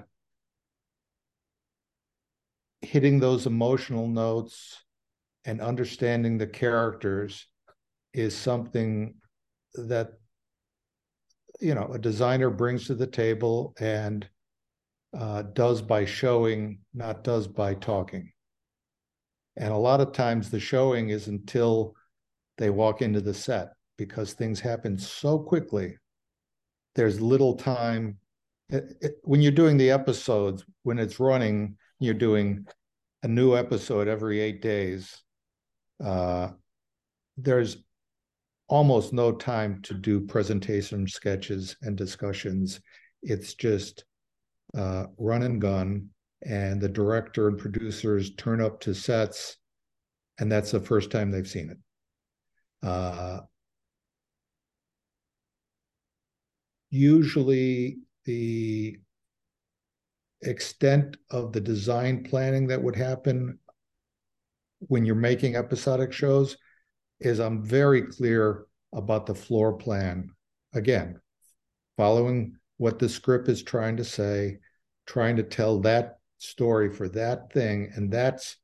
hitting 2.81 3.21
those 3.21 3.47
emotional 3.47 4.09
notes 4.09 4.83
and 5.45 5.61
understanding 5.61 6.39
the 6.39 6.47
characters 6.47 7.47
is 8.13 8.37
something 8.37 9.15
that 9.75 10.13
you 11.61 11.75
know 11.75 11.91
a 11.93 11.99
designer 11.99 12.51
brings 12.51 12.87
to 12.87 12.95
the 12.95 13.07
table 13.07 13.75
and 13.79 14.29
uh, 15.17 15.43
does 15.43 15.83
by 15.83 16.05
showing, 16.05 16.79
not 16.95 17.23
does 17.25 17.47
by 17.47 17.75
talking. 17.75 18.33
And 19.57 19.73
a 19.73 19.77
lot 19.77 20.01
of 20.01 20.13
times 20.13 20.51
the 20.51 20.61
showing 20.61 21.11
is 21.11 21.29
until 21.29 21.95
they 22.59 22.71
walk 22.71 23.03
into 23.03 23.21
the 23.21 23.35
set 23.35 23.73
because 23.99 24.33
things 24.33 24.61
happen 24.61 24.99
so 24.99 25.39
quickly. 25.39 25.97
There's 26.95 27.21
little 27.21 27.57
time 27.57 28.19
it, 28.73 28.97
it, 29.01 29.13
when 29.23 29.43
you're 29.43 29.53
doing 29.53 29.77
the 29.77 29.91
episodes, 29.91 30.65
when 30.83 30.99
it's 30.99 31.21
running, 31.21 31.77
you're 31.99 32.15
doing 32.15 32.67
a 33.23 33.29
new 33.29 33.55
episode 33.55 34.09
every 34.09 34.41
eight 34.41 34.63
days. 34.63 35.23
Uh, 36.03 36.49
there's 37.37 37.77
almost 38.69 39.13
no 39.13 39.31
time 39.33 39.81
to 39.83 39.95
do 39.95 40.21
presentation 40.21 41.07
sketches 41.07 41.77
and 41.83 41.97
discussions. 41.97 42.81
It's 43.23 43.55
just 43.55 44.05
uh, 44.77 45.05
run 45.19 45.43
and 45.43 45.61
gun, 45.61 46.09
and 46.45 46.81
the 46.81 46.89
director 46.89 47.49
and 47.49 47.59
producers 47.59 48.35
turn 48.37 48.63
up 48.63 48.81
to 48.81 48.95
sets, 48.95 49.59
and 50.41 50.51
that's 50.51 50.71
the 50.71 50.81
first 50.81 51.11
time 51.11 51.31
they've 51.31 51.47
seen 51.47 51.71
it. 51.71 52.87
Uh, 52.87 53.41
usually, 56.91 57.99
the 58.25 58.99
extent 60.43 61.17
of 61.31 61.53
the 61.53 61.61
design 61.61 62.25
planning 62.25 62.67
that 62.67 62.83
would 62.83 62.97
happen 62.97 63.59
when 64.89 65.05
you're 65.05 65.15
making 65.15 65.57
episodic 65.57 66.13
shows 66.13 66.57
is 67.21 67.39
I'm 67.39 67.65
very 67.65 68.03
clear 68.03 68.67
about 68.93 69.27
the 69.27 69.35
floor 69.35 69.73
plan. 69.73 70.31
Again, 70.75 71.21
following 71.97 72.57
what 72.79 72.99
the 72.99 73.09
script 73.09 73.49
is 73.49 73.63
trying 73.63 73.97
to 73.99 74.05
say, 74.05 74.59
trying 75.07 75.37
to 75.37 75.43
tell 75.43 75.81
that 75.81 76.19
story 76.39 76.91
for 76.91 77.09
that 77.11 77.53
thing. 77.53 77.93
And 77.95 78.11
that's 78.11 78.57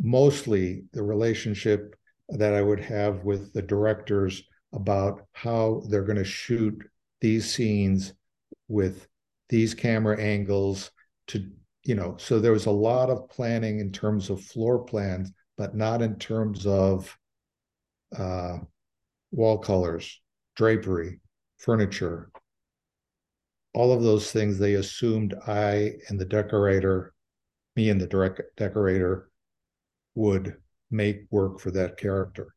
mostly 0.00 0.84
the 0.92 1.02
relationship 1.02 1.94
that 2.30 2.54
I 2.54 2.62
would 2.62 2.80
have 2.80 3.24
with 3.24 3.52
the 3.52 3.62
directors 3.62 4.42
about 4.72 5.26
how 5.32 5.82
they're 5.88 6.02
going 6.02 6.18
to 6.18 6.24
shoot 6.24 6.76
these 7.20 7.52
scenes 7.52 8.12
with 8.68 9.06
these 9.48 9.74
camera 9.74 10.20
angles 10.20 10.90
to 11.28 11.50
you 11.84 11.94
know 11.94 12.16
so 12.18 12.38
there 12.38 12.52
was 12.52 12.66
a 12.66 12.70
lot 12.70 13.10
of 13.10 13.28
planning 13.28 13.80
in 13.80 13.92
terms 13.92 14.30
of 14.30 14.42
floor 14.42 14.84
plans 14.84 15.30
but 15.56 15.74
not 15.74 16.02
in 16.02 16.16
terms 16.16 16.66
of 16.66 17.16
uh, 18.16 18.58
wall 19.30 19.58
colors 19.58 20.20
drapery 20.56 21.20
furniture. 21.58 22.30
All 23.72 23.92
of 23.92 24.02
those 24.02 24.30
things 24.30 24.58
they 24.58 24.74
assumed 24.74 25.34
i 25.46 25.92
and 26.08 26.18
the 26.18 26.24
decorator 26.24 27.12
me 27.76 27.90
and 27.90 28.00
the 28.00 28.06
direct 28.06 28.40
decorator 28.56 29.30
would 30.14 30.56
make 30.90 31.22
work 31.30 31.58
for 31.58 31.72
that 31.72 31.96
character. 31.96 32.54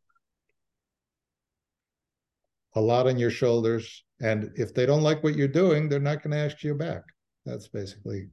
A 2.76 2.82
lot 2.82 3.08
on 3.08 3.18
your 3.18 3.32
shoulders 3.32 4.04
and 4.22 4.52
if 4.56 4.74
they 4.74 4.86
don't 4.86 5.04
like 5.04 5.24
what 5.24 5.36
you're 5.36 5.48
doing 5.48 5.88
they're 5.88 6.00
not 6.00 6.24
going 6.24 6.32
to 6.32 6.38
ask 6.38 6.64
you 6.64 6.74
back 6.74 7.04
that's 7.48 7.70
basically 7.70 8.28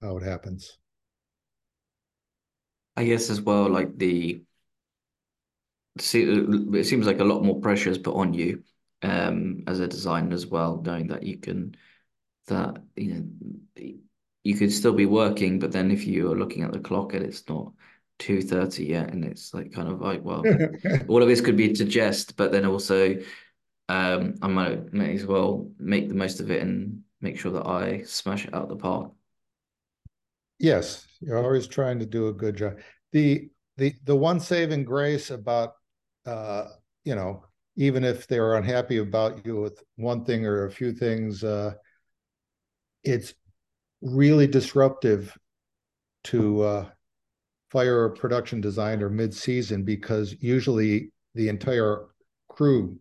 how 0.00 0.16
it 0.16 0.22
happens. 0.22 0.78
I 2.96 3.04
guess 3.04 3.30
as 3.30 3.40
well, 3.40 3.68
like 3.68 3.96
the 3.96 4.44
see, 5.98 6.22
it 6.22 6.84
seems 6.84 7.06
like 7.06 7.20
a 7.20 7.24
lot 7.24 7.42
more 7.42 7.60
pressure 7.60 7.90
is 7.90 7.98
put 7.98 8.14
on 8.14 8.34
you 8.34 8.62
um, 9.02 9.64
as 9.66 9.80
a 9.80 9.88
designer 9.88 10.34
as 10.34 10.46
well, 10.46 10.82
knowing 10.84 11.08
that 11.08 11.22
you 11.22 11.38
can 11.38 11.74
that 12.48 12.82
you 12.96 13.14
know 13.14 13.92
you 14.44 14.56
could 14.56 14.72
still 14.72 14.92
be 14.92 15.06
working, 15.06 15.58
but 15.58 15.72
then 15.72 15.90
if 15.90 16.06
you 16.06 16.30
are 16.30 16.36
looking 16.36 16.62
at 16.64 16.72
the 16.72 16.80
clock 16.80 17.14
and 17.14 17.24
it's 17.24 17.48
not 17.48 17.72
two 18.18 18.42
thirty 18.42 18.84
yet, 18.84 19.10
and 19.10 19.24
it's 19.24 19.54
like 19.54 19.72
kind 19.72 19.88
of 19.88 20.00
like 20.00 20.22
well, 20.22 20.44
all 21.08 21.22
of 21.22 21.28
this 21.28 21.40
could 21.40 21.56
be 21.56 21.72
to 21.72 21.84
jest, 21.84 22.36
but 22.36 22.52
then 22.52 22.66
also 22.66 23.16
um, 23.88 24.34
I 24.42 24.48
might 24.48 24.92
may 24.92 25.14
as 25.14 25.26
well 25.26 25.70
make 25.78 26.08
the 26.08 26.14
most 26.14 26.40
of 26.40 26.50
it 26.50 26.62
and 26.62 27.02
make 27.20 27.38
sure 27.38 27.52
that 27.52 27.66
I 27.66 28.02
smash 28.02 28.46
it 28.46 28.54
out 28.54 28.64
of 28.64 28.68
the 28.68 28.76
park. 28.76 29.12
Yes, 30.58 31.06
you're 31.20 31.42
always 31.42 31.66
trying 31.66 31.98
to 31.98 32.06
do 32.06 32.28
a 32.28 32.32
good 32.32 32.56
job. 32.56 32.78
The 33.12 33.50
the 33.76 33.94
the 34.04 34.16
one 34.16 34.40
saving 34.40 34.84
grace 34.84 35.30
about 35.30 35.74
uh, 36.26 36.66
you 37.04 37.14
know, 37.14 37.44
even 37.76 38.04
if 38.04 38.26
they're 38.26 38.56
unhappy 38.56 38.98
about 38.98 39.44
you 39.44 39.60
with 39.60 39.82
one 39.96 40.24
thing 40.24 40.46
or 40.46 40.66
a 40.66 40.70
few 40.70 40.92
things, 40.92 41.42
uh, 41.42 41.72
it's 43.02 43.34
really 44.00 44.46
disruptive 44.46 45.36
to 46.24 46.62
uh, 46.62 46.88
fire 47.70 48.04
a 48.04 48.10
production 48.10 48.60
designer 48.60 49.08
mid-season 49.08 49.82
because 49.82 50.36
usually 50.40 51.10
the 51.34 51.48
entire 51.48 52.06
crew 52.48 52.98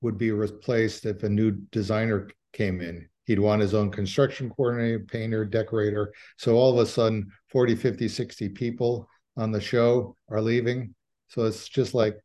would 0.00 0.18
be 0.18 0.30
replaced 0.30 1.06
if 1.06 1.22
a 1.22 1.28
new 1.28 1.52
designer 1.72 2.28
came 2.52 2.80
in. 2.80 3.08
He'd 3.24 3.38
want 3.38 3.60
his 3.60 3.74
own 3.74 3.90
construction 3.90 4.50
coordinator, 4.50 5.00
painter, 5.00 5.44
decorator. 5.44 6.12
So 6.38 6.56
all 6.56 6.72
of 6.72 6.78
a 6.78 6.90
sudden, 6.90 7.30
40, 7.50 7.74
50, 7.74 8.08
60 8.08 8.48
people 8.50 9.08
on 9.36 9.52
the 9.52 9.60
show 9.60 10.16
are 10.30 10.40
leaving. 10.40 10.94
So 11.28 11.44
it's 11.44 11.68
just 11.68 11.94
like, 11.94 12.16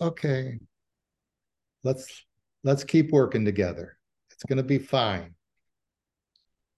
okay, 0.00 0.58
let's 1.82 2.24
let's 2.62 2.84
keep 2.84 3.10
working 3.10 3.44
together. 3.44 3.98
It's 4.30 4.44
going 4.44 4.58
to 4.58 4.62
be 4.62 4.78
fine. 4.78 5.34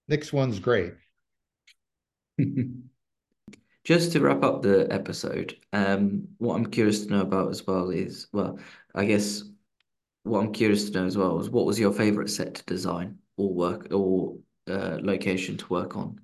Next 0.07 0.33
one's 0.33 0.59
great. 0.59 0.93
Just 3.83 4.11
to 4.11 4.19
wrap 4.19 4.43
up 4.43 4.61
the 4.61 4.87
episode, 4.91 5.57
um, 5.73 6.27
what 6.37 6.55
I'm 6.55 6.65
curious 6.65 7.05
to 7.05 7.11
know 7.11 7.21
about 7.21 7.49
as 7.49 7.65
well 7.65 7.89
is, 7.89 8.27
well, 8.31 8.59
I 8.93 9.05
guess 9.05 9.43
what 10.29 10.43
I'm 10.43 10.53
curious 10.53 10.89
to 10.89 10.99
know 10.99 11.05
as 11.05 11.17
well 11.17 11.39
is 11.39 11.49
what 11.49 11.65
was 11.65 11.79
your 11.79 11.91
favorite 11.91 12.29
set 12.29 12.55
to 12.55 12.63
design? 12.65 13.19
or 13.39 13.53
work 13.53 13.87
or 13.91 14.37
uh, 14.69 14.99
location 15.01 15.57
to 15.57 15.67
work 15.69 15.95
on? 15.95 16.19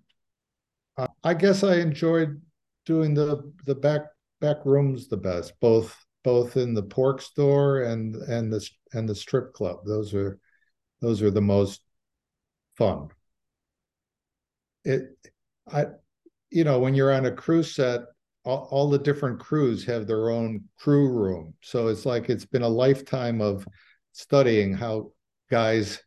Uh, 0.98 1.08
I 1.24 1.34
guess 1.34 1.64
I 1.64 1.78
enjoyed 1.78 2.42
doing 2.86 3.14
the 3.14 3.52
the 3.66 3.74
back 3.74 4.02
back 4.42 4.58
rooms 4.66 5.08
the 5.08 5.18
best, 5.18 5.54
both 5.60 5.96
both 6.24 6.58
in 6.58 6.74
the 6.74 6.84
pork 6.84 7.22
store 7.22 7.84
and 7.84 8.16
and 8.16 8.52
the 8.52 8.70
and 8.94 9.08
the 9.08 9.16
strip 9.16 9.54
club. 9.54 9.80
Those 9.86 10.14
are 10.14 10.38
those 11.02 11.22
are 11.22 11.32
the 11.32 11.42
most 11.42 11.82
fun. 12.78 13.08
It 14.84 15.18
I 15.72 15.86
you 16.52 16.66
know 16.66 16.80
when 16.80 16.94
you're 16.94 17.14
on 17.14 17.26
a 17.26 17.32
cruise 17.32 17.74
set 17.74 18.02
all, 18.44 18.68
all, 18.70 18.90
the 18.92 19.00
different 19.00 19.40
crews 19.40 19.84
have 19.86 20.06
their 20.06 20.30
own 20.30 20.64
crew 20.78 21.10
room 21.10 21.56
so 21.64 21.88
it's 21.88 22.06
like 22.06 22.30
it's 22.30 22.46
been 22.46 22.62
a 22.62 22.68
lifetime 22.68 23.42
of 23.42 23.68
studying 24.16 24.74
how 24.74 25.12
guys 25.52 26.02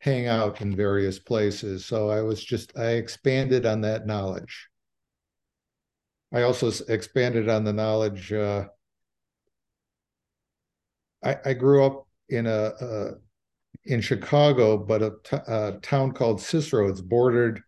hang 0.00 0.26
out 0.26 0.60
in 0.60 0.76
various 0.76 1.18
places. 1.18 1.86
So 1.86 2.10
I 2.10 2.20
was 2.20 2.44
just, 2.44 2.76
I 2.76 2.92
expanded 2.92 3.64
on 3.64 3.80
that 3.80 4.06
knowledge. 4.06 4.68
I 6.30 6.42
also 6.42 6.70
expanded 6.88 7.48
on 7.48 7.64
the 7.64 7.72
knowledge. 7.72 8.32
Uh, 8.32 8.66
I, 11.24 11.38
I, 11.44 11.54
grew 11.54 11.84
up 11.84 12.06
in 12.28 12.46
a, 12.46 12.72
a 12.80 13.10
in 13.84 14.02
Chicago, 14.02 14.76
but 14.76 15.02
a, 15.02 15.78
town 15.82 16.12
called 16.12 16.40
Cicero. 16.40 16.88
It's 16.88 17.00
bordered 17.00 17.62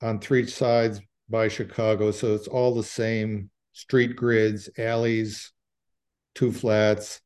on 0.00 0.20
three 0.20 0.46
sides 0.46 1.00
by 1.28 1.48
Chicago, 1.48 2.12
so 2.12 2.34
it's 2.34 2.48
all 2.48 2.74
the 2.74 2.82
same 2.82 3.50
street 3.72 4.16
grids, 4.16 4.70
alleys, 4.78 5.52
two 6.34 6.52
flats, 6.52 7.20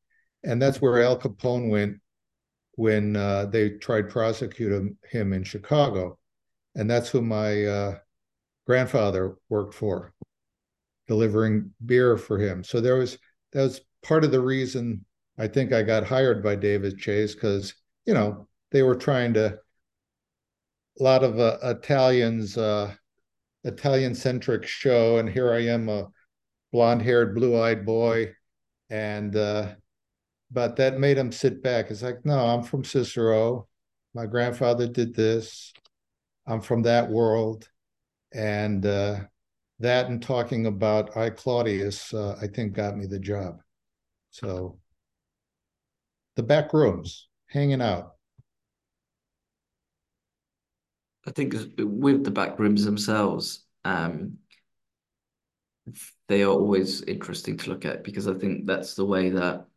and 0.44 0.60
that's 0.60 0.80
where 0.80 1.02
Al 1.02 1.18
Capone 1.18 1.70
went 1.70 2.00
when 2.72 3.16
uh, 3.16 3.46
they 3.46 3.70
tried 3.70 4.08
prosecuting 4.08 4.96
him 5.10 5.32
in 5.32 5.42
Chicago. 5.42 6.18
And 6.76 6.88
that's 6.88 7.08
who 7.08 7.20
my 7.20 7.64
uh, 7.64 7.98
grandfather 8.66 9.36
worked 9.48 9.74
for, 9.74 10.12
delivering 11.08 11.72
beer 11.84 12.16
for 12.16 12.38
him. 12.38 12.62
So 12.62 12.80
there 12.80 12.96
was 12.96 13.18
that 13.52 13.62
was 13.62 13.80
part 14.04 14.24
of 14.24 14.30
the 14.30 14.40
reason 14.40 15.04
I 15.38 15.48
think 15.48 15.72
I 15.72 15.82
got 15.82 16.04
hired 16.04 16.42
by 16.42 16.54
David 16.54 16.98
Chase 16.98 17.34
because 17.34 17.74
you 18.06 18.14
know 18.14 18.46
they 18.70 18.82
were 18.82 18.94
trying 18.94 19.34
to 19.34 19.58
a 21.00 21.02
lot 21.02 21.24
of 21.24 21.40
uh, 21.40 21.58
Italians 21.62 22.56
uh, 22.56 22.94
Italian 23.64 24.14
centric 24.14 24.66
show, 24.66 25.18
and 25.18 25.28
here 25.28 25.52
I 25.52 25.64
am 25.66 25.88
a 25.88 26.08
blonde 26.72 27.02
haired, 27.02 27.34
blue 27.34 27.60
eyed 27.60 27.84
boy, 27.84 28.34
and 28.90 29.34
uh, 29.34 29.74
but 30.50 30.76
that 30.76 30.98
made 30.98 31.18
him 31.18 31.32
sit 31.32 31.62
back. 31.62 31.90
It's 31.90 32.02
like, 32.02 32.24
no, 32.24 32.38
I'm 32.38 32.62
from 32.62 32.84
Cicero. 32.84 33.68
My 34.14 34.26
grandfather 34.26 34.86
did 34.86 35.14
this. 35.14 35.72
I'm 36.46 36.60
from 36.60 36.82
that 36.82 37.10
world. 37.10 37.68
And 38.32 38.84
uh, 38.84 39.20
that 39.80 40.08
and 40.08 40.22
talking 40.22 40.66
about 40.66 41.16
I, 41.16 41.30
Claudius, 41.30 42.12
uh, 42.14 42.36
I 42.40 42.46
think 42.46 42.72
got 42.72 42.96
me 42.96 43.06
the 43.06 43.18
job. 43.18 43.60
So 44.30 44.78
the 46.36 46.42
back 46.42 46.72
rooms, 46.72 47.28
hanging 47.48 47.82
out. 47.82 48.14
I 51.26 51.30
think 51.30 51.54
with 51.78 52.24
the 52.24 52.30
back 52.30 52.58
rooms 52.58 52.84
themselves, 52.84 53.64
um, 53.84 54.38
they 56.28 56.42
are 56.42 56.50
always 56.50 57.02
interesting 57.02 57.56
to 57.58 57.70
look 57.70 57.84
at 57.84 58.04
because 58.04 58.28
I 58.28 58.34
think 58.34 58.66
that's 58.66 58.94
the 58.94 59.04
way 59.04 59.30
that 59.30 59.67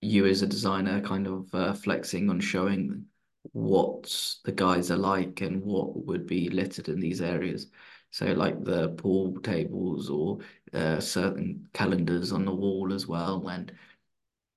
you 0.00 0.26
as 0.26 0.42
a 0.42 0.46
designer 0.46 1.00
kind 1.00 1.26
of 1.26 1.54
uh, 1.54 1.72
flexing 1.74 2.30
on 2.30 2.40
showing 2.40 3.04
what 3.52 4.36
the 4.44 4.52
guys 4.52 4.90
are 4.90 4.96
like 4.96 5.40
and 5.40 5.62
what 5.62 6.06
would 6.06 6.26
be 6.26 6.48
littered 6.50 6.88
in 6.88 7.00
these 7.00 7.20
areas. 7.20 7.68
So 8.10 8.26
like 8.26 8.64
the 8.64 8.90
pool 8.90 9.38
tables 9.40 10.08
or 10.10 10.38
uh, 10.72 11.00
certain 11.00 11.68
calendars 11.72 12.32
on 12.32 12.44
the 12.44 12.54
wall 12.54 12.92
as 12.92 13.06
well. 13.06 13.48
And 13.48 13.72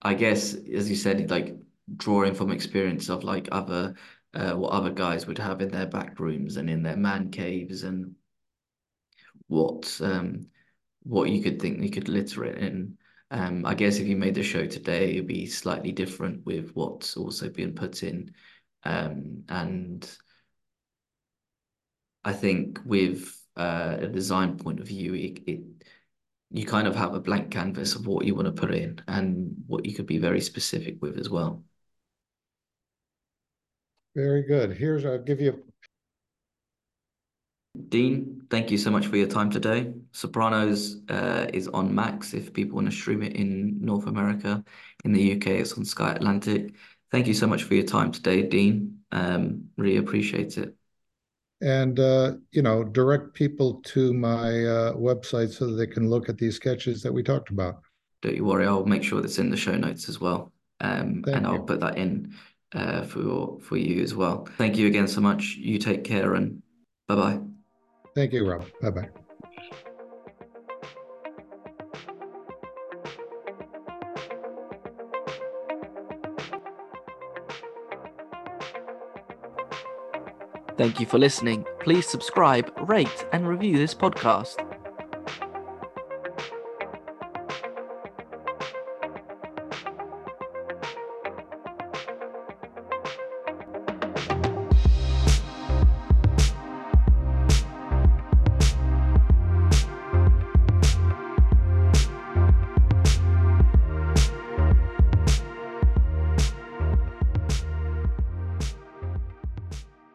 I 0.01 0.13
guess, 0.13 0.53
as 0.53 0.89
you 0.89 0.95
said, 0.95 1.29
like 1.29 1.55
drawing 1.97 2.33
from 2.33 2.51
experience 2.51 3.09
of 3.09 3.23
like 3.23 3.49
other 3.51 3.95
uh, 4.33 4.53
what 4.53 4.71
other 4.71 4.91
guys 4.91 5.27
would 5.27 5.37
have 5.37 5.61
in 5.61 5.69
their 5.69 5.85
back 5.85 6.19
rooms 6.19 6.55
and 6.57 6.69
in 6.69 6.83
their 6.83 6.95
man 6.95 7.29
caves 7.31 7.83
and 7.83 8.15
what 9.47 9.99
um 10.01 10.47
what 11.03 11.29
you 11.29 11.43
could 11.43 11.61
think 11.61 11.79
they 11.79 11.89
could 11.89 12.07
litter 12.07 12.45
it 12.45 12.57
in. 12.57 12.97
Um, 13.31 13.65
I 13.65 13.75
guess 13.75 13.97
if 13.97 14.07
you 14.07 14.17
made 14.17 14.35
the 14.35 14.43
show 14.43 14.65
today, 14.67 15.11
it'd 15.11 15.25
be 15.25 15.45
slightly 15.45 15.93
different 15.93 16.45
with 16.45 16.71
what's 16.73 17.15
also 17.15 17.49
being 17.49 17.73
put 17.73 18.03
in. 18.03 18.33
Um, 18.83 19.45
and 19.47 20.07
I 22.25 22.33
think 22.33 22.79
with 22.85 23.33
uh, 23.55 23.97
a 24.01 24.07
design 24.07 24.57
point 24.57 24.81
of 24.81 24.87
view, 24.87 25.13
it, 25.13 25.41
it 25.47 25.61
you 26.49 26.65
kind 26.65 26.87
of 26.87 26.95
have 26.95 27.13
a 27.13 27.21
blank 27.21 27.51
canvas 27.51 27.95
of 27.95 28.05
what 28.05 28.25
you 28.25 28.35
want 28.35 28.47
to 28.47 28.61
put 28.61 28.73
in 28.73 29.01
and 29.07 29.55
what 29.67 29.85
you 29.85 29.95
could 29.95 30.05
be 30.07 30.17
very 30.17 30.41
specific 30.41 31.01
with 31.01 31.17
as 31.17 31.29
well. 31.29 31.63
Very 34.15 34.43
good. 34.43 34.71
Here's 34.77 35.05
I'll 35.05 35.19
give 35.21 35.41
you 35.41 35.63
Dean, 37.87 38.41
thank 38.49 38.69
you 38.69 38.77
so 38.77 38.91
much 38.91 39.07
for 39.07 39.15
your 39.15 39.27
time 39.27 39.49
today. 39.49 39.93
Sopranos 40.11 40.97
uh, 41.09 41.47
is 41.53 41.69
on 41.69 41.93
Max 41.93 42.33
if 42.33 42.53
people 42.53 42.75
want 42.75 42.89
to 42.89 42.95
stream 42.95 43.23
it 43.23 43.33
in 43.33 43.79
North 43.81 44.07
America. 44.07 44.63
In 45.05 45.13
the 45.13 45.33
UK, 45.33 45.47
it's 45.47 45.73
on 45.77 45.85
Sky 45.85 46.11
Atlantic. 46.11 46.75
Thank 47.11 47.27
you 47.27 47.33
so 47.33 47.47
much 47.47 47.63
for 47.63 47.75
your 47.75 47.85
time 47.85 48.11
today, 48.11 48.43
Dean. 48.43 48.99
Um, 49.11 49.69
really 49.77 49.97
appreciate 49.97 50.57
it. 50.57 50.75
And, 51.61 51.99
uh, 51.99 52.33
you 52.51 52.61
know, 52.61 52.83
direct 52.83 53.33
people 53.35 53.81
to 53.85 54.13
my 54.13 54.65
uh, 54.65 54.93
website 54.93 55.51
so 55.51 55.67
that 55.67 55.75
they 55.75 55.87
can 55.87 56.09
look 56.09 56.27
at 56.27 56.37
these 56.37 56.55
sketches 56.55 57.01
that 57.03 57.13
we 57.13 57.23
talked 57.23 57.51
about. 57.51 57.81
Don't 58.21 58.35
you 58.35 58.45
worry, 58.45 58.65
I'll 58.65 58.85
make 58.85 59.03
sure 59.03 59.21
that's 59.21 59.39
in 59.39 59.49
the 59.49 59.57
show 59.57 59.75
notes 59.75 60.09
as 60.09 60.19
well. 60.19 60.51
Um, 60.81 61.23
and 61.27 61.45
I'll 61.45 61.63
put 61.63 61.79
that 61.81 61.97
in 61.97 62.33
uh, 62.73 63.03
for, 63.03 63.59
for 63.61 63.77
you 63.77 64.01
as 64.01 64.15
well. 64.15 64.47
Thank 64.57 64.77
you 64.77 64.87
again 64.87 65.07
so 65.07 65.21
much. 65.21 65.55
You 65.57 65.77
take 65.77 66.03
care 66.03 66.33
and 66.33 66.61
bye-bye. 67.07 67.50
Thank 68.15 68.33
you, 68.33 68.47
Rob. 68.49 68.65
Bye 68.81 68.89
bye. 68.91 69.09
Thank 80.77 80.99
you 80.99 81.05
for 81.05 81.19
listening. 81.19 81.65
Please 81.79 82.07
subscribe, 82.07 82.71
rate, 82.89 83.25
and 83.31 83.47
review 83.47 83.77
this 83.77 83.93
podcast. 83.93 84.70